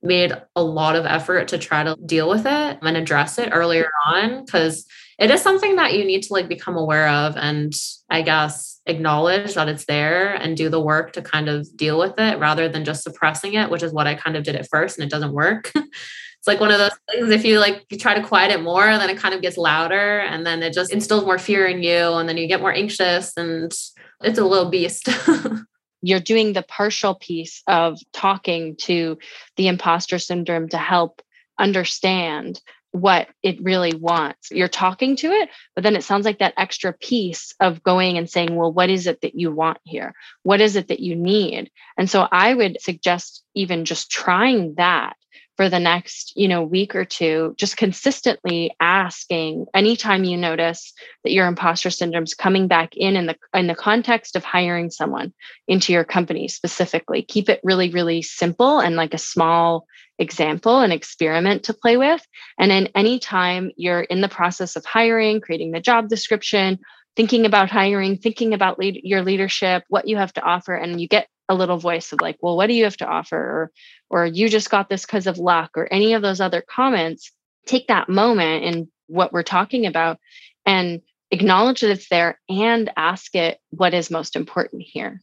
made 0.01 0.33
a 0.55 0.63
lot 0.63 0.95
of 0.95 1.05
effort 1.05 1.49
to 1.49 1.57
try 1.57 1.83
to 1.83 1.95
deal 2.05 2.29
with 2.29 2.45
it 2.45 2.77
and 2.81 2.97
address 2.97 3.37
it 3.37 3.49
earlier 3.51 3.89
on 4.07 4.45
because 4.45 4.85
it 5.19 5.29
is 5.29 5.41
something 5.41 5.75
that 5.75 5.93
you 5.93 6.05
need 6.05 6.23
to 6.23 6.33
like 6.33 6.47
become 6.47 6.77
aware 6.77 7.09
of 7.09 7.35
and 7.35 7.73
I 8.09 8.21
guess 8.21 8.79
acknowledge 8.85 9.53
that 9.53 9.67
it's 9.67 9.85
there 9.85 10.33
and 10.33 10.55
do 10.55 10.69
the 10.69 10.79
work 10.79 11.13
to 11.13 11.21
kind 11.21 11.49
of 11.49 11.75
deal 11.75 11.99
with 11.99 12.13
it 12.17 12.39
rather 12.39 12.69
than 12.69 12.85
just 12.85 13.03
suppressing 13.03 13.53
it, 13.53 13.69
which 13.69 13.83
is 13.83 13.93
what 13.93 14.07
I 14.07 14.15
kind 14.15 14.37
of 14.37 14.43
did 14.43 14.55
at 14.55 14.69
first 14.69 14.97
and 14.97 15.05
it 15.05 15.11
doesn't 15.11 15.33
work. 15.33 15.71
it's 15.75 16.47
like 16.47 16.61
one 16.61 16.71
of 16.71 16.79
those 16.79 16.97
things 17.11 17.31
if 17.31 17.43
you 17.43 17.59
like 17.59 17.85
you 17.89 17.97
try 17.97 18.13
to 18.13 18.25
quiet 18.25 18.51
it 18.51 18.63
more 18.63 18.85
then 18.85 19.09
it 19.09 19.17
kind 19.17 19.33
of 19.33 19.41
gets 19.41 19.57
louder 19.57 20.19
and 20.19 20.45
then 20.45 20.63
it 20.63 20.73
just 20.73 20.93
instills 20.93 21.25
more 21.25 21.37
fear 21.37 21.67
in 21.67 21.83
you 21.83 22.13
and 22.13 22.29
then 22.29 22.37
you 22.37 22.47
get 22.47 22.61
more 22.61 22.71
anxious 22.71 23.35
and 23.35 23.73
it's 24.21 24.37
a 24.37 24.45
little 24.45 24.69
beast 24.69 25.09
you're 26.01 26.21
doing 26.21 26.53
the 26.53 26.63
partial 26.63 27.15
piece 27.15 27.61
of 27.67 27.99
talking 28.13 28.77
to 28.77 29.17
the 29.57 29.67
imposter 29.67 30.17
syndrome 30.17 30.69
to 30.69 30.77
help 30.77 31.21
understand 31.59 32.61
what 32.91 33.27
it 33.43 33.61
really 33.61 33.93
wants. 33.93 34.51
You're 34.51 34.67
talking 34.67 35.15
to 35.17 35.27
it, 35.27 35.49
but 35.75 35.83
then 35.83 35.95
it 35.95 36.03
sounds 36.03 36.25
like 36.25 36.39
that 36.39 36.55
extra 36.57 36.93
piece 36.93 37.53
of 37.59 37.83
going 37.83 38.17
and 38.17 38.29
saying, 38.29 38.55
well, 38.55 38.71
what 38.71 38.89
is 38.89 39.07
it 39.07 39.21
that 39.21 39.35
you 39.35 39.51
want 39.51 39.77
here? 39.83 40.13
What 40.43 40.61
is 40.61 40.75
it 40.75 40.87
that 40.87 40.99
you 40.99 41.15
need? 41.15 41.71
And 41.97 42.09
so 42.09 42.27
I 42.31 42.53
would 42.53 42.81
suggest 42.81 43.43
even 43.53 43.85
just 43.85 44.09
trying 44.09 44.75
that 44.75 45.15
for 45.59 45.67
the 45.67 45.77
next 45.77 46.31
you 46.37 46.47
know 46.47 46.63
week 46.63 46.95
or 46.95 47.03
two 47.03 47.53
just 47.57 47.75
consistently 47.75 48.71
asking 48.79 49.65
anytime 49.73 50.23
you 50.23 50.37
notice 50.37 50.93
that 51.25 51.33
your 51.33 51.47
imposter 51.47 51.89
syndrome 51.89 52.23
is 52.23 52.33
coming 52.33 52.69
back 52.69 52.95
in 52.95 53.17
in 53.17 53.25
the 53.25 53.35
in 53.53 53.67
the 53.67 53.75
context 53.75 54.37
of 54.37 54.45
hiring 54.45 54.89
someone 54.89 55.33
into 55.67 55.91
your 55.91 56.05
company 56.05 56.47
specifically. 56.47 57.23
Keep 57.23 57.49
it 57.49 57.59
really 57.61 57.89
really 57.89 58.21
simple 58.21 58.79
and 58.79 58.95
like 58.95 59.13
a 59.13 59.17
small 59.17 59.85
example 60.17 60.79
and 60.79 60.93
experiment 60.93 61.63
to 61.63 61.73
play 61.73 61.97
with. 61.97 62.25
And 62.57 62.71
then 62.71 62.87
anytime 62.95 63.71
you're 63.75 63.99
in 63.99 64.21
the 64.21 64.29
process 64.29 64.77
of 64.77 64.85
hiring 64.85 65.41
creating 65.41 65.71
the 65.71 65.81
job 65.81 66.07
description 66.07 66.79
thinking 67.17 67.45
about 67.45 67.69
hiring 67.69 68.15
thinking 68.15 68.53
about 68.53 68.79
lead, 68.79 69.01
your 69.03 69.23
leadership 69.23 69.83
what 69.89 70.07
you 70.07 70.15
have 70.15 70.31
to 70.35 70.41
offer 70.41 70.73
and 70.73 71.01
you 71.01 71.09
get 71.09 71.27
a 71.49 71.55
little 71.55 71.77
voice 71.77 72.13
of 72.13 72.21
like, 72.21 72.37
well, 72.41 72.55
what 72.55 72.67
do 72.67 72.73
you 72.73 72.85
have 72.85 72.97
to 72.97 73.07
offer? 73.07 73.35
Or, 73.35 73.71
or 74.09 74.25
you 74.25 74.47
just 74.47 74.69
got 74.69 74.87
this 74.87 75.05
because 75.05 75.27
of 75.27 75.39
luck, 75.39 75.71
or 75.75 75.91
any 75.91 76.13
of 76.13 76.21
those 76.21 76.39
other 76.39 76.61
comments, 76.61 77.31
take 77.65 77.87
that 77.87 78.07
moment 78.07 78.63
in 78.63 78.87
what 79.07 79.33
we're 79.33 79.43
talking 79.43 79.85
about 79.85 80.19
and 80.65 81.01
acknowledge 81.31 81.81
that 81.81 81.91
it's 81.91 82.09
there 82.09 82.39
and 82.47 82.91
ask 82.95 83.35
it 83.35 83.59
what 83.71 83.93
is 83.93 84.11
most 84.11 84.35
important 84.35 84.83
here. 84.83 85.21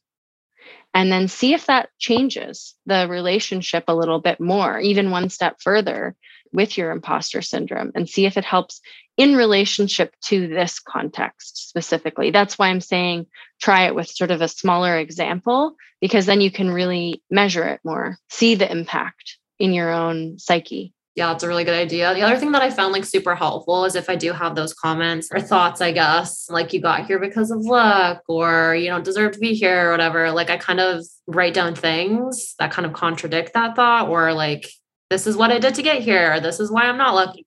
And 0.92 1.12
then 1.12 1.28
see 1.28 1.54
if 1.54 1.66
that 1.66 1.90
changes 1.98 2.74
the 2.86 3.06
relationship 3.08 3.84
a 3.86 3.94
little 3.94 4.20
bit 4.20 4.40
more, 4.40 4.80
even 4.80 5.10
one 5.10 5.28
step 5.28 5.56
further 5.60 6.16
with 6.52 6.78
your 6.78 6.90
imposter 6.90 7.42
syndrome, 7.42 7.92
and 7.94 8.08
see 8.08 8.24
if 8.24 8.36
it 8.36 8.44
helps 8.44 8.80
in 9.16 9.34
relationship 9.34 10.14
to 10.26 10.46
this 10.46 10.78
context 10.78 11.68
specifically. 11.68 12.30
That's 12.30 12.58
why 12.58 12.68
I'm 12.68 12.80
saying 12.80 13.26
try 13.60 13.86
it 13.86 13.94
with 13.94 14.08
sort 14.08 14.30
of 14.30 14.42
a 14.42 14.48
smaller 14.48 14.96
example, 14.98 15.76
because 16.00 16.26
then 16.26 16.40
you 16.40 16.50
can 16.50 16.70
really 16.70 17.22
measure 17.30 17.64
it 17.64 17.80
more, 17.84 18.18
see 18.28 18.54
the 18.54 18.70
impact 18.70 19.38
in 19.58 19.72
your 19.72 19.90
own 19.90 20.38
psyche. 20.38 20.92
Yeah, 21.14 21.32
it's 21.32 21.42
a 21.42 21.48
really 21.48 21.64
good 21.64 21.72
idea. 21.72 22.12
The 22.12 22.20
other 22.20 22.36
thing 22.36 22.52
that 22.52 22.60
I 22.60 22.68
found 22.68 22.92
like 22.92 23.06
super 23.06 23.34
helpful 23.34 23.86
is 23.86 23.94
if 23.94 24.10
I 24.10 24.16
do 24.16 24.32
have 24.32 24.54
those 24.54 24.74
comments 24.74 25.28
or 25.32 25.40
thoughts, 25.40 25.80
I 25.80 25.92
guess, 25.92 26.50
like 26.50 26.74
you 26.74 26.82
got 26.82 27.06
here 27.06 27.18
because 27.18 27.50
of 27.50 27.62
luck 27.62 28.22
or 28.28 28.74
you 28.74 28.90
don't 28.90 29.02
deserve 29.02 29.32
to 29.32 29.38
be 29.38 29.54
here 29.54 29.88
or 29.88 29.92
whatever, 29.92 30.30
like 30.30 30.50
I 30.50 30.58
kind 30.58 30.78
of 30.78 31.06
write 31.26 31.54
down 31.54 31.74
things 31.74 32.54
that 32.58 32.70
kind 32.70 32.84
of 32.84 32.92
contradict 32.92 33.54
that 33.54 33.76
thought 33.76 34.10
or 34.10 34.34
like, 34.34 34.68
this 35.08 35.26
is 35.26 35.38
what 35.38 35.50
I 35.50 35.58
did 35.58 35.76
to 35.76 35.82
get 35.82 36.02
here, 36.02 36.34
or 36.34 36.40
this 36.40 36.60
is 36.60 36.70
why 36.70 36.82
I'm 36.82 36.98
not 36.98 37.14
lucky. 37.14 37.45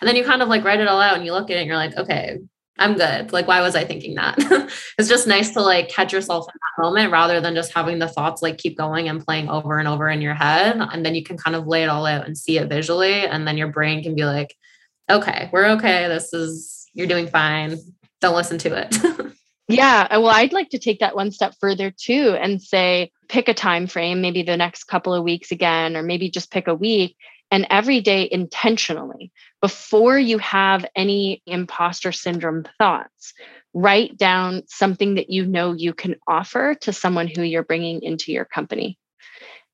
And 0.00 0.08
then 0.08 0.16
you 0.16 0.24
kind 0.24 0.42
of 0.42 0.48
like 0.48 0.64
write 0.64 0.80
it 0.80 0.88
all 0.88 1.00
out 1.00 1.16
and 1.16 1.24
you 1.24 1.32
look 1.32 1.50
at 1.50 1.56
it 1.56 1.60
and 1.60 1.66
you're 1.66 1.76
like, 1.76 1.96
okay, 1.96 2.38
I'm 2.80 2.96
good. 2.96 3.32
Like, 3.32 3.46
why 3.46 3.60
was 3.60 3.76
I 3.76 3.84
thinking 3.84 4.14
that? 4.14 4.36
it's 4.98 5.08
just 5.08 5.26
nice 5.26 5.50
to 5.50 5.60
like 5.60 5.90
catch 5.90 6.12
yourself 6.12 6.46
in 6.48 6.54
that 6.54 6.82
moment 6.82 7.12
rather 7.12 7.40
than 7.40 7.54
just 7.54 7.74
having 7.74 7.98
the 7.98 8.08
thoughts 8.08 8.40
like 8.40 8.56
keep 8.56 8.76
going 8.76 9.08
and 9.08 9.24
playing 9.24 9.50
over 9.50 9.78
and 9.78 9.86
over 9.86 10.08
in 10.08 10.22
your 10.22 10.34
head. 10.34 10.76
And 10.80 11.04
then 11.04 11.14
you 11.14 11.22
can 11.22 11.36
kind 11.36 11.54
of 11.54 11.66
lay 11.66 11.82
it 11.82 11.88
all 11.88 12.06
out 12.06 12.26
and 12.26 12.36
see 12.36 12.56
it 12.56 12.70
visually. 12.70 13.26
And 13.26 13.46
then 13.46 13.58
your 13.58 13.68
brain 13.68 14.02
can 14.02 14.14
be 14.14 14.24
like, 14.24 14.56
okay, 15.10 15.50
we're 15.52 15.66
okay. 15.72 16.08
This 16.08 16.32
is, 16.32 16.88
you're 16.94 17.06
doing 17.06 17.26
fine. 17.26 17.76
Don't 18.22 18.34
listen 18.34 18.56
to 18.58 18.74
it. 18.74 18.96
yeah. 19.68 20.08
Uh, 20.10 20.20
well, 20.22 20.34
I'd 20.34 20.54
like 20.54 20.70
to 20.70 20.78
take 20.78 21.00
that 21.00 21.14
one 21.14 21.32
step 21.32 21.54
further 21.60 21.90
too 21.90 22.34
and 22.40 22.62
say, 22.62 23.12
pick 23.28 23.48
a 23.48 23.54
time 23.54 23.88
frame, 23.88 24.22
maybe 24.22 24.42
the 24.42 24.56
next 24.56 24.84
couple 24.84 25.12
of 25.12 25.22
weeks 25.22 25.52
again, 25.52 25.96
or 25.96 26.02
maybe 26.02 26.30
just 26.30 26.50
pick 26.50 26.66
a 26.66 26.74
week 26.74 27.16
and 27.50 27.66
every 27.70 28.00
day 28.00 28.28
intentionally 28.30 29.32
before 29.60 30.18
you 30.18 30.38
have 30.38 30.86
any 30.96 31.42
imposter 31.46 32.12
syndrome 32.12 32.64
thoughts 32.78 33.34
write 33.74 34.16
down 34.16 34.62
something 34.66 35.14
that 35.14 35.30
you 35.30 35.46
know 35.46 35.72
you 35.72 35.92
can 35.92 36.16
offer 36.26 36.74
to 36.74 36.92
someone 36.92 37.28
who 37.28 37.42
you're 37.42 37.62
bringing 37.62 38.02
into 38.02 38.32
your 38.32 38.44
company 38.44 38.98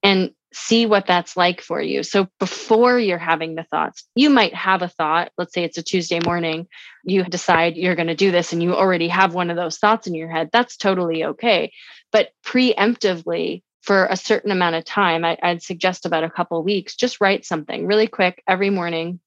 and 0.02 0.30
see 0.52 0.86
what 0.86 1.06
that's 1.06 1.36
like 1.36 1.60
for 1.60 1.82
you. 1.82 2.02
So 2.02 2.28
before 2.38 2.98
you're 2.98 3.18
having 3.18 3.54
the 3.54 3.64
thoughts 3.64 4.04
you 4.14 4.30
might 4.30 4.54
have 4.54 4.82
a 4.82 4.88
thought 4.88 5.30
let's 5.36 5.52
say 5.52 5.64
it's 5.64 5.78
a 5.78 5.82
tuesday 5.82 6.20
morning 6.24 6.66
you 7.04 7.24
decide 7.24 7.76
you're 7.76 7.94
going 7.94 8.06
to 8.06 8.14
do 8.14 8.30
this 8.30 8.52
and 8.52 8.62
you 8.62 8.74
already 8.74 9.08
have 9.08 9.34
one 9.34 9.50
of 9.50 9.56
those 9.56 9.78
thoughts 9.78 10.06
in 10.06 10.14
your 10.14 10.30
head 10.30 10.48
that's 10.52 10.76
totally 10.76 11.24
okay. 11.24 11.72
But 12.12 12.30
preemptively 12.44 13.62
for 13.87 14.07
a 14.07 14.16
certain 14.16 14.51
amount 14.51 14.74
of 14.74 14.84
time 14.84 15.24
I, 15.24 15.39
would 15.43 15.62
suggest 15.62 16.07
about 16.07 16.24
a 16.24 16.30
couple 16.30 16.62
weeks 16.62 16.97
just 16.97 17.20
write 17.20 17.47
something 17.47 17.87
really 17.87 18.09
quick 18.09 18.43
every 18.47 18.70
morning. 18.70 19.20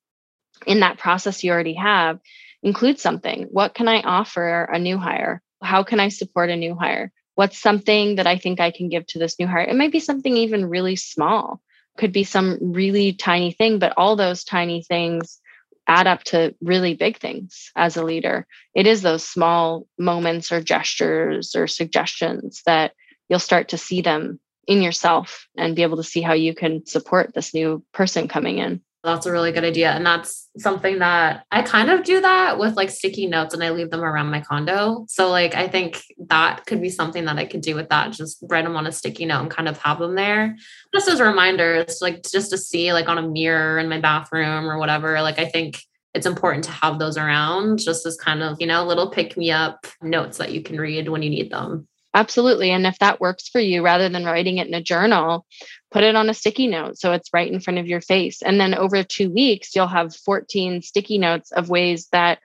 In 0.68 0.82
that 0.82 0.98
process 0.98 1.44
you 1.44 1.52
already 1.52 1.76
have 1.76 2.20
include 2.62 3.00
something. 3.00 3.48
What 3.50 3.74
can 3.74 3.88
i 3.88 4.02
offer 4.02 4.64
a 4.64 4.78
new 4.78 4.98
hire? 4.98 5.42
How 5.64 5.84
can 5.84 6.00
i 6.00 6.10
support 6.10 6.50
a 6.50 6.58
new 6.58 6.76
hire? 6.76 7.12
What's 7.36 7.58
something 7.58 8.16
that 8.16 8.28
i 8.28 8.38
think 8.38 8.60
i 8.60 8.72
can 8.72 8.90
give 8.90 9.08
to 9.08 9.20
this 9.20 9.40
new 9.40 9.48
hire? 9.48 9.64
It 9.64 9.76
might 9.76 9.94
be 9.94 10.02
something 10.02 10.36
even 10.36 10.70
really 10.70 10.98
small. 10.98 11.62
Could 11.98 12.12
be 12.12 12.26
some 12.26 12.74
really 12.74 13.14
tiny 13.14 13.54
thing 13.54 13.80
but 13.80 13.94
all 13.96 14.18
those 14.18 14.44
tiny 14.44 14.84
things 14.84 15.40
add 15.88 16.06
up 16.06 16.24
to 16.24 16.54
really 16.62 16.94
big 16.94 17.18
things 17.18 17.72
as 17.76 17.98
a 17.98 18.04
leader. 18.04 18.46
It 18.76 18.86
is 18.86 19.02
those 19.02 19.24
small 19.24 19.88
moments 19.98 20.52
or 20.52 20.62
gestures 20.62 21.56
or 21.56 21.66
suggestions 21.66 22.62
that 22.66 22.92
you'll 23.28 23.40
start 23.40 23.70
to 23.70 23.78
see 23.78 24.02
them 24.02 24.40
in 24.70 24.82
yourself 24.82 25.48
and 25.58 25.76
be 25.76 25.82
able 25.82 25.98
to 25.98 26.04
see 26.04 26.22
how 26.22 26.34
you 26.34 26.54
can 26.54 26.86
support 26.86 27.34
this 27.34 27.54
new 27.54 27.84
person 27.92 28.28
coming 28.28 28.60
in. 28.60 28.82
That's 29.04 29.26
a 29.26 29.32
really 29.32 29.54
good 29.54 29.64
idea. 29.64 29.92
And 29.92 30.06
that's 30.06 30.50
something 30.58 31.00
that 31.00 31.46
I 31.52 31.62
kind 31.62 31.90
of 31.90 32.04
do 32.04 32.20
that 32.20 32.60
with 32.60 32.76
like 32.76 32.90
sticky 32.90 33.28
notes 33.28 33.54
and 33.54 33.64
I 33.64 33.70
leave 33.70 33.90
them 33.90 34.04
around 34.04 34.30
my 34.30 34.42
condo. 34.42 35.06
So, 35.08 35.30
like, 35.30 35.56
I 35.56 35.70
think 35.70 36.04
that 36.28 36.66
could 36.66 36.82
be 36.82 36.90
something 36.90 37.24
that 37.26 37.38
I 37.38 37.46
could 37.46 37.62
do 37.62 37.76
with 37.76 37.90
that. 37.90 38.12
Just 38.12 38.44
write 38.50 38.66
them 38.66 38.76
on 38.76 38.86
a 38.86 38.92
sticky 38.92 39.26
note 39.26 39.40
and 39.40 39.50
kind 39.50 39.70
of 39.70 39.78
have 39.80 40.00
them 40.00 40.16
there 40.16 40.56
just 40.94 41.08
as 41.08 41.22
reminders, 41.22 42.00
like 42.02 42.24
just 42.30 42.52
to 42.52 42.58
see, 42.58 42.92
like, 42.92 43.08
on 43.08 43.18
a 43.18 43.28
mirror 43.28 43.80
in 43.80 43.88
my 43.88 44.02
bathroom 44.02 44.70
or 44.70 44.78
whatever. 44.78 45.22
Like, 45.22 45.40
I 45.40 45.46
think 45.46 45.82
it's 46.14 46.26
important 46.26 46.66
to 46.66 46.72
have 46.72 47.00
those 47.00 47.18
around 47.18 47.80
just 47.80 48.06
as 48.06 48.18
kind 48.18 48.44
of, 48.44 48.58
you 48.60 48.68
know, 48.68 48.86
little 48.86 49.10
pick 49.10 49.38
me 49.38 49.50
up 49.50 49.88
notes 50.02 50.38
that 50.40 50.52
you 50.52 50.62
can 50.62 50.78
read 50.78 51.08
when 51.08 51.24
you 51.24 51.30
need 51.30 51.52
them. 51.52 51.88
Absolutely. 52.14 52.72
And 52.72 52.88
if 52.88 52.98
that 53.00 53.22
works 53.22 53.48
for 53.50 53.60
you, 53.60 53.84
rather 53.84 54.10
than 54.10 54.26
writing 54.26 54.58
it 54.58 54.68
in 54.68 54.74
a 54.74 54.82
journal, 54.82 55.46
put 55.92 56.04
it 56.04 56.16
on 56.16 56.30
a 56.30 56.34
sticky 56.34 56.68
note 56.68 56.98
so 56.98 57.12
it's 57.12 57.34
right 57.34 57.52
in 57.52 57.60
front 57.60 57.80
of 57.80 57.88
your 57.88 58.02
face. 58.02 58.42
And 58.42 58.60
then 58.60 58.74
over 58.74 59.04
two 59.04 59.30
weeks, 59.30 59.76
you'll 59.76 59.88
have 59.88 60.16
14 60.16 60.82
sticky 60.82 61.20
notes 61.20 61.52
of 61.52 61.70
ways 61.70 62.08
that 62.12 62.40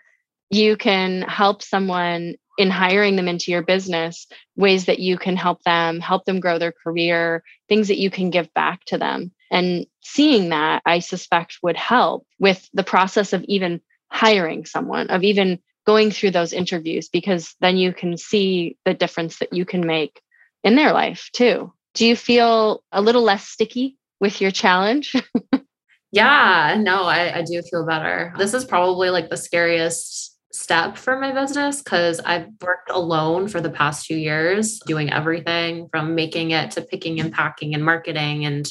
you 0.51 0.77
can 0.77 1.23
help 1.23 1.63
someone 1.63 2.35
in 2.57 2.71
hiring 2.71 3.17
them 3.17 3.27
into 3.27 3.51
your 3.51 3.63
business, 3.63 4.27
ways 4.55 4.85
that 4.85 5.01
you 5.01 5.19
can 5.19 5.37
help 5.37 5.63
them, 5.65 5.99
help 5.99 6.25
them 6.25 6.41
grow 6.41 6.59
their 6.59 6.73
career, 6.73 7.43
things 7.69 7.89
that 7.89 7.99
you 7.99 8.11
can 8.11 8.31
give 8.31 8.53
back 8.55 8.85
to 8.85 8.99
them. 8.99 9.33
And 9.51 9.87
seeing 10.03 10.51
that, 10.51 10.83
I 10.87 11.01
suspect, 11.01 11.59
would 11.63 11.77
help 11.77 12.27
with 12.39 12.69
the 12.73 12.85
process 12.85 13.33
of 13.33 13.45
even 13.45 13.81
hiring 14.09 14.67
someone, 14.67 15.09
of 15.09 15.25
even 15.25 15.59
going 15.87 16.11
through 16.11 16.31
those 16.31 16.53
interviews 16.53 17.09
because 17.09 17.55
then 17.61 17.77
you 17.77 17.93
can 17.93 18.17
see 18.17 18.77
the 18.85 18.95
difference 18.95 19.39
that 19.39 19.53
you 19.53 19.65
can 19.65 19.87
make 19.87 20.21
in 20.63 20.77
their 20.77 20.93
life 20.93 21.29
too. 21.33 21.73
Do 21.95 22.07
you 22.07 22.17
feel 22.17 22.83
a 22.91 23.03
little 23.03 23.23
less 23.23 23.47
sticky 23.47 23.97
with 24.21 24.41
your 24.41 24.51
challenge? 24.51 25.15
yeah, 26.13 26.77
no, 26.79 27.05
I, 27.05 27.39
I 27.39 27.43
do 27.43 27.63
feel 27.63 27.87
better. 27.87 28.33
This 28.39 28.55
is 28.55 28.65
probably 28.65 29.11
like 29.11 29.31
the 29.31 29.37
scariest 29.37 30.35
step 30.53 30.97
for 30.97 31.19
my 31.19 31.33
business 31.33 31.83
because 31.83 32.21
I've 32.21 32.47
worked 32.63 32.91
alone 32.91 33.49
for 33.49 33.61
the 33.61 33.71
past 33.71 34.07
two 34.07 34.17
years, 34.17 34.79
doing 34.87 35.13
everything 35.13 35.89
from 35.91 36.15
making 36.15 36.53
it 36.53 36.71
to 36.73 36.83
picking 36.83 37.21
and 37.21 37.33
packing 37.33 37.75
and 37.75 37.85
marketing. 37.85 38.45
And 38.45 38.71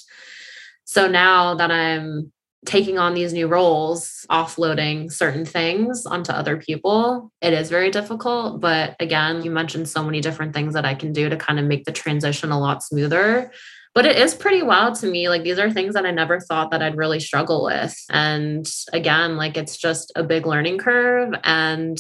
so 0.86 1.08
now 1.08 1.56
that 1.56 1.72
I'm 1.72 2.32
taking 2.66 2.98
on 2.98 3.14
these 3.14 3.34
new 3.34 3.48
roles, 3.48 4.26
offloading 4.30 5.12
certain 5.12 5.46
things 5.46 6.06
onto 6.06 6.32
other 6.32 6.58
people, 6.58 7.32
it 7.42 7.54
is 7.54 7.70
very 7.70 7.92
difficult. 7.92 8.62
But 8.62 8.96
again, 9.00 9.44
you 9.44 9.52
mentioned 9.52 9.90
so 9.90 10.04
many 10.04 10.22
different 10.22 10.54
things 10.54 10.74
that 10.74 10.86
I 10.86 10.96
can 10.96 11.14
do 11.14 11.30
to 11.30 11.38
kind 11.38 11.60
of 11.60 11.66
make 11.66 11.86
the 11.86 11.92
transition 11.92 12.52
a 12.52 12.60
lot 12.60 12.84
smoother. 12.84 13.52
But 13.94 14.06
it 14.06 14.18
is 14.18 14.34
pretty 14.34 14.64
wild 14.64 14.96
to 14.96 15.08
me. 15.08 15.30
Like 15.30 15.44
these 15.44 15.60
are 15.60 15.70
things 15.70 15.94
that 15.94 16.06
I 16.06 16.12
never 16.12 16.40
thought 16.40 16.72
that 16.72 16.82
I'd 16.82 16.98
really 16.98 17.20
struggle 17.20 17.64
with. 17.64 17.96
And 18.10 18.68
again, 18.92 19.38
like 19.38 19.56
it's 19.56 19.78
just 19.78 20.12
a 20.16 20.24
big 20.24 20.48
learning 20.48 20.80
curve. 20.80 21.34
And 21.44 22.00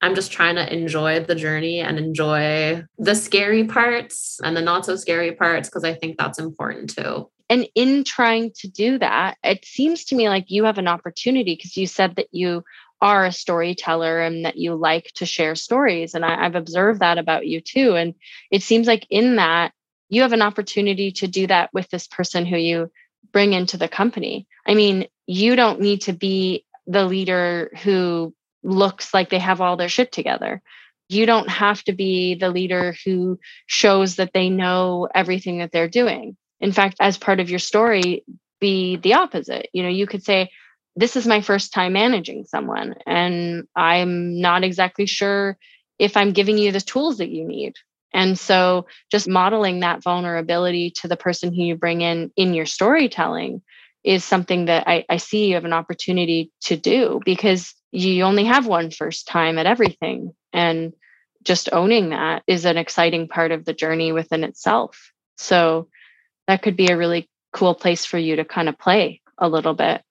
I'm 0.00 0.16
just 0.16 0.32
trying 0.32 0.56
to 0.56 0.72
enjoy 0.72 1.20
the 1.20 1.36
journey 1.36 1.78
and 1.78 1.96
enjoy 1.96 2.82
the 2.98 3.14
scary 3.14 3.64
parts 3.64 4.40
and 4.42 4.56
the 4.56 4.60
not 4.60 4.84
so 4.84 4.96
scary 4.96 5.32
parts 5.32 5.68
because 5.68 5.84
I 5.84 5.94
think 5.94 6.18
that's 6.18 6.40
important 6.40 6.90
too. 6.90 7.30
And 7.52 7.68
in 7.74 8.04
trying 8.04 8.52
to 8.60 8.68
do 8.68 8.96
that, 8.96 9.36
it 9.44 9.66
seems 9.66 10.06
to 10.06 10.14
me 10.14 10.26
like 10.30 10.50
you 10.50 10.64
have 10.64 10.78
an 10.78 10.88
opportunity 10.88 11.54
because 11.54 11.76
you 11.76 11.86
said 11.86 12.16
that 12.16 12.28
you 12.32 12.64
are 13.02 13.26
a 13.26 13.30
storyteller 13.30 14.22
and 14.22 14.46
that 14.46 14.56
you 14.56 14.74
like 14.74 15.10
to 15.16 15.26
share 15.26 15.54
stories. 15.54 16.14
And 16.14 16.24
I, 16.24 16.44
have 16.44 16.54
observed 16.54 17.00
that 17.00 17.18
about 17.18 17.46
you 17.46 17.60
too. 17.60 17.94
And 17.94 18.14
it 18.50 18.62
seems 18.62 18.86
like 18.86 19.06
in 19.10 19.36
that, 19.36 19.74
you 20.08 20.22
have 20.22 20.32
an 20.32 20.40
opportunity 20.40 21.12
to 21.12 21.28
do 21.28 21.46
that 21.46 21.68
with 21.74 21.90
this 21.90 22.06
person 22.06 22.46
who 22.46 22.56
you 22.56 22.90
bring 23.32 23.52
into 23.52 23.76
the 23.76 23.86
company. 23.86 24.48
I 24.66 24.72
mean, 24.72 25.08
you 25.26 25.54
don't 25.54 25.82
need 25.82 26.00
to 26.02 26.14
be 26.14 26.64
the 26.86 27.04
leader 27.04 27.70
who 27.82 28.34
looks 28.62 29.12
like 29.12 29.28
they 29.28 29.40
have 29.40 29.60
all 29.60 29.76
their 29.76 29.90
shit 29.90 30.10
together. 30.10 30.62
You 31.10 31.26
don't 31.26 31.50
have 31.50 31.84
to 31.84 31.92
be 31.92 32.34
the 32.34 32.48
leader 32.48 32.94
who 33.04 33.38
shows 33.66 34.16
that 34.16 34.32
they 34.32 34.48
know 34.48 35.06
everything 35.14 35.58
that 35.58 35.70
they're 35.70 35.86
doing 35.86 36.38
in 36.62 36.72
fact 36.72 36.96
as 37.00 37.18
part 37.18 37.40
of 37.40 37.50
your 37.50 37.58
story 37.58 38.24
be 38.60 38.96
the 38.96 39.14
opposite 39.14 39.68
you 39.74 39.82
know 39.82 39.88
you 39.88 40.06
could 40.06 40.24
say 40.24 40.50
this 40.96 41.16
is 41.16 41.26
my 41.26 41.40
first 41.40 41.72
time 41.72 41.92
managing 41.92 42.44
someone 42.44 42.94
and 43.06 43.66
i'm 43.76 44.40
not 44.40 44.64
exactly 44.64 45.06
sure 45.06 45.58
if 45.98 46.16
i'm 46.16 46.32
giving 46.32 46.56
you 46.56 46.72
the 46.72 46.80
tools 46.80 47.18
that 47.18 47.30
you 47.30 47.44
need 47.46 47.74
and 48.14 48.38
so 48.38 48.86
just 49.10 49.28
modeling 49.28 49.80
that 49.80 50.02
vulnerability 50.02 50.90
to 50.90 51.08
the 51.08 51.16
person 51.16 51.54
who 51.54 51.62
you 51.62 51.76
bring 51.76 52.00
in 52.00 52.30
in 52.36 52.54
your 52.54 52.66
storytelling 52.66 53.62
is 54.04 54.24
something 54.24 54.66
that 54.66 54.88
I, 54.88 55.04
I 55.08 55.16
see 55.18 55.46
you 55.46 55.54
have 55.54 55.64
an 55.64 55.72
opportunity 55.72 56.50
to 56.62 56.76
do 56.76 57.20
because 57.24 57.74
you 57.92 58.24
only 58.24 58.44
have 58.44 58.66
one 58.66 58.90
first 58.90 59.28
time 59.28 59.58
at 59.58 59.66
everything. 59.66 60.34
And 60.52 60.92
just 61.44 61.72
owning 61.72 62.10
that 62.10 62.42
is 62.46 62.64
an 62.64 62.78
exciting 62.78 63.28
part 63.28 63.52
of 63.52 63.64
the 63.64 63.72
journey 63.72 64.12
within 64.12 64.44
itself. 64.44 65.12
So 65.36 65.88
that 66.48 66.62
could 66.62 66.76
be 66.76 66.88
a 66.88 66.96
really 66.96 67.28
cool 67.52 67.74
place 67.74 68.04
for 68.04 68.18
you 68.18 68.36
to 68.36 68.44
kind 68.44 68.68
of 68.68 68.78
play 68.78 69.20
a 69.38 69.48
little 69.48 69.74
bit. 69.74 70.02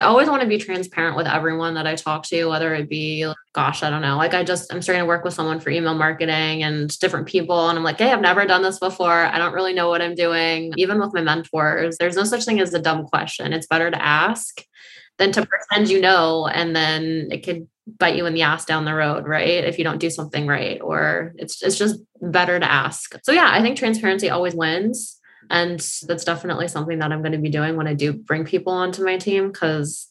I 0.00 0.06
always 0.06 0.28
want 0.28 0.42
to 0.42 0.48
be 0.48 0.58
transparent 0.58 1.16
with 1.16 1.26
everyone 1.26 1.74
that 1.74 1.86
I 1.86 1.96
talk 1.96 2.22
to, 2.26 2.46
whether 2.46 2.72
it 2.72 2.88
be, 2.88 3.30
gosh, 3.52 3.82
I 3.82 3.90
don't 3.90 4.02
know. 4.02 4.16
Like, 4.16 4.32
I 4.32 4.44
just, 4.44 4.72
I'm 4.72 4.80
starting 4.80 5.02
to 5.02 5.08
work 5.08 5.24
with 5.24 5.34
someone 5.34 5.58
for 5.58 5.70
email 5.70 5.94
marketing 5.94 6.62
and 6.62 6.96
different 7.00 7.26
people. 7.26 7.68
And 7.68 7.76
I'm 7.76 7.82
like, 7.82 7.98
hey, 7.98 8.12
I've 8.12 8.20
never 8.20 8.46
done 8.46 8.62
this 8.62 8.78
before. 8.78 9.10
I 9.10 9.38
don't 9.38 9.54
really 9.54 9.74
know 9.74 9.88
what 9.88 10.00
I'm 10.00 10.14
doing. 10.14 10.72
Even 10.76 11.00
with 11.00 11.12
my 11.14 11.20
mentors, 11.20 11.98
there's 11.98 12.14
no 12.14 12.22
such 12.22 12.44
thing 12.44 12.60
as 12.60 12.72
a 12.74 12.78
dumb 12.78 13.06
question. 13.06 13.52
It's 13.52 13.66
better 13.66 13.90
to 13.90 14.00
ask 14.00 14.62
than 15.18 15.32
to 15.32 15.44
pretend 15.44 15.90
you 15.90 16.00
know. 16.00 16.46
And 16.46 16.76
then 16.76 17.30
it 17.32 17.44
could 17.44 17.66
bite 17.98 18.14
you 18.14 18.26
in 18.26 18.34
the 18.34 18.42
ass 18.42 18.64
down 18.64 18.84
the 18.84 18.94
road, 18.94 19.26
right? 19.26 19.64
If 19.64 19.78
you 19.78 19.84
don't 19.84 19.98
do 19.98 20.10
something 20.10 20.46
right, 20.46 20.80
or 20.80 21.32
it's, 21.38 21.60
it's 21.60 21.76
just 21.76 21.98
better 22.20 22.60
to 22.60 22.70
ask. 22.70 23.16
So, 23.24 23.32
yeah, 23.32 23.48
I 23.50 23.62
think 23.62 23.76
transparency 23.76 24.30
always 24.30 24.54
wins 24.54 25.17
And 25.50 25.80
that's 26.06 26.24
definitely 26.24 26.68
something 26.68 26.98
that 26.98 27.12
I'm 27.12 27.22
going 27.22 27.32
to 27.32 27.38
be 27.38 27.50
doing 27.50 27.76
when 27.76 27.86
I 27.86 27.94
do 27.94 28.12
bring 28.12 28.44
people 28.44 28.72
onto 28.72 29.04
my 29.04 29.16
team 29.16 29.50
because 29.50 30.08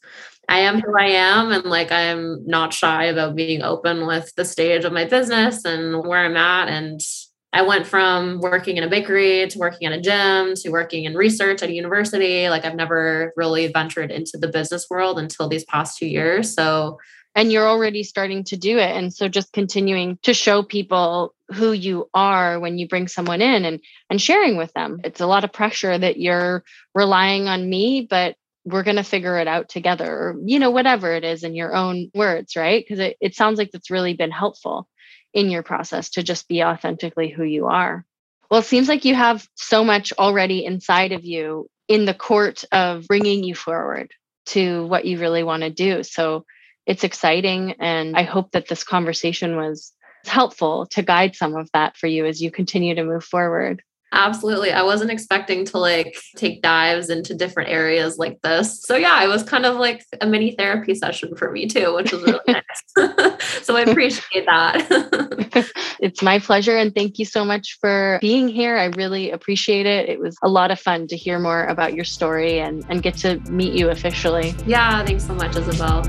I 0.50 0.60
am 0.60 0.80
who 0.80 0.98
I 0.98 1.08
am. 1.08 1.52
And 1.52 1.66
like, 1.66 1.92
I'm 1.92 2.46
not 2.46 2.74
shy 2.74 3.06
about 3.06 3.36
being 3.36 3.62
open 3.62 4.08
with 4.08 4.34
the 4.36 4.46
stage 4.46 4.86
of 4.86 4.94
my 4.94 5.06
business 5.06 5.66
and 5.66 6.06
where 6.08 6.24
I'm 6.24 6.38
at. 6.38 6.70
And 6.70 7.02
I 7.54 7.62
went 7.62 7.88
from 7.88 8.40
working 8.40 8.78
in 8.78 8.84
a 8.84 8.90
bakery 8.90 9.48
to 9.48 9.60
working 9.60 9.88
at 9.88 9.98
a 9.98 10.02
gym 10.02 10.54
to 10.56 10.70
working 10.70 11.06
in 11.06 11.16
research 11.16 11.64
at 11.64 11.70
a 11.70 11.74
university. 11.74 12.50
Like, 12.50 12.66
I've 12.66 12.76
never 12.76 13.34
really 13.36 13.68
ventured 13.68 14.12
into 14.12 14.38
the 14.38 14.48
business 14.48 14.88
world 14.90 15.20
until 15.20 15.48
these 15.48 15.66
past 15.66 15.98
two 15.98 16.08
years. 16.08 16.54
So, 16.54 16.98
and 17.36 17.52
you're 17.52 17.68
already 17.68 18.04
starting 18.04 18.44
to 18.46 18.58
do 18.58 18.78
it. 18.78 18.96
And 18.96 19.14
so, 19.14 19.28
just 19.28 19.54
continuing 19.54 20.18
to 20.24 20.34
show 20.34 20.64
people 20.64 21.34
who 21.54 21.72
you 21.72 22.10
are 22.14 22.60
when 22.60 22.78
you 22.78 22.88
bring 22.88 23.08
someone 23.08 23.42
in 23.42 23.66
and 23.66 23.80
and 24.10 24.22
sharing 24.22 24.58
with 24.58 24.74
them. 24.74 25.00
It's 25.04 25.22
a 25.22 25.28
lot 25.28 25.44
of 25.44 25.54
pressure 25.54 25.98
that 25.98 26.18
you're 26.18 26.64
relying 26.94 27.48
on 27.48 27.70
me, 27.70 28.08
but 28.10 28.36
we're 28.66 28.84
going 28.84 28.98
to 28.98 29.04
figure 29.04 29.38
it 29.38 29.48
out 29.48 29.70
together 29.70 30.12
or 30.12 30.36
you 30.44 30.60
know 30.60 30.72
whatever 30.72 31.14
it 31.14 31.24
is 31.24 31.44
in 31.44 31.56
your 31.56 31.74
own 31.74 32.12
words 32.14 32.56
right? 32.56 32.84
Because 32.84 33.00
it, 33.00 33.18
it 33.22 33.36
sounds 33.36 33.58
like 33.58 33.72
that's 33.72 33.92
really 33.92 34.14
been 34.14 34.32
helpful 34.32 34.88
in 35.34 35.50
your 35.50 35.64
process 35.64 36.10
to 36.12 36.24
just 36.24 36.48
be 36.48 36.64
authentically 36.64 37.30
who 37.30 37.44
you 37.44 37.68
are. 37.68 38.06
Well 38.52 38.60
it 38.60 38.66
seems 38.66 38.90
like 38.90 39.06
you 39.06 39.16
have 39.16 39.48
so 39.56 39.84
much 39.84 40.12
already 40.18 40.66
inside 40.66 41.14
of 41.14 41.24
you 41.24 41.70
in 41.88 42.06
the 42.06 42.14
court 42.14 42.66
of 42.72 43.08
bringing 43.08 43.44
you 43.44 43.56
forward 43.56 44.12
to 44.48 44.86
what 44.88 45.06
you 45.06 45.20
really 45.20 45.44
want 45.44 45.64
to 45.64 45.70
do. 45.70 46.04
So 46.04 46.46
it's 46.88 47.04
exciting 47.04 47.76
and 47.80 48.16
i 48.18 48.24
hope 48.24 48.52
that 48.52 48.68
this 48.68 48.84
conversation 48.84 49.58
was 49.58 49.92
helpful 50.28 50.86
to 50.88 51.02
guide 51.02 51.36
some 51.36 51.56
of 51.56 51.70
that 51.74 51.98
for 51.98 52.08
you 52.08 52.26
as 52.26 52.42
you 52.42 52.52
continue 52.52 52.96
to 52.96 53.04
move 53.04 53.24
forward 53.24 53.82
Absolutely. 54.14 54.72
I 54.72 54.84
wasn't 54.84 55.12
expecting 55.12 55.66
to 55.66 55.78
like 55.78 56.18
take 56.38 56.62
dives 56.62 57.10
into 57.10 57.34
different 57.34 57.70
areas 57.70 58.18
like 58.18 58.42
this. 58.42 58.82
So 58.84 58.96
yeah, 58.96 59.22
it 59.24 59.28
was 59.28 59.44
kind 59.44 59.66
of 59.66 59.76
like 59.76 60.06
a 60.22 60.26
mini 60.26 60.56
therapy 60.56 60.96
session 60.96 61.36
for 61.36 61.52
me 61.52 61.68
too, 61.68 61.94
which 61.94 62.14
was 62.14 62.24
really 62.24 62.40
nice. 62.48 63.62
so 63.64 63.76
I 63.76 63.82
appreciate 63.82 64.46
that. 64.46 65.72
it's 66.00 66.22
my 66.22 66.40
pleasure 66.40 66.78
and 66.78 66.96
thank 66.96 67.20
you 67.20 67.26
so 67.26 67.44
much 67.44 67.78
for 67.82 68.18
being 68.22 68.48
here. 68.48 68.78
I 68.78 68.86
really 68.86 69.32
appreciate 69.32 69.86
it. 69.86 70.08
It 70.08 70.20
was 70.20 70.38
a 70.42 70.48
lot 70.48 70.72
of 70.72 70.80
fun 70.80 71.08
to 71.08 71.18
hear 71.18 71.38
more 71.38 71.66
about 71.66 71.94
your 71.94 72.06
story 72.06 72.60
and 72.60 72.86
and 72.90 73.04
get 73.04 73.18
to 73.18 73.40
meet 73.52 73.74
you 73.74 73.90
officially. 73.90 74.56
Yeah, 74.66 75.04
thanks 75.04 75.26
so 75.26 75.34
much 75.34 75.56
Isabelle. 75.58 76.04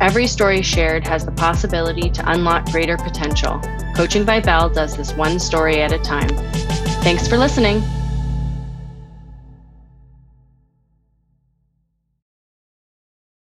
Every 0.00 0.26
story 0.26 0.62
shared 0.62 1.06
has 1.06 1.24
the 1.24 1.30
possibility 1.30 2.10
to 2.10 2.28
unlock 2.28 2.66
greater 2.72 2.96
potential. 2.96 3.60
Coaching 3.94 4.24
by 4.24 4.40
Belle 4.40 4.68
does 4.68 4.96
this 4.96 5.12
one 5.12 5.38
story 5.38 5.82
at 5.82 5.92
a 5.92 6.00
time. 6.00 6.30
Thanks 7.04 7.28
for 7.28 7.38
listening. 7.38 7.80